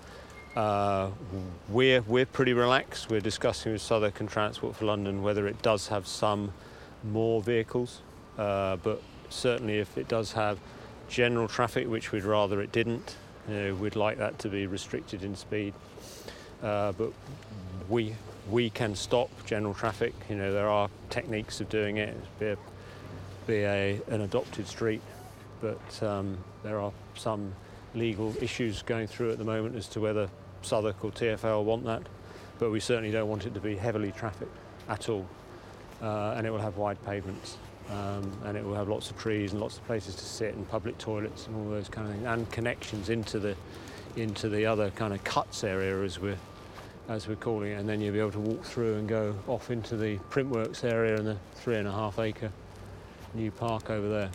[0.57, 1.11] Uh,
[1.69, 3.11] we're, we're pretty relaxed.
[3.11, 6.53] We're discussing with Southwark and Transport for London whether it does have some
[7.05, 8.01] more vehicles,
[8.39, 10.59] uh, but certainly if it does have
[11.09, 13.17] general traffic, which we'd rather it didn't,
[13.49, 15.75] you know, we'd like that to be restricted in speed.
[16.63, 17.13] Uh, but
[17.89, 18.15] we
[18.51, 20.15] we can stop general traffic.
[20.29, 22.17] You know, there are techniques of doing it.
[22.39, 22.57] Be a,
[23.47, 25.03] be a, an adopted street,
[25.61, 27.53] but um, there are some
[27.95, 30.29] legal issues going through at the moment as to whether
[30.63, 32.03] Southwark or TfL want that.
[32.59, 34.57] But we certainly don't want it to be heavily trafficked
[34.89, 35.27] at all,
[36.03, 37.59] uh, and it will have wide pavements.
[37.91, 40.69] Um, and it will have lots of trees and lots of places to sit and
[40.69, 43.55] public toilets and all those kind of things and connections into the
[44.17, 46.39] into the other kind of cuts area as we're
[47.09, 49.71] as we're calling it and then you'll be able to walk through and go off
[49.71, 52.51] into the printworks area and the three and a half acre
[53.35, 54.31] new park over there.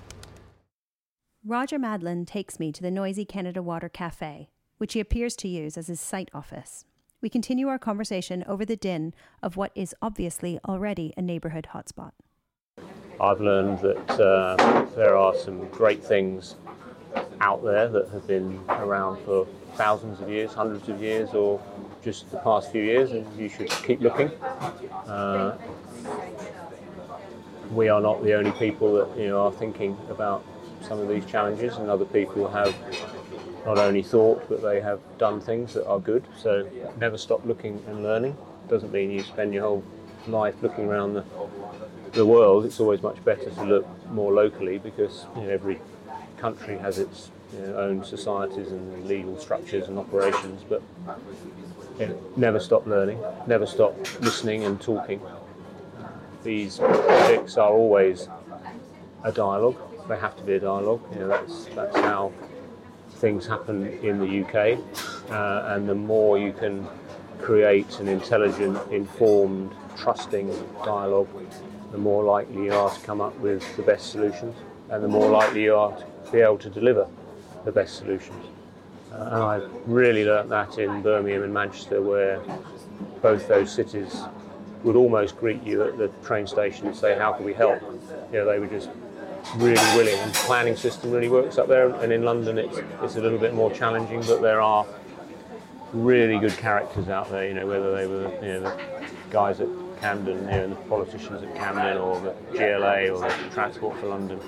[1.46, 5.76] Roger Madelin takes me to the noisy Canada Water Cafe, which he appears to use
[5.76, 6.86] as his site office.
[7.20, 12.12] We continue our conversation over the din of what is obviously already a neighbourhood hotspot.
[13.20, 16.56] I've learned that uh, there are some great things
[17.42, 21.62] out there that have been around for thousands of years, hundreds of years, or
[22.04, 24.30] just the past few years, and you should keep looking.
[25.08, 25.58] Uh,
[27.72, 30.44] we are not the only people that you know are thinking about
[30.82, 32.76] some of these challenges, and other people have
[33.66, 36.24] not only thought but they have done things that are good.
[36.38, 36.68] So
[37.00, 38.36] never stop looking and learning.
[38.68, 39.84] Doesn't mean you spend your whole
[40.28, 41.24] life looking around the
[42.14, 45.80] the world, it's always much better to look more locally because you know, every
[46.38, 50.64] country has its you know, own societies and legal structures and operations.
[50.68, 50.82] But
[52.08, 55.22] know, never stop learning, never stop listening and talking.
[56.44, 58.28] These projects are always
[59.24, 59.78] a dialogue.
[60.08, 61.02] They have to be a dialogue.
[61.14, 62.32] You know, that's that's how
[63.12, 64.80] things happen in the UK.
[65.30, 66.88] Uh, and the more you can
[67.40, 70.50] create an intelligent, informed, trusting
[70.84, 71.28] dialogue
[71.92, 74.56] the more likely you are to come up with the best solutions
[74.90, 77.08] and the more likely you are to be able to deliver
[77.66, 78.46] the best solutions.
[79.12, 82.42] And I really learnt that in Birmingham and Manchester, where
[83.22, 84.22] both those cities
[84.84, 87.82] would almost greet you at the train station and say, How can we help?
[88.32, 88.90] You know, they were just
[89.56, 90.18] really willing.
[90.28, 91.94] The planning system really works up there.
[91.96, 94.86] And in London, it's, it's a little bit more challenging, but there are
[95.94, 98.78] really good characters out there, you know, whether they were you know, the
[99.30, 99.68] guys at
[100.00, 104.40] Camden, you know, the politicians at Camden or the GLA or the Transport for London.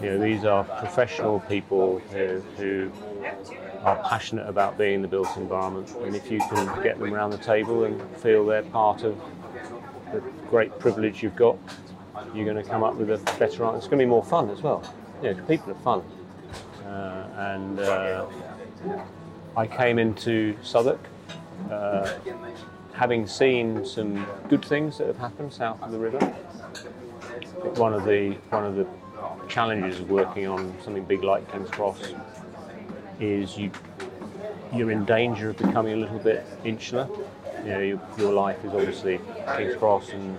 [0.00, 2.92] You know, these are professional people who, who
[3.86, 7.30] are passionate about being in the built environment, and if you can get them around
[7.30, 9.16] the table and feel they're part of
[10.12, 10.20] the
[10.50, 11.56] great privilege you've got,
[12.34, 13.76] you're going to come up with a better answer.
[13.76, 14.82] It's going to be more fun as well.
[15.22, 16.02] You know, people are fun,
[16.84, 18.26] uh, and uh,
[19.56, 21.00] I came into Southwark.
[21.70, 22.12] Uh,
[22.92, 26.18] having seen some good things that have happened south of the river,
[27.76, 28.86] one of the one of the
[29.48, 32.14] challenges of working on something big like King's Cross
[33.20, 33.70] is you
[34.72, 37.08] you're in danger of becoming a little bit insular.
[37.64, 39.20] You know, your, your life is obviously
[39.56, 40.38] King's Cross and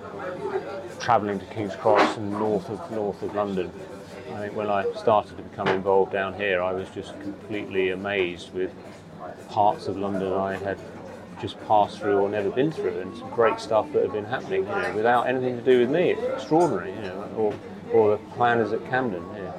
[0.99, 3.71] travelling to King's Cross and north of north of London.
[4.33, 8.53] I think when I started to become involved down here, I was just completely amazed
[8.53, 8.71] with
[9.49, 10.77] parts of London I had
[11.41, 14.61] just passed through or never been through, and some great stuff that had been happening,
[14.61, 16.11] you know, without anything to do with me.
[16.11, 17.53] It's extraordinary, you know, or,
[17.93, 19.23] or the planners at Camden.
[19.35, 19.56] You know.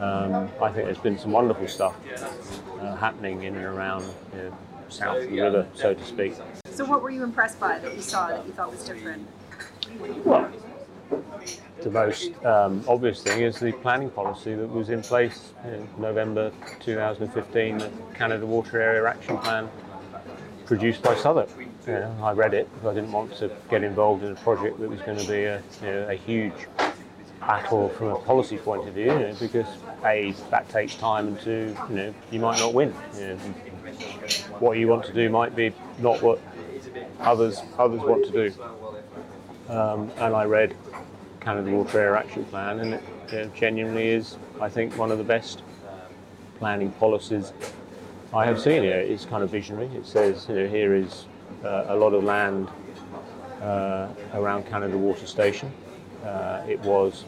[0.00, 1.96] Um, I think there's been some wonderful stuff
[2.80, 4.56] uh, happening in and around you know,
[4.88, 6.34] south of the river, so to speak.
[6.70, 9.26] So, what were you impressed by that you saw that you thought was different?
[10.24, 10.50] Well,
[11.82, 16.52] the most um, obvious thing is the planning policy that was in place in November
[16.80, 19.68] 2015, the Canada Water Area Action Plan
[20.66, 21.48] produced by Southwark.
[21.86, 24.80] You know, I read it because I didn't want to get involved in a project
[24.80, 26.66] that was going to be a, you know, a huge
[27.46, 29.66] battle from a policy point of view, you know, because
[30.04, 32.94] a that takes time, and two, you know, you might not win.
[33.14, 33.36] You know.
[34.58, 36.40] what you want to do might be not what
[37.20, 39.72] others others want to do.
[39.72, 40.76] Um, and I read
[41.40, 45.24] Canada Water Action Plan, and it you know, genuinely is, I think, one of the
[45.24, 45.62] best
[46.58, 47.52] planning policies
[48.32, 48.82] I have seen.
[48.82, 48.98] Here.
[48.98, 49.86] It's kind of visionary.
[49.94, 51.26] It says, you know, here is
[51.64, 52.68] uh, a lot of land
[53.62, 55.72] uh, around Canada Water Station.
[56.24, 57.24] Uh, it was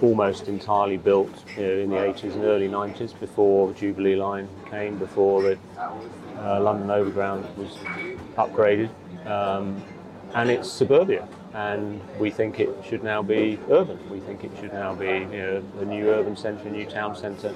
[0.00, 4.48] almost entirely built you know, in the 80s and early 90s before the Jubilee line
[4.70, 5.58] came, before the
[6.38, 7.76] uh, London Overground was
[8.36, 8.90] upgraded.
[9.26, 9.82] Um,
[10.34, 13.98] and it's suburbia, and we think it should now be urban.
[14.10, 17.14] We think it should now be you know, a new urban centre, a new town
[17.14, 17.54] centre.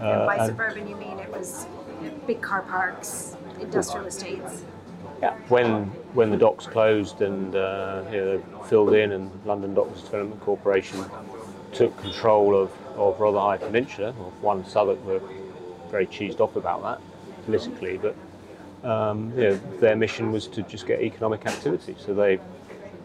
[0.00, 1.66] Uh, and by suburban, you mean it was
[2.26, 4.64] big car parks, industrial estates?
[5.22, 5.36] Yeah.
[5.48, 10.40] When when the docks closed and uh, you know, filled in, and London Docks Development
[10.40, 11.04] Corporation
[11.74, 15.20] took control of, of Rotherhithe Peninsula, or one Southwark were
[15.90, 17.00] very cheesed off about that
[17.44, 18.16] politically, but
[18.88, 21.96] um, you know, their mission was to just get economic activity.
[21.98, 22.38] So they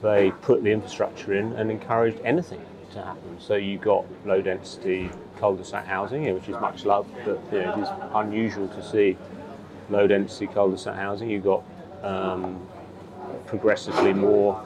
[0.02, 2.62] they put the infrastructure in and encouraged anything
[2.92, 3.38] to happen.
[3.40, 7.82] So you got low density cul-de-sac housing, which is much loved, but you know, it
[7.84, 9.18] is unusual to see
[9.90, 11.30] low density cul-de-sac housing.
[11.30, 11.64] You got
[12.04, 12.66] um,
[13.46, 14.66] progressively more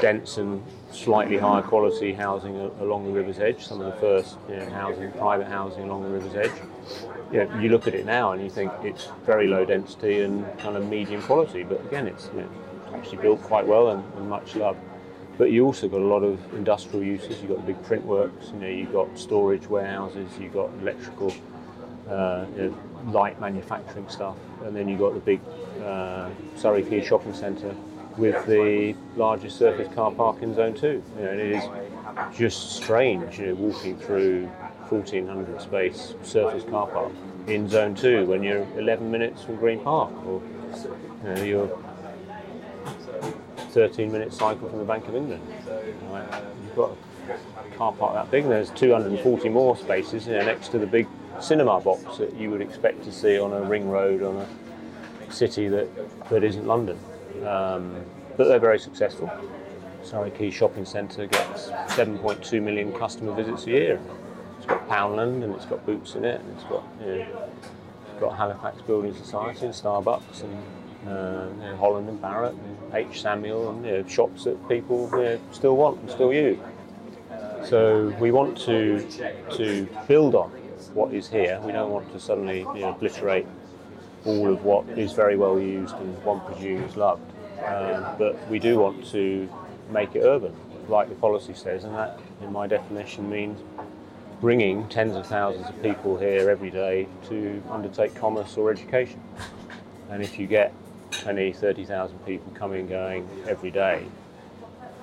[0.00, 0.62] dense and
[0.92, 3.66] slightly higher quality housing along the river's edge.
[3.66, 6.60] Some of the first you know, housing, private housing along the river's edge.
[7.32, 10.46] You, know, you look at it now and you think it's very low density and
[10.58, 12.48] kind of medium quality, but again, it's you know,
[12.94, 14.80] actually built quite well and, and, much loved.
[15.36, 17.40] But you also got a lot of industrial uses.
[17.40, 18.48] You've got the big print works.
[18.48, 20.28] You know, you've got storage warehouses.
[20.40, 21.32] You've got electrical,
[22.08, 25.40] uh, you know, light manufacturing stuff, and then you've got the big
[25.84, 27.74] uh, Surrey Quay shopping centre
[28.18, 30.86] with the largest surface car park in Zone 2.
[30.86, 34.46] You know, and it is just strange, you know, walking through
[34.88, 37.12] 1400 space surface car park
[37.46, 40.42] in Zone 2 when you're 11 minutes from Green Park, or
[41.24, 41.78] you know, you're
[43.70, 45.42] 13 minute cycle from the Bank of England.
[46.10, 46.26] Right?
[46.64, 46.96] You've got
[47.30, 50.86] a car park that big, and there's 240 more spaces you know, next to the
[50.86, 51.06] big
[51.40, 55.68] cinema box that you would expect to see on a ring road on a city
[55.68, 55.88] that,
[56.30, 56.98] that isn't London.
[57.46, 58.04] Um,
[58.36, 59.30] but they're very successful.
[60.02, 64.00] Surrey Shopping Centre gets 7.2 million customer visits a year.
[64.56, 67.50] It's got Poundland and it's got Boots in it, and it's got you know,
[68.10, 72.94] it's got Halifax Building Society and Starbucks and uh, you know, Holland and Barrett and
[72.94, 75.08] H Samuel and you know, shops that people
[75.52, 76.58] still want and still use.
[77.64, 79.06] So we want to
[79.56, 80.50] to build on
[80.94, 81.60] what is here.
[81.64, 83.46] We don't want to suddenly obliterate
[84.28, 87.32] all of what is very well used and one presumes loved.
[87.64, 89.48] Um, but we do want to
[89.90, 90.54] make it urban,
[90.86, 93.58] like the policy says, and that, in my definition, means
[94.40, 99.20] bringing tens of thousands of people here every day to undertake commerce or education.
[100.10, 100.72] And if you get
[101.10, 104.04] 20, 30,000 people coming and going every day,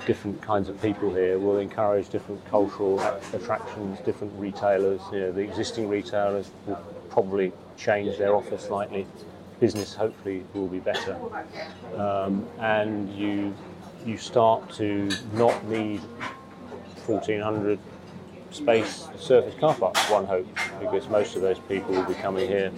[0.05, 2.99] different kinds of people here will encourage different cultural
[3.34, 5.01] attractions, different retailers.
[5.11, 6.78] You know, the existing retailers will
[7.16, 9.07] probably change their offer slightly.
[9.61, 11.18] Business hopefully will be better,
[11.95, 13.55] um, and you
[14.05, 16.01] you start to not need
[17.07, 17.80] 1400
[18.51, 20.09] space surface car parks.
[20.09, 20.45] One hope
[20.82, 22.70] because most of those people will be coming here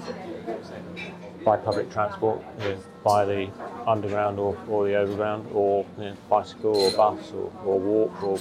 [1.43, 3.49] by public transport, you know, by the
[3.87, 8.39] underground or, or the overground, or you know, bicycle or bus or, or walk or,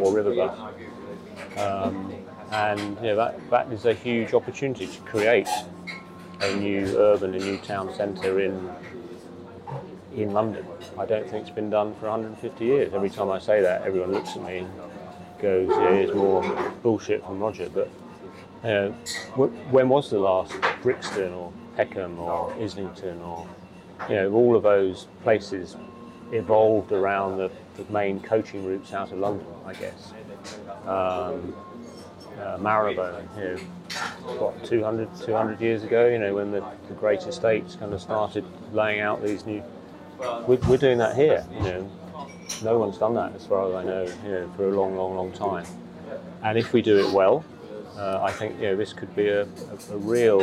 [0.00, 0.58] or river bus.
[1.56, 5.48] Um, and you know, that, that is a huge opportunity to create
[6.40, 8.70] a new urban, a new town centre in
[10.14, 10.64] in London.
[10.98, 12.94] I don't think it's been done for 150 years.
[12.94, 14.70] Every time I say that, everyone looks at me and
[15.40, 17.90] goes, "Yeah, it's more bullshit from Roger." But
[18.66, 18.92] know,
[19.70, 23.46] when was the last Brixton or Peckham or Islington or
[24.08, 25.76] you know all of those places
[26.32, 30.12] evolved around the, the main coaching routes out of London, I guess.
[30.86, 31.54] Um,
[32.40, 33.24] uh, Marylebone,
[34.38, 38.44] what 200, 200 years ago, you know, when the, the great estates kind of started
[38.72, 39.62] laying out these new.
[40.18, 41.90] We're, we're doing that here, you know.
[42.62, 45.16] No one's done that, as far as I know, you know, for a long, long,
[45.16, 45.66] long time.
[46.42, 47.44] And if we do it well,
[47.96, 50.40] uh, I think you know this could be a, a, a, real,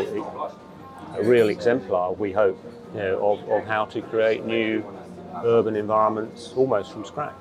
[1.15, 2.13] a real exemplar.
[2.13, 2.59] We hope,
[2.93, 4.83] you know, of, of how to create new
[5.43, 7.35] urban environments almost from scratch.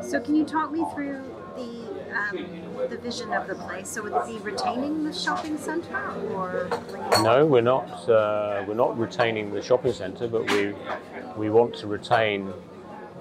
[0.00, 1.22] So, can you talk me through
[1.56, 3.88] the um, the vision of the place?
[3.88, 5.96] So would it be retaining the shopping centre,
[6.32, 6.68] or
[7.22, 7.46] no?
[7.46, 8.08] We're not.
[8.08, 10.74] Uh, we're not retaining the shopping centre, but we
[11.36, 12.52] we want to retain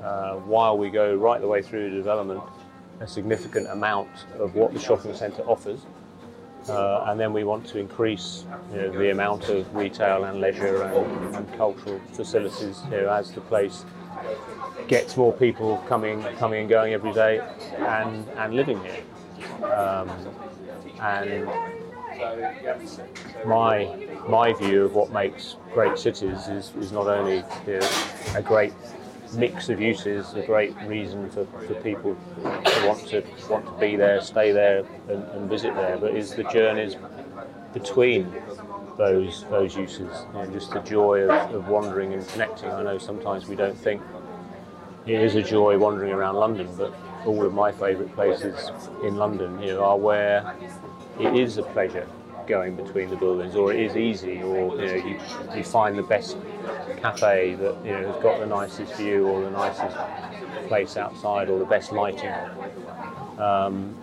[0.03, 2.41] uh, while we go right the way through the development
[2.99, 5.85] a significant amount of what the shopping centre offers
[6.69, 10.83] Uh, and then we want to increase you know, the amount of retail and leisure
[10.83, 13.83] and, and cultural facilities you know, as the place
[14.87, 17.41] gets more people coming, coming and going every day
[17.79, 19.01] and, and living here.
[19.63, 20.09] Um,
[21.01, 21.45] and
[23.45, 27.89] my my view of what makes great cities is, is not only you know,
[28.35, 28.73] a great
[29.33, 33.95] mix of uses, a great reason for, for people to want to want to be
[33.95, 36.95] there, stay there, and, and visit there, but is the journeys
[37.73, 38.31] between
[38.97, 42.69] those those uses, know, just the joy of, of wandering and connecting.
[42.69, 44.01] I know sometimes we don't think
[45.05, 46.93] it is a joy wandering around London, but
[47.25, 48.71] all of my favourite places
[49.03, 50.55] in London you know, are where
[51.19, 52.07] it is a pleasure
[52.47, 55.19] going between the buildings, or it is easy, or you know you,
[55.55, 56.37] you find the best
[56.97, 59.95] cafe that you know has got the nicest view or the nicest
[60.67, 62.33] place outside or the best lighting.
[63.37, 63.95] Um,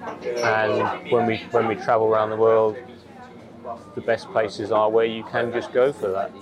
[0.42, 2.76] and when we when we travel around the world,
[3.94, 6.32] the best places are where you can just go for that.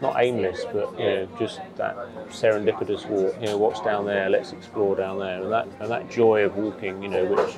[0.00, 1.96] Not aimless, but you know, just that
[2.28, 3.34] serendipitous walk.
[3.40, 4.28] You know, what's down there?
[4.28, 7.02] Let's explore down there, and that and that joy of walking.
[7.02, 7.56] You know, which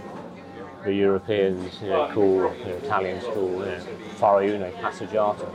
[0.85, 5.49] the Europeans you know, call, you know, Italians call, you know, passeggiata.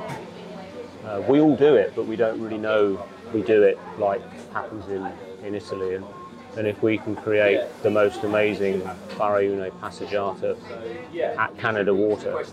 [1.06, 3.04] Uh, we all do it, but we don't really know
[3.34, 4.22] we do it like
[4.52, 5.12] happens in,
[5.46, 5.96] in Italy.
[5.96, 6.06] And,
[6.56, 8.82] and if we can create the most amazing
[9.18, 10.56] fare una passeggiata
[11.38, 12.46] at Canada Water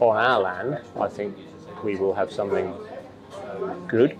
[0.00, 1.36] on our land, I think
[1.82, 2.74] we will have something
[3.88, 4.18] good.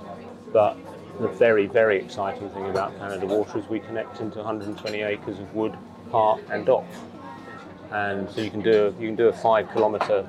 [0.52, 0.76] But
[1.20, 5.54] the very, very exciting thing about Canada Water is we connect into 120 acres of
[5.54, 5.76] wood,
[6.10, 6.84] park, and dock
[7.94, 10.26] and so you can do you can do a five kilometre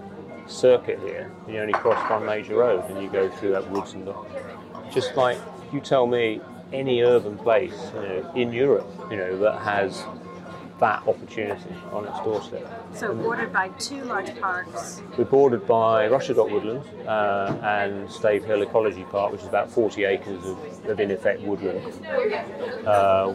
[0.48, 1.32] circuit here.
[1.48, 4.28] You only cross one major road, and you go through that woods and dock.
[4.92, 5.38] just like
[5.74, 6.40] you tell me
[6.72, 10.04] any urban place you know, in Europe, you know that has
[10.80, 12.70] that opportunity on its doorstep.
[12.94, 15.02] So bordered by two large parks.
[15.18, 19.72] We're bordered by Russia Dock Woodlands uh, and Stave Hill Ecology Park, which is about
[19.72, 21.82] 40 acres of, of in effect woodland.
[22.86, 23.34] Uh,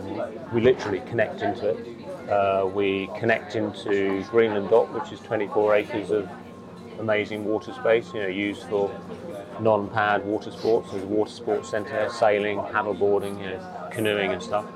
[0.52, 2.30] we literally connect into it.
[2.30, 6.28] Uh, we connect into Greenland Dock, which is 24 acres of
[7.00, 8.94] amazing water space, you know, used for
[9.60, 10.90] non-powered water sports.
[10.90, 14.66] There's a water sports centre, sailing, paddleboarding, you know, canoeing and stuff.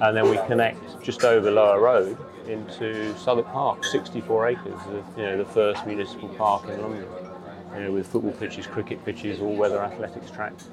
[0.00, 5.24] And then we connect just over Lower Road into Southwark Park, 64 acres, of, you
[5.24, 7.06] know, the first municipal park in London,
[7.74, 10.68] you know, with football pitches, cricket pitches, all-weather athletics tracks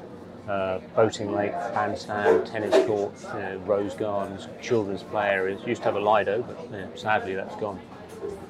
[0.47, 5.61] uh, boating lake, bandstand, tennis courts, you know, rose gardens, children's play areas.
[5.65, 7.79] Used to have a Lido, but you know, sadly that's gone.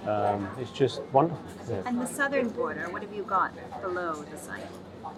[0.06, 1.44] Um, it's just wonderful.
[1.70, 1.84] Yeah.
[1.86, 4.66] And the southern border, what have you got below the site?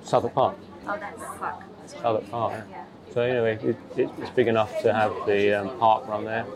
[0.04, 0.58] Southwark Park.
[0.88, 1.64] Oh, that's park.
[1.86, 2.66] Southwark Park.
[2.70, 2.86] Yeah.
[3.14, 6.48] So anyway, it, it, it's big enough to have the um, park run there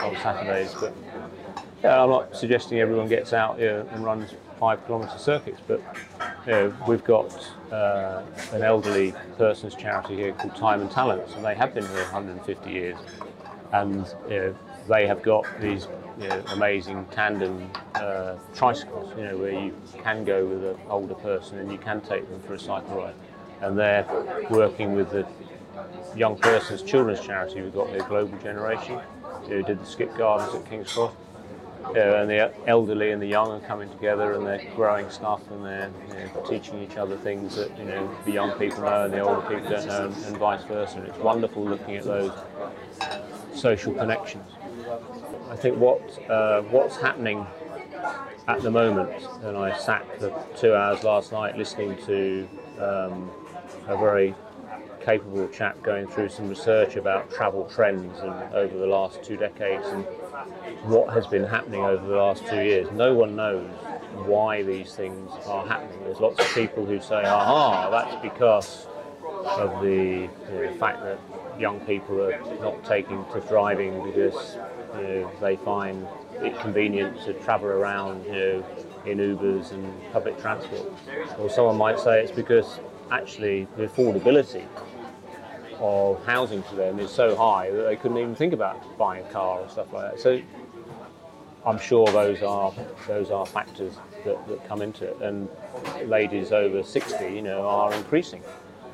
[0.00, 0.74] on Saturdays.
[0.74, 0.92] But
[1.84, 5.80] yeah, I'm not suggesting everyone gets out here and runs five kilometre circuits, but
[6.46, 7.32] you know, we've got
[7.70, 12.02] uh, an elderly person's charity here called Time and Talents, and they have been here
[12.02, 12.98] 150 years,
[13.72, 14.56] and you know,
[14.88, 15.86] they have got these
[16.20, 21.14] you know, amazing tandem uh, tricycles, you know, where you can go with an older
[21.14, 23.14] person and you can take them for a cycle ride,
[23.60, 24.04] and they're
[24.50, 25.24] working with the
[26.16, 27.62] young person's children's charity.
[27.62, 29.00] We've got the Global Generation,
[29.46, 31.12] who did the skip gardens at King's Cross
[31.94, 35.64] know, and the elderly and the young are coming together and they're growing stuff and
[35.64, 39.14] they're you know, teaching each other things that you know the young people know and
[39.14, 40.98] the older people don't know and, and vice versa.
[40.98, 42.32] And it's wonderful looking at those
[43.54, 44.46] social connections.
[45.50, 46.00] I think what
[46.30, 47.46] uh, what's happening
[48.48, 49.10] at the moment,
[49.42, 52.48] and I sat for two hours last night listening to
[52.78, 53.30] um,
[53.86, 54.34] a very
[55.00, 59.86] capable chap going through some research about travel trends and over the last two decades
[59.88, 60.04] and
[60.84, 62.90] what has been happening over the last two years.
[62.92, 63.68] No one knows
[64.26, 66.00] why these things are happening.
[66.04, 68.86] There's lots of people who say, aha, that's because
[69.44, 71.18] of the, you know, fact that
[71.58, 74.56] young people are not taking to driving because
[74.96, 78.64] you know, they find it convenient to travel around you know,
[79.06, 80.90] in Ubers and public transport.
[81.38, 82.80] Or someone might say it's because
[83.10, 84.66] actually the affordability
[85.80, 89.28] of housing to them is so high that they couldn't even think about buying a
[89.30, 90.20] car or stuff like that.
[90.20, 90.40] So
[91.64, 92.72] I'm sure those are
[93.06, 95.20] those are factors that, that come into it.
[95.20, 95.48] And
[96.04, 98.42] ladies over 60, you know, are increasing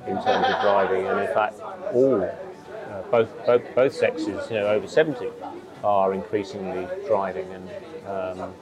[0.07, 1.61] in terms of driving, and in fact,
[1.93, 5.29] all uh, both, both both sexes, you know, over 70,
[5.83, 7.71] are increasingly driving, and
[8.07, 8.55] um,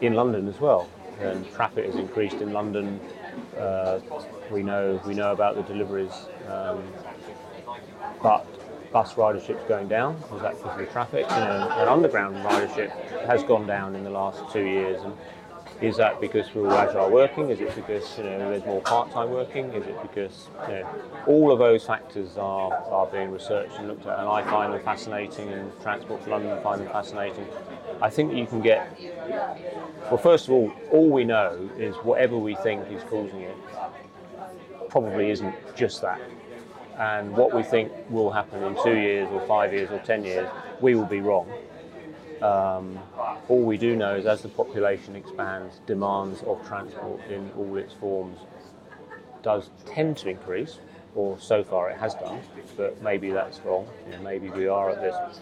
[0.00, 0.88] in London as well.
[1.20, 3.00] And traffic has increased in London.
[3.58, 4.00] Uh,
[4.50, 6.12] we know we know about the deliveries,
[6.48, 6.82] um,
[8.22, 8.46] but
[8.92, 10.16] bus ridership's going down.
[10.34, 11.26] Is that because of the traffic?
[11.28, 12.90] You know, and underground ridership
[13.26, 15.12] has gone down in the last two years, and
[15.82, 17.50] Is that because we're all agile working?
[17.50, 19.66] Is it because you know there's more part-time working?
[19.74, 20.88] Is it because you know,
[21.26, 24.82] all of those factors are, are being researched and looked at, and I find them
[24.82, 27.46] fascinating, and Transport for London find them fascinating.
[28.00, 28.98] I think you can get
[30.10, 30.16] well.
[30.16, 33.56] First of all, all we know is whatever we think is causing it
[34.88, 36.20] probably isn't just that.
[36.98, 40.48] And what we think will happen in two years, or five years, or ten years,
[40.80, 41.50] we will be wrong.
[42.42, 42.98] Um,
[43.48, 47.94] all we do know is as the population expands, demands of transport in all its
[47.94, 48.38] forms
[49.42, 50.78] does tend to increase,
[51.14, 52.40] or so far it has done,
[52.76, 53.86] but maybe that's wrong.
[54.06, 55.40] You know, maybe we are at this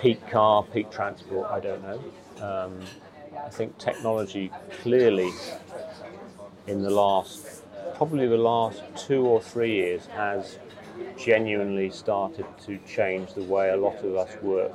[0.00, 2.00] peak car, peak transport, I don't know.
[2.44, 2.80] Um,
[3.44, 4.50] I think technology
[4.82, 5.30] clearly
[6.66, 7.61] in the last,
[8.02, 10.58] probably the last two or three years, has
[11.16, 14.72] genuinely started to change the way a lot of us work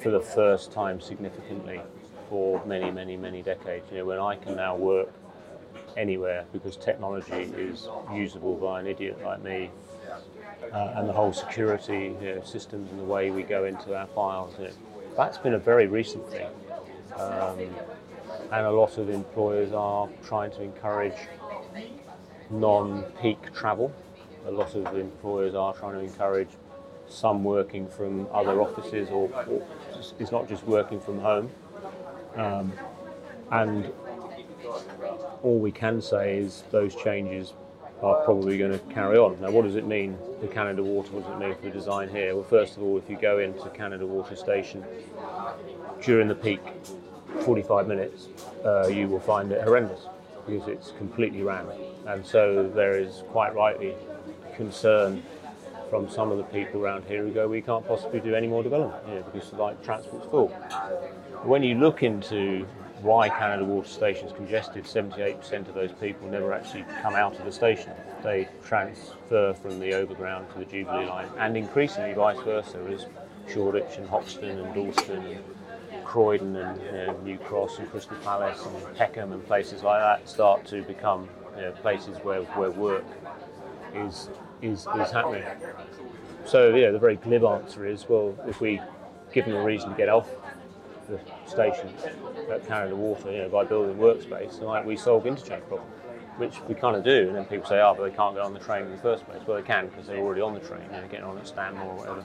[0.00, 1.80] for the first time significantly
[2.28, 3.86] for many, many, many decades.
[3.92, 5.12] You know, when I can now work
[5.96, 9.70] anywhere because technology is usable by an idiot like me,
[10.72, 14.08] uh, and the whole security you know, systems and the way we go into our
[14.08, 14.72] files, you know,
[15.16, 16.48] that's been a very recent thing.
[17.16, 17.60] Um,
[18.50, 21.14] and a lot of employers are trying to encourage
[22.50, 23.92] non-peak travel.
[24.46, 26.50] A lot of employers are trying to encourage
[27.08, 29.66] some working from other offices or, or
[30.18, 31.50] it's not just working from home.
[32.36, 32.72] Um,
[33.50, 33.92] and
[35.42, 37.52] all we can say is those changes
[38.02, 39.40] are probably going to carry on.
[39.40, 41.10] Now, what does it mean for Canada Water?
[41.12, 42.34] What does it mean for the design here?
[42.34, 44.84] Well, first of all, if you go into Canada Water Station
[46.02, 46.60] during the peak
[47.42, 48.28] 45 minutes,
[48.64, 50.00] uh, you will find it horrendous
[50.46, 51.70] because it's completely rammed.
[52.06, 53.94] And so there is quite rightly
[54.56, 55.22] concern
[55.90, 58.62] from some of the people around here who go, we can't possibly do any more
[58.62, 60.48] development here because like transport's full.
[61.44, 62.66] When you look into
[63.00, 67.44] why Canada Water Station is congested, 78% of those people never actually come out of
[67.44, 67.92] the station.
[68.22, 73.06] They transfer from the overground to the Jubilee line, and increasingly vice versa as
[73.52, 78.64] Shoreditch and Hoxton and Dalston and Croydon and you know, New Cross and Crystal Palace
[78.64, 83.04] and Peckham and places like that start to become you know, places where, where work
[83.94, 84.28] is,
[84.62, 85.44] is, is happening.
[86.44, 88.80] So, yeah, the very glib answer is well, if we
[89.32, 90.28] give them a reason to get off
[91.08, 91.92] the station
[92.50, 95.88] at Canada Water, you know, by building workspace, and like we solve interchange problem,
[96.36, 97.28] which we kind of do.
[97.28, 99.24] And then people say, oh, but they can't get on the train in the first
[99.26, 99.40] place.
[99.46, 101.92] Well, they can because they're already on the train, you know, getting on at Stanmore
[101.92, 102.24] or whatever.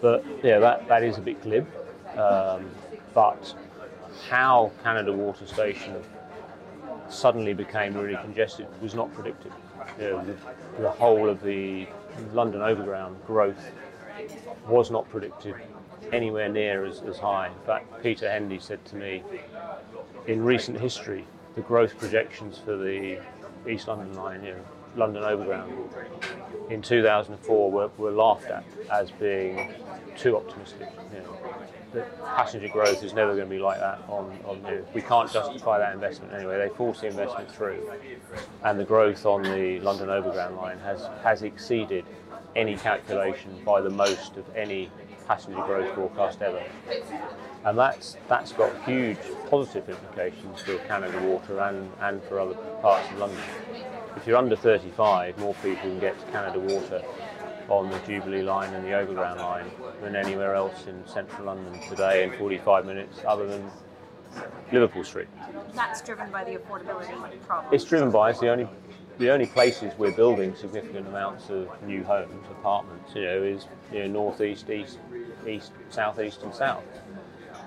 [0.00, 1.66] But yeah, that, that is a bit glib.
[2.16, 2.70] Um,
[3.14, 3.54] but
[4.28, 6.02] how Canada Water Station
[7.08, 9.52] suddenly became really congested was not predicted.
[9.98, 11.86] You know, the, the whole of the
[12.32, 13.72] London Overground growth
[14.66, 15.54] was not predicted
[16.12, 17.48] anywhere near as, as high.
[17.48, 19.22] In fact, Peter Hendy said to me,
[20.26, 23.20] in recent history, the growth projections for the
[23.68, 24.54] East London line,
[24.96, 25.72] London Overground,
[26.70, 29.72] in 2004 were, were laughed at as being
[30.16, 30.88] too optimistic.
[31.12, 31.38] You know,
[31.96, 34.00] the passenger growth is never going to be like that.
[34.08, 36.58] On, on know, we can't justify that investment anyway.
[36.58, 37.90] They force the investment through,
[38.64, 42.04] and the growth on the London Overground line has has exceeded
[42.54, 44.90] any calculation by the most of any
[45.26, 46.62] passenger growth forecast ever.
[47.64, 49.18] And that's, that's got huge
[49.50, 53.42] positive implications for Canada Water and, and for other parts of London.
[54.16, 57.02] If you're under 35, more people can get to Canada Water
[57.68, 62.24] on the Jubilee line and the Overground line than anywhere else in central London today
[62.24, 63.70] in 45 minutes, other than
[64.72, 65.28] Liverpool Street.
[65.74, 67.72] That's driven by the affordability problem.
[67.72, 68.68] It's driven by it's the only
[69.18, 74.00] the only places we're building significant amounts of new homes, apartments, you know, is you
[74.00, 74.98] know, northeast, east,
[75.46, 76.84] east, southeast, and south,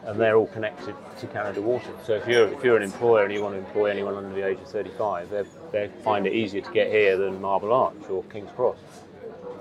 [0.05, 1.91] and they're all connected to Canada Water.
[2.05, 4.45] So if you're if you're an employer and you want to employ anyone under the
[4.45, 8.23] age of 35, they they find it easier to get here than Marble Arch or
[8.25, 8.77] King's Cross.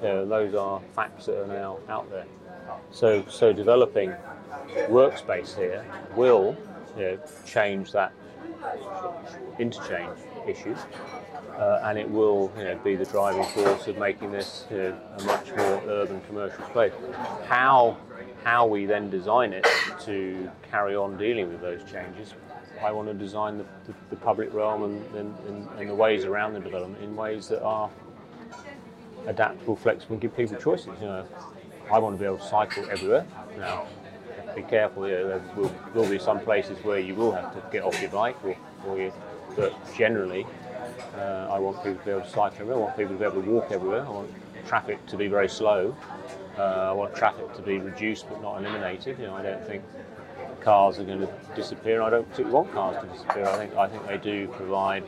[0.02, 2.26] You know, those are facts that are now out there.
[2.90, 4.14] So so developing
[4.88, 5.84] workspace here
[6.14, 6.56] will
[6.96, 8.12] you know, change that
[9.58, 10.74] interchange issue
[11.58, 15.00] uh, and it will you know, be the driving force of making this you know,
[15.18, 16.92] a much more urban commercial space.
[17.46, 17.96] How,
[18.44, 19.66] how we then design it
[20.04, 22.34] to carry on dealing with those changes,
[22.82, 26.52] I want to design the, the, the public realm and, and, and, the ways around
[26.52, 27.90] the development in ways that are
[29.26, 30.88] adaptable, flexible, and give people choices.
[31.00, 31.26] You know,
[31.92, 33.26] I want to be able to cycle everywhere.
[33.58, 33.86] Now,
[34.54, 35.08] be careful.
[35.08, 38.00] You know, there will, will, be some places where you will have to get off
[38.00, 38.56] your bike, or,
[38.86, 39.12] or you,
[39.56, 40.46] but generally,
[41.16, 42.76] uh, I want people to be able to cycle everywhere.
[42.76, 44.06] I want people to be able to walk everywhere.
[44.06, 44.30] I want
[44.66, 45.96] traffic to be very slow.
[46.58, 49.18] Uh, I want traffic to be reduced but not eliminated.
[49.18, 49.82] You know, I don't think
[50.60, 52.02] cars are going to disappear.
[52.02, 53.46] I don't particularly want cars to disappear.
[53.46, 55.04] I think I think they do provide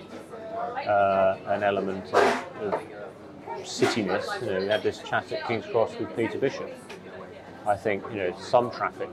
[0.87, 2.83] uh, an element of, of
[3.59, 4.41] cityness.
[4.41, 6.73] You know, we had this chat at King's Cross with Peter Bishop.
[7.67, 9.11] I think you know some traffic,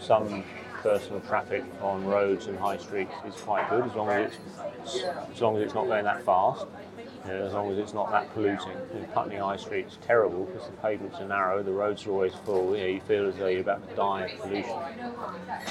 [0.00, 0.44] some
[0.82, 5.40] personal traffic on roads and high streets is quite good as long as it's as
[5.40, 6.66] long as it's not going that fast.
[7.24, 8.76] You know, as long as it's not that polluting.
[8.94, 12.32] You know, Putney High Street's terrible because the pavements are narrow, the roads are always
[12.44, 12.74] full.
[12.76, 14.76] You, know, you feel as though you're about to die of pollution.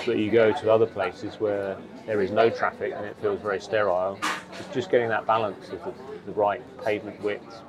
[0.05, 3.59] But you go to other places where there is no traffic and it feels very
[3.59, 4.19] sterile.
[4.59, 5.93] It's just getting that balance of the,
[6.25, 7.61] the right pavement width,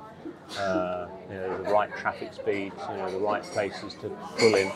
[0.57, 4.71] uh, you know, the right traffic speeds, you know, the right places to pull in,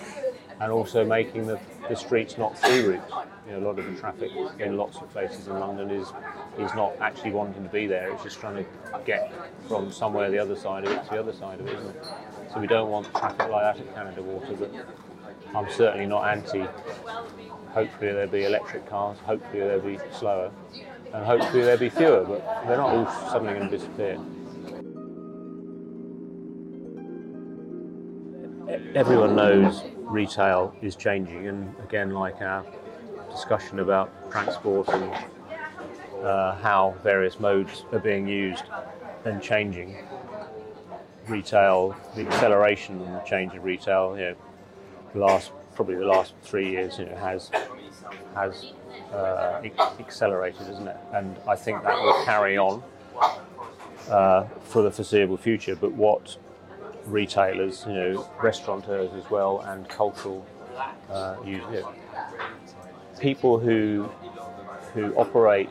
[0.60, 1.60] and also making the,
[1.90, 3.14] the streets not through routes.
[3.46, 6.08] You know, a lot of the traffic in lots of places in London is
[6.58, 8.12] is not actually wanting to be there.
[8.12, 8.66] It's just trying to
[9.06, 9.32] get
[9.68, 12.06] from somewhere the other side of it to the other side of it, isn't it?
[12.54, 14.72] So we don't want traffic like that at Canada Water, but
[15.56, 16.66] I'm certainly not anti.
[17.72, 19.18] Hopefully there'll be electric cars.
[19.20, 20.52] Hopefully they'll be slower,
[21.14, 22.24] and hopefully there'll be fewer.
[22.24, 24.20] But they're not all suddenly going to disappear.
[28.96, 32.66] Everyone knows retail is changing, and again, like our
[33.32, 35.12] discussion about transport and
[36.24, 38.64] uh, how various modes are being used
[39.26, 39.96] and changing,
[41.28, 44.36] retail, the acceleration and the change of retail, you know,
[45.14, 47.50] the last probably the last three years, you know, has
[48.36, 48.74] has
[49.12, 50.98] uh, ac- accelerated, isn't it?
[51.14, 52.84] And I think that will carry on
[54.10, 55.76] uh, for the foreseeable future.
[55.76, 56.38] But what
[57.06, 60.46] retailers, you know, restaurateurs as well, and cultural
[61.10, 61.86] uh, users.
[63.20, 64.10] People who
[64.94, 65.70] who operate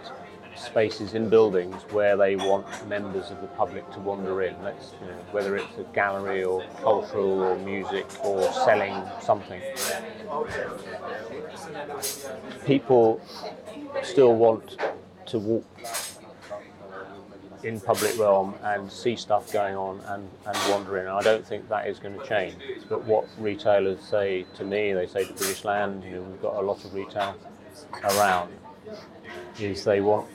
[0.56, 4.54] spaces in buildings where they want members of the public to wander in.
[4.62, 9.62] Let's, you know, whether it's a gallery or cultural or music or selling something.
[12.66, 13.20] People
[14.02, 14.76] still want
[15.26, 15.64] to walk
[17.64, 21.06] in public realm and see stuff going on and, and wander in.
[21.06, 22.56] I don't think that is going to change.
[22.88, 26.56] But what retailers say to me, they say to British Land, you know, we've got
[26.56, 27.36] a lot of retail
[28.04, 28.52] around,
[29.58, 30.28] is they want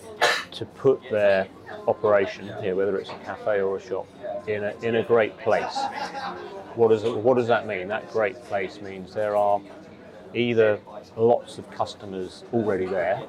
[0.51, 1.47] to put their
[1.87, 4.07] operation, here, whether it's a cafe or a shop,
[4.47, 5.77] in a, in a great place.
[6.75, 7.87] What does, it, what does that mean?
[7.87, 9.61] That great place means there are
[10.33, 10.79] either
[11.15, 13.23] lots of customers already there,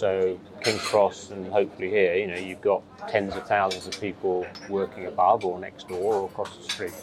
[0.00, 4.46] so King's Cross and hopefully here, you know, you've got tens of thousands of people
[4.70, 6.94] working above or next door or across the street.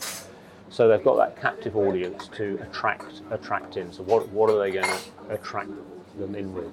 [0.69, 3.93] So they've got that captive audience to attract attract in.
[3.93, 5.69] So what what are they going to attract
[6.17, 6.71] them in with?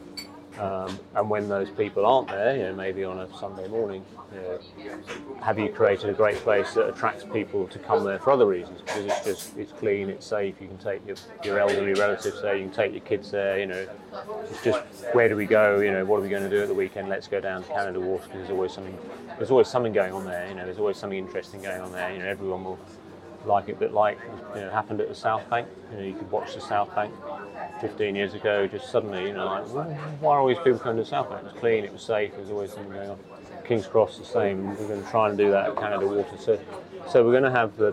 [0.59, 4.41] Um, and when those people aren't there, you know, maybe on a Sunday morning, you
[4.41, 4.99] know,
[5.43, 8.81] have you created a great place that attracts people to come there for other reasons?
[8.81, 10.55] Because it's just it's clean, it's safe.
[10.61, 13.59] You can take your, your elderly relatives there, you can take your kids there.
[13.59, 13.87] You know,
[14.49, 15.81] it's just where do we go?
[15.81, 17.09] You know, what are we going to do at the weekend?
[17.09, 18.97] Let's go down to Canada Water because there's always something
[19.39, 20.49] there's always something going on there.
[20.49, 22.13] You know, there's always something interesting going on there.
[22.13, 22.79] You know, everyone will
[23.47, 24.19] like it, but like
[24.55, 25.69] you know, happened at the South Bank.
[25.91, 27.13] You know, you could watch the South Bank
[27.81, 28.67] 15 years ago.
[28.67, 29.67] Just suddenly, you know, like
[30.21, 31.43] why are all these people coming to the South Bank?
[31.43, 32.33] It was clean, it was safe.
[32.37, 33.19] There's always something going on.
[33.65, 34.69] King's Cross the same.
[34.69, 36.37] We're going to try and do that at Canada Water.
[36.39, 36.61] So,
[37.11, 37.93] so we're going to have the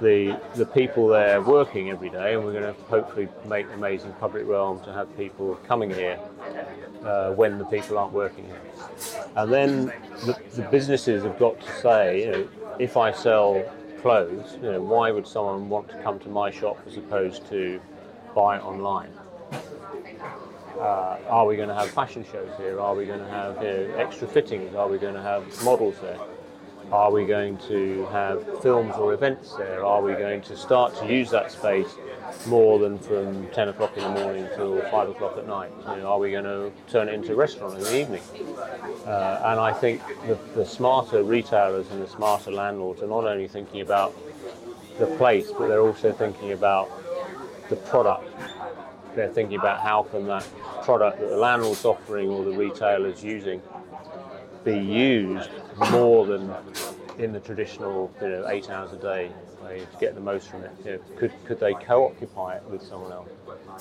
[0.00, 4.12] the the people there working every day, and we're going to hopefully make an amazing
[4.14, 6.18] public realm to have people coming here
[7.04, 8.60] uh, when the people aren't working here.
[9.36, 9.86] And then
[10.24, 12.48] the, the businesses have got to say, you know,
[12.78, 13.62] if I sell
[14.00, 17.80] clothes, you know, why would someone want to come to my shop as opposed to
[18.34, 19.12] buy online?
[20.78, 22.80] Uh, are we going to have fashion shows here?
[22.80, 24.74] Are we going to have you know, extra fittings?
[24.74, 26.18] Are we going to have models there?
[26.92, 29.84] Are we going to have films or events there?
[29.84, 31.94] Are we going to start to use that space
[32.48, 35.70] more than from 10 o'clock in the morning till 5 o'clock at night?
[35.88, 38.22] You know, are we going to turn it into a restaurant in the evening?
[39.06, 43.46] Uh, and I think the, the smarter retailers and the smarter landlords are not only
[43.46, 44.12] thinking about
[44.98, 46.90] the place, but they're also thinking about
[47.68, 48.28] the product.
[49.14, 50.44] They're thinking about how can that
[50.82, 53.62] product that the landlord's offering or the retailer's using
[54.64, 55.50] be used
[55.90, 56.52] more than
[57.18, 59.30] in the traditional, you know, eight hours a day
[59.62, 60.70] way to get the most from it.
[60.84, 63.28] You know, could could they co-occupy it with someone else?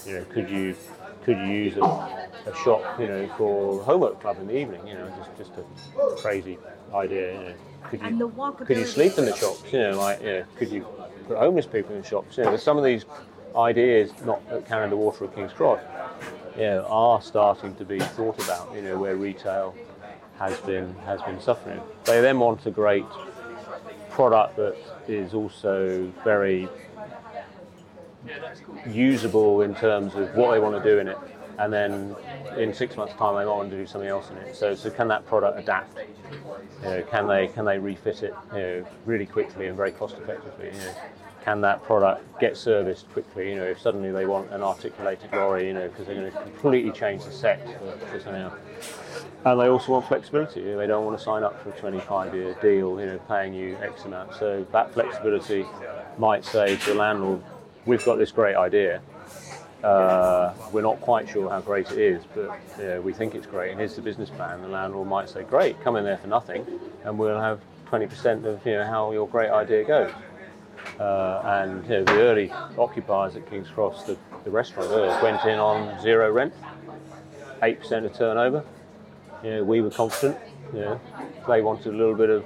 [0.05, 0.75] You know, could you
[1.23, 4.85] could you use a, a shop, you know, for homework club in the evening?
[4.87, 6.57] You know, just just a crazy
[6.93, 7.33] idea.
[7.33, 7.53] You know,
[7.83, 8.33] could you
[8.65, 9.63] could you sleep in the shops?
[9.71, 10.85] You know, like you know, could you
[11.27, 12.37] put homeless people in the shops?
[12.37, 13.05] You know, some of these
[13.55, 15.81] ideas, not at Canada Water or King's Cross,
[16.55, 18.73] you know, are starting to be thought about.
[18.73, 19.75] You know, where retail
[20.39, 21.79] has been has been suffering.
[22.05, 23.05] They then want a great
[24.09, 24.75] product that
[25.07, 26.67] is also very
[28.87, 31.17] usable in terms of what they want to do in it,
[31.57, 32.15] and then
[32.57, 34.55] in six months' time they might want to do something else in it.
[34.55, 35.97] So, so can that product adapt?
[36.83, 40.17] You know, can they can they refit it you know, really quickly and very cost
[40.17, 40.67] effectively?
[40.67, 40.93] You know,
[41.43, 43.49] can that product get serviced quickly?
[43.51, 46.41] You know, if suddenly they want an articulated lorry, you know, because they're going to
[46.41, 48.53] completely change the set for, something else.
[49.45, 50.61] And they also want flexibility.
[50.61, 54.03] They don't want to sign up for a 25-year deal, you know, paying you X
[54.03, 54.35] amount.
[54.35, 55.65] So that flexibility
[56.17, 57.41] might say to the landlord,
[57.85, 59.01] "We've got this great idea.
[59.81, 63.47] Uh, we're not quite sure how great it is, but you know, we think it's
[63.47, 63.71] great.
[63.71, 66.65] And here's the business plan." The landlord might say, "Great, come in there for nothing,
[67.05, 70.11] and we'll have 20% of you know how your great idea goes."
[70.99, 75.59] Uh, and you know, the early occupiers at King's Cross, the, the restaurateurs, went in
[75.59, 76.53] on zero rent,
[77.61, 78.65] 8% of turnover.
[79.43, 80.37] You know, we were confident.
[80.73, 81.01] You know,
[81.47, 82.45] they wanted a little bit of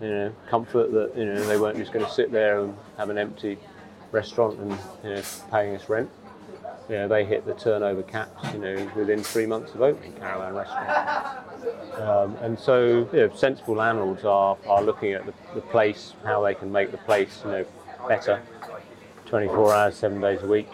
[0.00, 3.10] you know comfort that you know they weren't just going to sit there and have
[3.10, 3.58] an empty
[4.12, 4.70] restaurant and
[5.04, 6.10] you know paying us rent.
[6.88, 8.52] You know, they hit the turnover caps.
[8.52, 11.40] You know, within three months of opening Caravan Restaurant.
[12.00, 16.42] Um, and so, you know, sensible landlords are, are looking at the, the place, how
[16.42, 17.66] they can make the place, you know,
[18.08, 18.42] better,
[19.26, 20.68] 24 hours, seven days a week.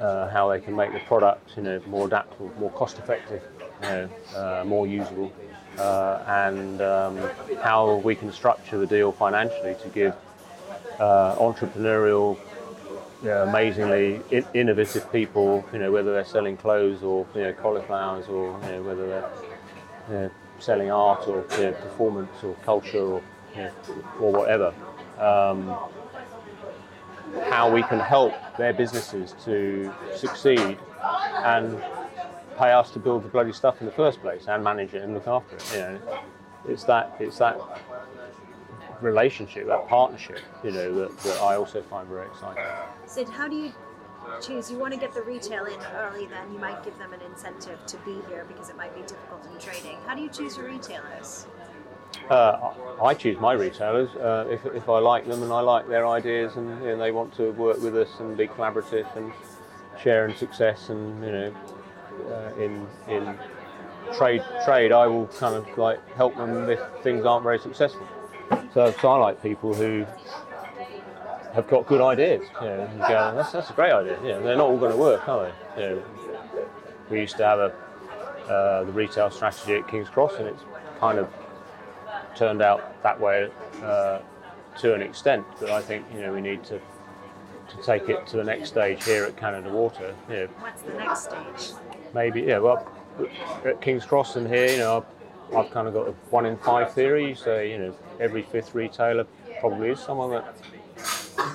[0.00, 3.40] Uh, how they can make the product, you know, more adaptable, more cost-effective,
[3.82, 5.32] you know, uh, more usable,
[5.78, 7.18] uh, and um,
[7.62, 10.14] how we can structure the deal financially to give
[11.00, 12.38] uh, entrepreneurial,
[13.22, 17.52] you know, amazingly in- innovative people, you know, whether they're selling clothes or you know,
[17.52, 19.30] cauliflowers or you know, whether they're
[20.08, 23.22] you know, selling art or you know, performance or culture or,
[23.56, 23.70] you know,
[24.20, 24.74] or whatever.
[25.18, 25.74] Um,
[27.48, 30.78] how we can help their businesses to succeed
[31.44, 31.82] and
[32.56, 35.14] pay us to build the bloody stuff in the first place and manage it and
[35.14, 35.72] look after it.
[35.72, 36.20] You know,
[36.68, 37.58] it's that it's that
[39.00, 42.62] relationship, that partnership, you know, that, that I also find very exciting.
[43.06, 43.72] Sid, how do you
[44.40, 44.70] choose?
[44.70, 47.84] You want to get the retail in early, then you might give them an incentive
[47.86, 49.98] to be here because it might be difficult in trading.
[50.06, 51.46] How do you choose your retailers?
[52.30, 52.72] Uh,
[53.02, 56.56] I choose my retailers uh, if, if I like them and I like their ideas
[56.56, 59.32] and you know, they want to work with us and be collaborative and
[60.00, 61.54] share in success and you know
[62.30, 63.38] uh, in in
[64.16, 68.06] trade trade I will kind of like help them if things aren't very successful.
[68.74, 70.06] So, so I like people who
[71.54, 72.46] have got good ideas.
[72.60, 74.18] You know, and go, that's, that's a great idea.
[74.22, 75.82] Know, they're not all going to work, are they?
[75.82, 76.02] You know,
[77.10, 77.74] we used to have a
[78.48, 80.62] uh, the retail strategy at King's Cross, and it's
[80.98, 81.28] kind of
[82.34, 83.48] turned out that way
[83.82, 84.18] uh,
[84.78, 85.46] to an extent.
[85.60, 86.80] But I think you know we need to
[87.68, 90.14] to take it to the next stage here at Canada Water.
[90.28, 91.78] Know, What's the next stage?
[92.14, 92.58] Maybe yeah.
[92.58, 92.86] Well,
[93.64, 95.04] at King's Cross and here, you know,
[95.50, 97.34] I've, I've kind of got a one in five theory.
[97.34, 99.26] Say you know every fifth retailer
[99.60, 100.54] probably is someone that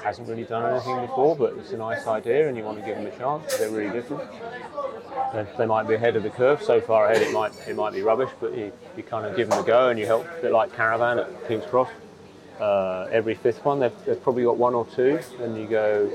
[0.04, 2.96] hasn't really done anything before, but it's a nice idea and you want to give
[2.96, 3.58] them a chance.
[3.58, 4.24] They're really different.
[5.34, 6.62] They, they might be ahead of the curve.
[6.62, 9.50] So far ahead, it might it might be rubbish, but you, you kind of give
[9.50, 10.26] them a go and you help.
[10.40, 11.90] A bit like Caravan at King's Cross.
[12.60, 16.12] Uh, every fifth one, they've, they've probably got one or two, and you go,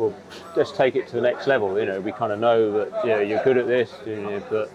[0.00, 0.14] well,
[0.56, 1.78] let's take it to the next level.
[1.78, 4.72] You know, we kind of know that know, you're good at this, you know, but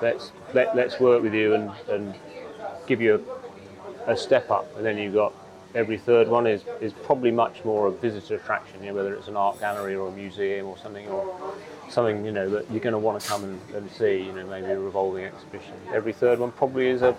[0.00, 2.14] let's let, let's work with you and, and
[2.86, 3.24] give you
[4.06, 4.74] a, a step up.
[4.76, 5.34] And then you've got
[5.74, 9.26] every third one is, is probably much more a visitor attraction, you know, whether it's
[9.26, 11.54] an art gallery or a museum or something, or
[11.90, 14.22] something you know that you're going to want to come and, and see.
[14.22, 15.74] You know, maybe a revolving exhibition.
[15.92, 17.16] Every third one probably is a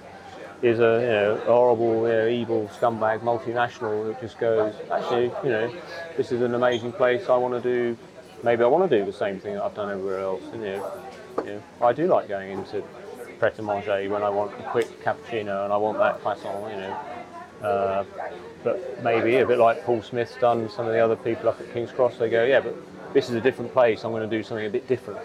[0.61, 5.49] is a you know horrible, you know, evil scumbag multinational that just goes, actually, you
[5.49, 5.73] know,
[6.17, 7.29] this is an amazing place.
[7.29, 7.97] I want to do.
[8.43, 10.43] Maybe I want to do the same thing that I've done everywhere else.
[10.53, 11.03] And, you know,
[11.43, 12.81] you know, I do like going into
[13.37, 16.71] Pret a Manger when I want a quick cappuccino and I want that croissant.
[16.71, 16.99] You know.
[17.61, 18.05] Uh,
[18.63, 21.71] but maybe a bit like Paul Smith's done, some of the other people up at
[21.73, 22.75] King's Cross, they go, yeah, but
[23.13, 24.03] this is a different place.
[24.03, 25.19] I'm going to do something a bit different.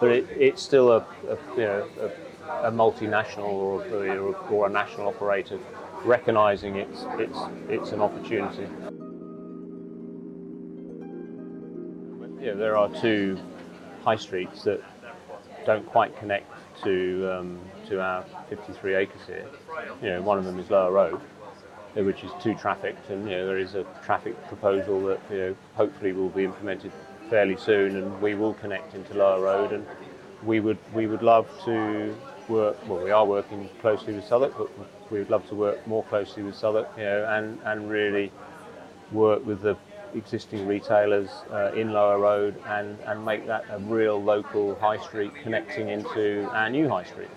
[0.00, 2.10] But it, it's still a, a you know a,
[2.62, 5.58] a multinational or, or, or a national operator
[6.04, 8.66] recognising it's it's it's an opportunity.
[12.40, 13.38] Yeah, there are two
[14.04, 14.80] high streets that
[15.64, 16.50] don't quite connect
[16.84, 17.58] to um,
[17.88, 19.46] to our 53 acres here.
[20.02, 21.20] You know, one of them is Lower Road,
[21.94, 25.56] which is too trafficked, and you know there is a traffic proposal that you know
[25.74, 26.92] hopefully will be implemented
[27.28, 29.84] fairly soon, and we will connect into Lower Road, and
[30.44, 32.14] we would we would love to
[32.48, 32.76] work.
[32.88, 36.42] Well, we are working closely with Southwark, but we would love to work more closely
[36.42, 38.32] with Southwark, you know, and and really
[39.12, 39.76] work with the
[40.14, 45.32] existing retailers uh, in Lower Road and, and make that a real local high street
[45.42, 47.28] connecting into our new high street.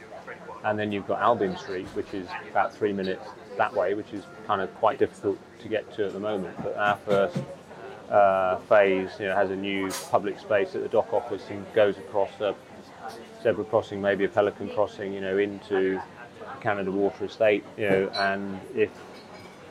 [0.63, 3.25] And then you've got Albion Street, which is about three minutes
[3.57, 6.55] that way, which is kind of quite difficult to get to at the moment.
[6.63, 7.37] But our first
[8.09, 11.97] uh, phase, you know, has a new public space at the dock office and goes
[11.97, 12.55] across a
[13.43, 16.01] zebra crossing, maybe a pelican crossing, you know, into
[16.61, 18.89] Canada Water Estate, you know, and if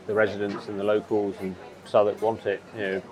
[0.06, 1.54] the residents and the locals and
[1.84, 3.02] Southwark want it, you know,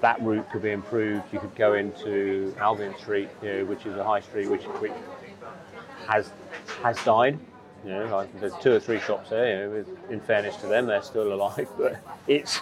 [0.00, 1.24] that route could be improved.
[1.32, 4.92] You could go into Albion Street, you know, which is a high street which, which
[6.06, 6.30] has
[6.82, 7.38] has died.
[7.84, 9.70] You know, like there's two or three shops there.
[9.70, 12.60] You know, in fairness to them, they're still alive, but it's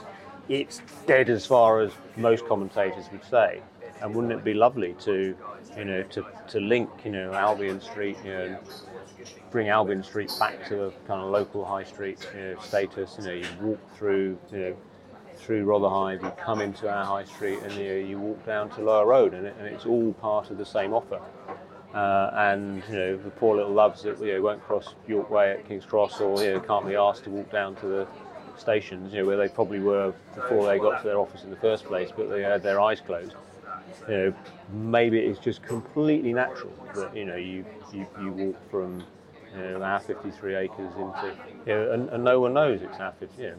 [0.48, 3.60] it's dead as far as most commentators would say.
[4.00, 5.36] And wouldn't it be lovely to,
[5.76, 8.58] you know, to, to link, you know, Albion Street, you know,
[9.50, 13.16] bring Albion Street back to a kind of local high street you know, status.
[13.18, 14.76] You know, you walk through, you know,
[15.36, 19.06] through Rotherhithe, you come into our high street, and you, you walk down to Lower
[19.06, 21.20] Road, and, it, and it's all part of the same offer.
[21.94, 25.52] Uh, and you know the poor little loves that you know, won't cross York Way
[25.52, 28.06] at King's Cross, or you know, can't be asked to walk down to the
[28.56, 31.56] stations, you know, where they probably were before they got to their office in the
[31.56, 33.34] first place, but they had their eyes closed.
[34.09, 34.35] You know,
[34.73, 39.02] maybe it's just completely natural that you know you you, you walk from
[39.56, 41.36] you know, our 53 acres into,
[41.66, 43.43] you know, and, and no one knows it's our 50.
[43.43, 43.56] You know,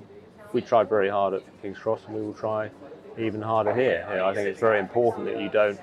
[0.54, 2.70] we tried very hard at King's Cross, and we will try
[3.18, 4.06] even harder here.
[4.10, 5.80] You know, I think it's very important that you don't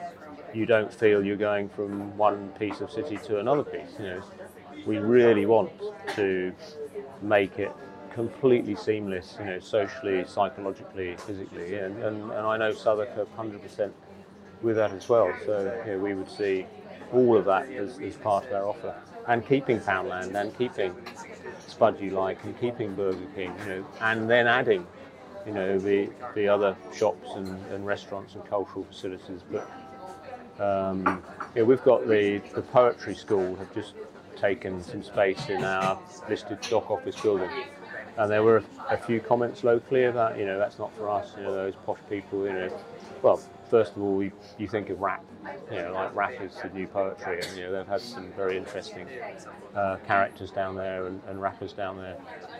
[0.54, 3.90] you don't feel you're going from one piece of city to another piece.
[3.98, 4.22] You know,
[4.86, 5.70] we really want
[6.14, 6.52] to
[7.20, 7.72] make it
[8.16, 13.92] completely seamless, you know, socially, psychologically, physically, and, and, and I know Southwark are 100%
[14.62, 15.32] with that as well.
[15.44, 16.66] So we would see
[17.12, 18.94] all of that as, as part of our offer,
[19.28, 20.94] and keeping Poundland and keeping
[21.68, 24.86] Spudulike and keeping Burger King, you know, and then adding,
[25.46, 29.40] you know, the the other shops and, and restaurants and cultural facilities.
[29.50, 29.68] But
[30.64, 31.22] um,
[31.54, 33.94] yeah, we've got the the poetry school have just
[34.36, 37.50] taken some space in our listed dock office building.
[38.18, 41.32] And there were a, a few comments locally about, you know, that's not for us,
[41.36, 42.80] you know, those posh people, you know.
[43.22, 45.24] Well, first of all, we, you think of rap,
[45.70, 48.56] you know, like rap is the new poetry, and you know they've had some very
[48.56, 49.06] interesting
[49.74, 52.16] uh, characters down there and, and rappers down there.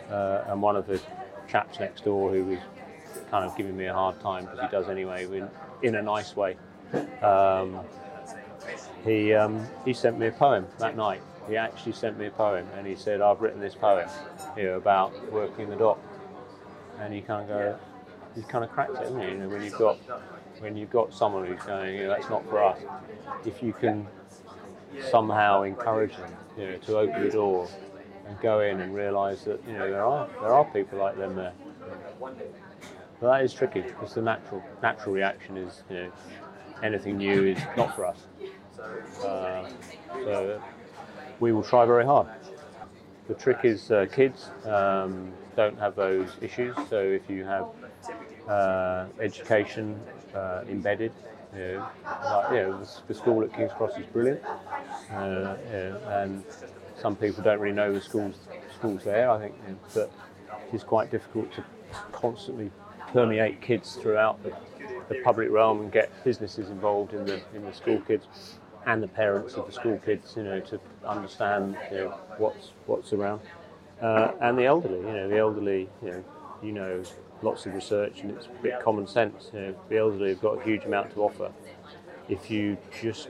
[0.09, 1.01] Uh, and one of the
[1.47, 2.59] chaps next door who was
[3.31, 5.49] kind of giving me a hard time because he does anyway, in,
[5.81, 6.57] in a nice way.
[7.21, 7.79] Um,
[9.03, 11.21] he um, he sent me a poem that night.
[11.47, 14.09] He actually sent me a poem, and he said, "I've written this poem,
[14.57, 15.99] you know, about working the dock."
[16.99, 17.79] And you kind of go,
[18.35, 19.21] you kind of cracked it, you?
[19.21, 19.97] you know, when you've got
[20.59, 22.79] when you've got someone who's going, you know, that's not for us.
[23.45, 24.07] If you can
[25.11, 27.67] somehow encourage them, you know, to open the door
[28.27, 31.35] and go in and realise that you know there are there are people like them
[31.35, 31.53] there.
[33.19, 36.11] But that is tricky because the natural natural reaction is you know
[36.83, 38.19] anything new is not for us.
[39.23, 39.67] Uh,
[40.23, 40.61] so
[41.39, 42.27] we will try very hard.
[43.27, 46.75] The trick is uh, kids um, don't have those issues.
[46.89, 47.65] So if you have
[48.47, 49.99] uh, education
[50.35, 51.11] uh, embedded,
[51.59, 51.89] know,
[52.25, 54.43] like, the, the school at King's Cross is brilliant,
[55.11, 56.43] uh, yeah, and
[56.99, 58.35] some people don't really know the schools
[58.75, 59.29] schools there.
[59.29, 60.11] I think, you but
[60.73, 61.63] it's quite difficult to
[62.11, 62.71] constantly
[63.13, 64.53] permeate kids throughout the,
[65.09, 68.27] the public realm and get businesses involved in the in the school kids
[68.85, 73.13] and the parents of the school kids, you know, to understand you know, what's what's
[73.13, 73.41] around,
[74.01, 74.99] uh, and the elderly.
[74.99, 75.89] You know, the elderly.
[76.01, 76.23] You know,
[76.63, 77.03] you know,
[77.41, 79.51] lots of research and it's a bit common sense.
[79.53, 81.51] You know, the elderly have got a huge amount to offer.
[82.29, 83.29] If you just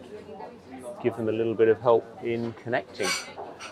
[1.04, 3.10] give them a little bit of help in connecting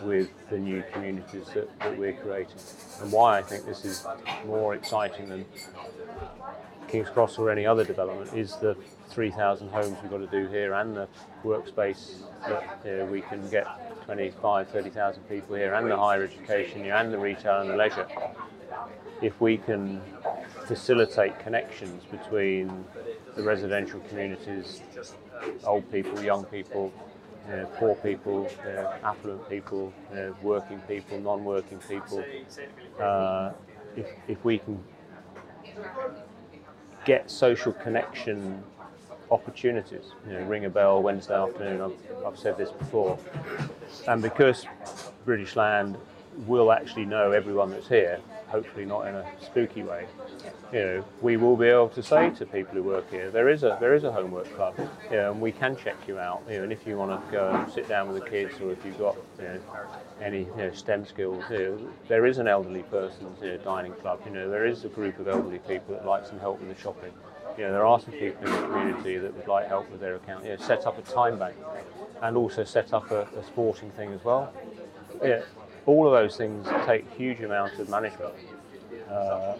[0.04, 2.56] with the new communities that, that we're creating,
[3.02, 4.06] and why I think this is
[4.46, 5.46] more exciting than
[6.88, 8.76] King's Cross or any other development is the
[9.10, 11.08] 3,000 homes we've got to do here and the
[11.44, 13.68] workspace that we can get
[14.06, 18.08] 25, 30,000 people here and the higher education and the retail and the leisure.
[19.26, 20.02] If we can
[20.68, 22.86] facilitate connections between
[23.36, 24.82] the residential communities,
[25.64, 26.94] old people, young people,
[27.50, 32.24] know, poor people, know, affluent people, know, working people, non-working people,
[33.00, 33.52] uh,
[33.96, 34.78] if, if we can
[37.04, 38.64] get social connection
[39.32, 40.06] opportunities.
[40.28, 41.82] You know, ring a bell Wednesday afternoon.
[41.82, 43.18] I've, I've said this before,
[44.08, 44.68] and because
[45.26, 45.98] British Land
[46.48, 50.06] will actually know everyone that's here, hopefully not in a spooky way.
[50.74, 53.64] You know, we will be able to say to people who work here, there is
[53.64, 54.76] a there is a homework club,
[55.10, 56.44] you know, and we can check you out.
[56.50, 58.72] You know, and if you want to go and sit down with the kids, or
[58.72, 59.60] if you've got you know,
[60.22, 63.94] any you know, STEM skills, you know, there is an elderly person's you know, dining
[63.94, 64.22] club.
[64.26, 66.82] You know, there is a group of elderly people that like some help with the
[66.82, 67.14] shopping.
[67.58, 70.16] You know, there are some people in the community that would like help with their
[70.16, 70.44] account.
[70.44, 71.56] You know, set up a time bank,
[72.22, 74.52] and also set up a, a sporting thing as well.
[75.24, 75.42] Yeah,
[75.86, 78.34] all of those things take huge amounts of management.
[79.10, 79.54] Uh,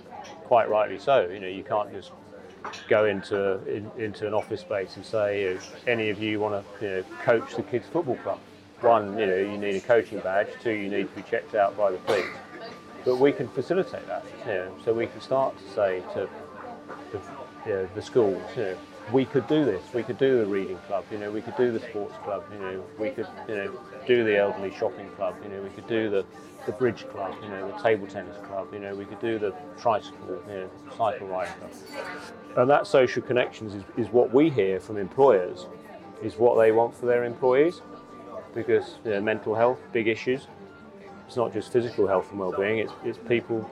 [0.46, 1.28] quite rightly so.
[1.28, 2.12] You know, you can't just
[2.88, 5.58] go into in, into an office space and say,
[5.88, 8.40] any of you want to you know, coach the kids' football club?
[8.82, 10.48] One, you know, you need a coaching badge.
[10.62, 12.26] Two, you need to be checked out by the police.
[13.04, 14.26] But we can facilitate that.
[14.40, 16.30] You know, so we can start to say to
[17.12, 17.22] the,
[17.66, 18.78] you know, the schools, you know,
[19.12, 19.82] we could do this.
[19.94, 21.06] We could do the reading club.
[21.12, 22.44] You know, we could do the sports club.
[22.52, 25.36] You know, we could you know do the elderly shopping club.
[25.44, 26.26] You know, we could do the
[26.66, 27.36] the bridge club.
[27.44, 28.74] You know, the table tennis club.
[28.74, 30.42] You know, we could do the tricycle.
[30.48, 31.72] You know, cycle riding club.
[32.58, 35.68] And that social connections is, is what we hear from employers,
[36.24, 37.82] is what they want for their employees,
[38.54, 40.48] because you know, mental health, big issues.
[41.28, 42.80] It's not just physical health and well-being.
[42.80, 43.70] It's it's people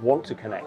[0.00, 0.66] want to connect.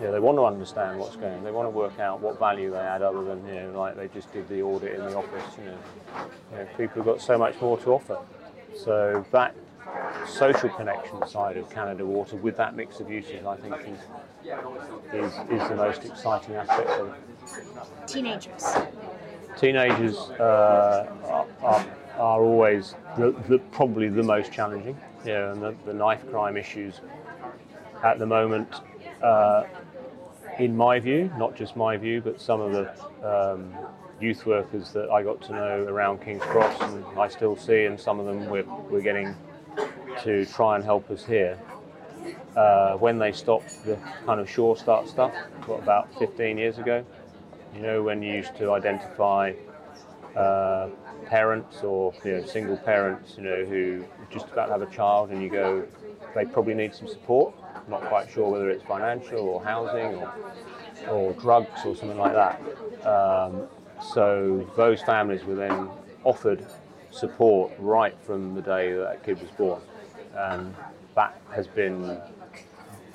[0.00, 1.44] You know, they want to understand what's going on.
[1.44, 4.08] They want to work out what value they add other than, you know, like they
[4.08, 5.58] just did the audit in the office.
[5.58, 5.78] You know,
[6.52, 8.18] you know people have got so much more to offer.
[8.74, 9.54] So that
[10.26, 13.98] social connection side of Canada Water with that mix of uses, I think, is,
[15.12, 17.14] is, is the most exciting aspect of it.
[18.06, 18.64] Teenagers.
[19.58, 21.86] Teenagers uh, are, are,
[22.16, 24.98] are always the, the, probably the most challenging.
[25.24, 27.00] Yeah, and the, the knife crime issues
[28.02, 28.68] at the moment,
[29.22, 29.64] uh,
[30.58, 32.90] in my view, not just my view, but some of the
[33.52, 33.72] um,
[34.22, 37.98] youth workers that I got to know around King's Cross and I still see, and
[37.98, 39.34] some of them we're, we're getting
[40.22, 41.58] to try and help us here.
[42.56, 45.34] Uh, when they stopped the kind of Sure Start stuff,
[45.66, 47.04] what, about 15 years ago,
[47.74, 49.52] you know, when you used to identify
[50.36, 50.88] uh,
[51.26, 55.42] parents or you know, single parents, you know, who just about have a child, and
[55.42, 55.84] you go,
[56.34, 57.54] they probably need some support.
[57.88, 60.32] Not quite sure whether it's financial or housing or,
[61.08, 62.60] or drugs or something like that.
[63.06, 63.66] Um,
[64.02, 65.88] so those families were then
[66.24, 66.66] offered
[67.10, 69.80] support right from the day that, kid was born.
[70.34, 70.74] And
[71.14, 72.18] that has been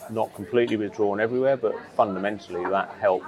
[0.10, 3.24] not completely withdrawn everywhere, but fundamentally that help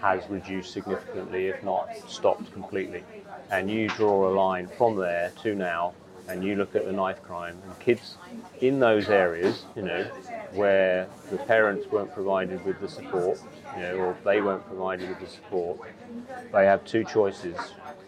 [0.00, 3.02] has reduced significantly, if not stopped completely.
[3.50, 5.94] And you draw a line from there to now,
[6.28, 8.16] and you look at the knife crime and kids
[8.60, 10.04] in those areas, you know,
[10.52, 13.38] where the parents weren't provided with the support,
[13.76, 15.80] you know, or they weren't provided with the support,
[16.52, 17.56] they have two choices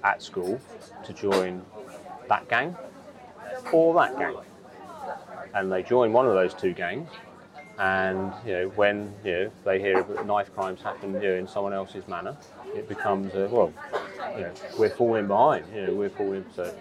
[0.05, 0.61] at school
[1.05, 1.63] to join
[2.29, 2.77] that gang
[3.73, 4.37] or that gang.
[5.55, 7.09] And they join one of those two gangs,
[7.79, 11.49] and you know when you know they hear that knife crimes happen you know, in
[11.49, 12.37] someone else's manor,
[12.75, 13.73] it becomes a, well,
[14.35, 15.65] you know, we're falling behind.
[15.75, 16.45] You know, we're falling.
[16.55, 16.75] So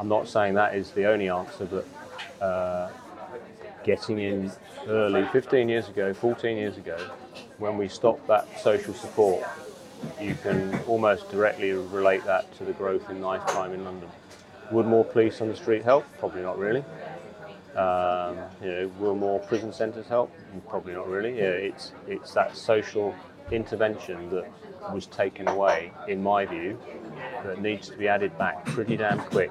[0.00, 2.90] I'm not saying that is the only answer, but uh,
[3.84, 4.52] getting in
[4.88, 6.98] early, 15 years ago, 14 years ago,
[7.58, 9.46] when we stop that social support,
[10.20, 14.08] you can almost directly relate that to the growth in knife crime in London.
[14.70, 16.04] Would more police on the street help?
[16.18, 16.84] Probably not really.
[17.76, 20.32] Um, you know, will more prison centres help?
[20.68, 21.38] Probably not really.
[21.38, 23.14] Yeah, it's it's that social
[23.50, 24.50] intervention that
[24.92, 26.78] was taken away, in my view,
[27.44, 29.50] that needs to be added back pretty damn quick,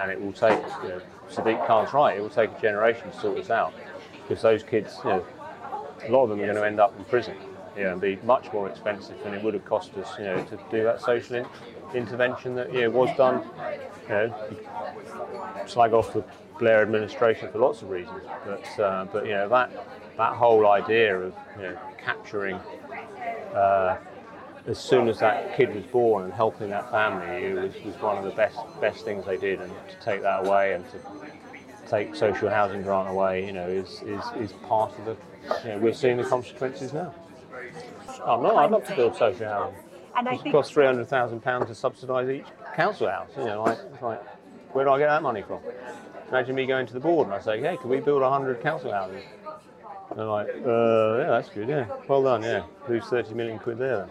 [0.00, 0.58] and it will take.
[0.82, 2.16] You know, Sadiq Khan's right.
[2.16, 3.74] It will take a generation to sort this out,
[4.22, 5.26] because those kids, you know,
[6.04, 7.36] a lot of them are going to end up in prison.
[7.76, 10.58] Yeah, and be much more expensive than it would have cost us, you know, to
[10.70, 11.46] do that social in-
[11.94, 13.44] intervention that yeah was done.
[14.08, 14.56] You know,
[15.66, 16.24] slag off the
[16.58, 19.70] Blair administration for lots of reasons, but uh, but you know that
[20.16, 22.58] that whole idea of you know capturing
[23.54, 23.98] uh,
[24.66, 28.24] as soon as that kid was born and helping that family was, was one of
[28.24, 30.98] the best best things they did, and to take that away and to
[31.86, 35.16] take social housing grant away, you know, is is, is part of the.
[35.64, 37.14] Know, we're seeing the consequences now.
[38.24, 39.78] Oh, no, I'd love to build social housing.
[40.16, 43.30] And It costs three hundred thousand pounds to subsidise each council house.
[43.36, 44.22] You know, like, it's like,
[44.72, 45.60] where do I get that money from?
[46.28, 48.92] Imagine me going to the board and I say, hey, can we build hundred council
[48.92, 49.22] houses?
[50.10, 51.86] And they're like, uh, yeah, that's good, yeah.
[52.08, 52.64] Well done, yeah.
[52.88, 53.98] Lose thirty million quid there.
[53.98, 54.08] Then.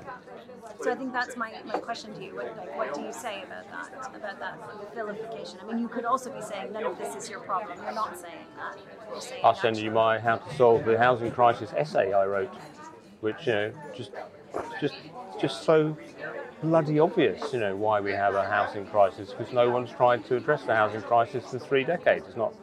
[0.86, 0.92] So.
[0.92, 2.36] I think that's my, my question to you.
[2.36, 4.16] What, like, what do you say about that?
[4.16, 5.60] About that vilification?
[5.62, 7.78] I mean, you could also be saying none of this is your problem.
[7.84, 9.22] You're not saying that.
[9.22, 12.54] Saying I'll send you my how to solve the housing crisis essay I wrote,
[13.22, 14.12] which you know just
[14.80, 14.96] just
[15.40, 15.98] just so
[16.62, 20.38] bloody obvious, you know, why we have a housing crisis because no one's tried to
[20.38, 22.26] address the housing crisis for three decades.
[22.28, 22.54] It's not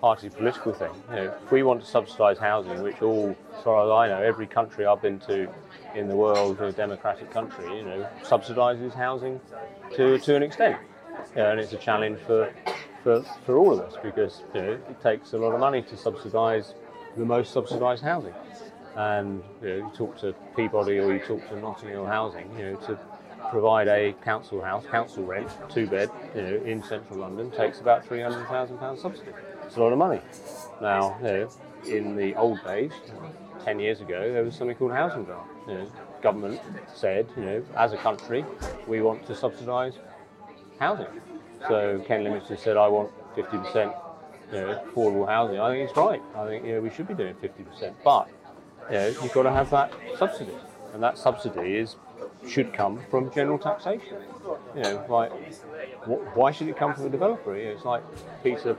[0.00, 0.92] partly a political thing.
[1.10, 4.22] You know, if we want to subsidise housing, which all, as far as I know,
[4.22, 5.48] every country I've been to
[5.94, 9.40] in the world, a democratic country, you know, subsidises housing
[9.96, 10.78] to to an extent.
[11.34, 12.52] Know, and it's a challenge for,
[13.02, 15.96] for for all of us because you know it takes a lot of money to
[15.96, 16.74] subsidise
[17.16, 18.34] the most subsidised housing.
[18.96, 22.70] And you know, you talk to Peabody or you talk to Notting Hill Housing, you
[22.70, 22.98] know, to
[23.50, 28.04] provide a council house, council rent, two bed, you know, in central London takes about
[28.06, 29.32] three hundred thousand pounds subsidy.
[29.64, 30.20] It's a lot of money.
[30.80, 31.50] Now, you know,
[31.86, 32.92] in the old days,
[33.64, 35.46] 10 years ago, there was something called housing grant.
[35.68, 35.92] You know,
[36.22, 36.60] government
[36.94, 38.44] said, you know, as a country,
[38.86, 39.94] we want to subsidise
[40.78, 41.06] housing.
[41.66, 43.94] So Ken Livingstone said, I want 50%
[44.52, 45.60] you know, affordable housing.
[45.60, 46.22] I think it's right.
[46.34, 47.94] I think you know, we should be doing 50%.
[48.02, 48.28] But
[48.88, 50.54] you know, you've got to have that subsidy.
[50.94, 51.96] And that subsidy is
[52.46, 54.16] should come from general taxation.
[54.74, 55.30] You know, like,
[56.04, 57.56] wh- why should it come from the developer?
[57.56, 58.02] You know, it's like
[58.42, 58.76] Peter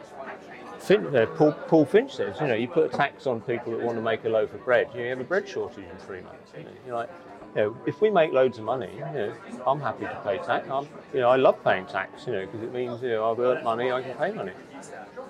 [0.79, 3.81] Fin- uh, Paul, Paul Finch says, you know, you put a tax on people that
[3.81, 6.51] want to make a loaf of bread, you have a bread shortage in three months.
[6.57, 7.09] You know, you're like,
[7.55, 9.33] you know, if we make loads of money, you know,
[9.65, 10.69] I'm happy to pay tax.
[10.69, 13.39] I'm, you know, I love paying tax, you know, because it means, you know, I've
[13.39, 14.53] earned money, I can pay money.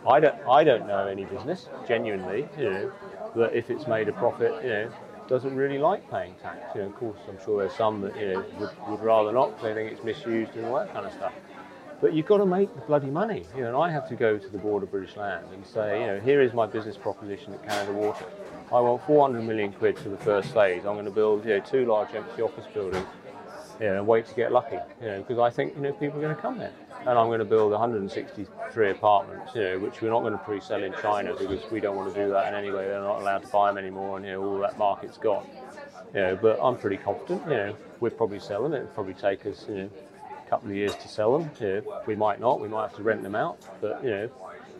[0.07, 2.91] I don't, I don't know any business, genuinely, you know,
[3.35, 4.91] that if it's made a profit, you know,
[5.27, 6.76] doesn't really like paying tax.
[6.76, 9.49] You know, of course, I'm sure there's some that you know would, would rather not
[9.49, 11.34] because they think it's misused and all that kind of stuff.
[12.01, 13.45] But you've got to make the bloody money.
[13.55, 16.01] You know, and I have to go to the board of British Land and say,
[16.01, 18.26] you know, here is my business proposition at Canada Water.
[18.71, 20.85] I want 400 million quid for the first phase.
[20.85, 23.05] I'm going to build, you know, two large empty office buildings.
[23.80, 24.77] You know, and wait to get lucky.
[25.01, 27.27] You know, because I think you know people are going to come there and I'm
[27.27, 31.34] going to build 163 apartments, you know, which we're not going to pre-sell in China
[31.34, 32.88] because we don't want to do that in any way.
[32.88, 35.47] They're not allowed to buy them anymore, and you know, all that market's gone.
[36.13, 37.43] You know, but I'm pretty confident.
[37.45, 38.73] You know, we'd probably sell them.
[38.73, 39.89] It'd probably take us, you know,
[40.49, 41.51] couple of years to sell them.
[41.59, 42.59] You know, we might not.
[42.59, 43.57] We might have to rent them out.
[43.81, 44.30] But you know,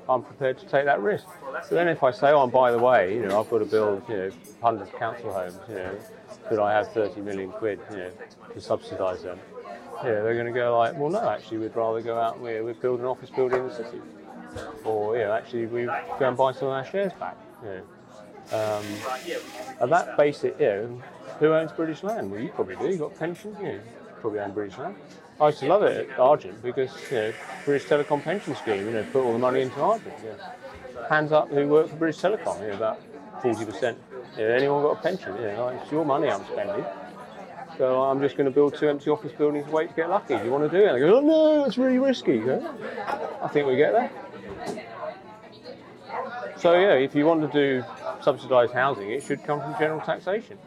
[0.08, 1.26] I'm prepared to take that risk.
[1.68, 3.66] So then, if I say, oh, and by the way, you know, I've got to
[3.66, 4.30] build, you know,
[4.60, 5.60] 100 council homes.
[5.68, 6.00] You know,
[6.48, 8.12] could I have 30 million quid, you know,
[8.54, 9.40] to subsidise them?
[10.04, 12.64] yeah, they're going to go like, well, no, actually, we'd rather go out and we're,
[12.64, 14.02] we're building an office building in the city.
[14.84, 17.38] Or, yeah, actually, we go and buy some of our shares back.
[17.62, 17.84] You
[18.52, 18.58] know.
[18.58, 18.86] um,
[19.82, 21.04] and that basic, you know,
[21.40, 22.32] who owns British land?
[22.32, 22.88] Well, you probably do.
[22.88, 23.80] You've got pensions, you know,
[24.22, 24.96] probably own British land.
[25.41, 27.34] I used to love it at Argent because, you know,
[27.64, 30.14] British Telecom pension scheme, you know, put all the money into Argent.
[30.24, 31.07] Yeah.
[31.07, 33.02] Hands up who work for British Telecom, you know, about
[33.41, 33.95] 40%.
[34.38, 35.34] You know, anyone got a pension?
[35.36, 36.84] You know, it's your money I'm spending.
[37.78, 40.38] So I'm just going to build two empty office buildings and wait to get lucky.
[40.38, 40.91] Do you want to do it?
[40.91, 42.41] They go, oh no, it's really risky.
[42.41, 44.11] I think we get there.
[46.57, 47.86] So yeah, if you want to do
[48.22, 50.57] subsidised housing, it should come from general taxation.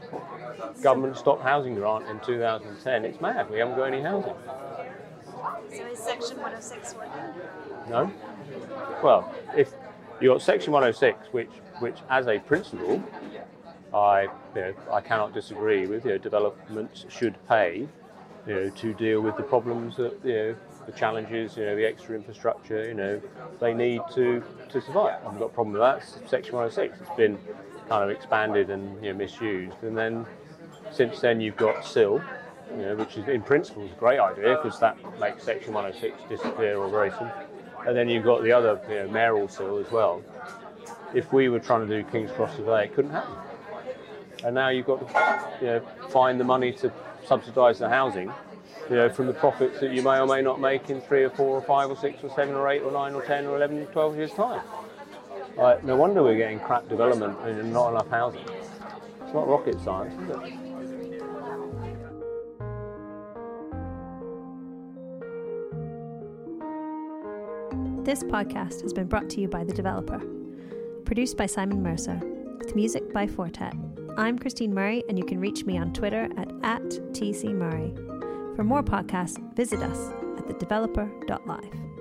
[0.82, 3.04] Government stopped housing grant in 2010.
[3.04, 3.50] It's mad.
[3.50, 4.34] We haven't got any housing.
[5.70, 7.10] So is Section 106 working?
[7.88, 8.12] No.
[9.02, 9.72] Well, if
[10.20, 13.02] you got Section 106, which which as a principle
[13.94, 14.22] I,
[14.54, 16.04] you know, I cannot disagree with.
[16.04, 17.86] You know, developments should pay,
[18.46, 20.56] you know, to deal with the problems that you know,
[20.86, 23.20] the challenges, you know, the extra infrastructure, you know,
[23.60, 25.18] they need to to survive.
[25.26, 26.02] I've got a problem with that.
[26.28, 27.00] Section 106.
[27.00, 27.38] It's been
[27.88, 30.24] kind of expanded and you know, misused, and then
[30.92, 32.22] since then you've got CIL,
[32.70, 36.22] you know, which is in principle is a great idea because that makes Section 106
[36.28, 37.30] disappear or very soon.
[37.86, 40.22] And then you've got the other you know, mayoral CIL as well.
[41.14, 43.34] If we were trying to do King's Cross today, it couldn't happen
[44.44, 46.92] and now you've got to you know, find the money to
[47.26, 48.32] subsidise the housing,
[48.90, 51.30] you know, from the profits that you may or may not make in three or
[51.30, 53.78] four or five or six or seven or eight or nine or ten or eleven
[53.78, 54.62] or twelve years' time.
[55.56, 58.44] No wonder we're getting crap development and not enough housing.
[59.22, 60.71] It's not rocket science, is it?
[68.04, 70.20] This podcast has been brought to you by The Developer,
[71.04, 72.20] produced by Simon Mercer,
[72.58, 73.74] with music by Fortet.
[74.16, 78.56] I'm Christine Murray, and you can reach me on Twitter at, at TCMurray.
[78.56, 81.91] For more podcasts, visit us at thedeveloper.live.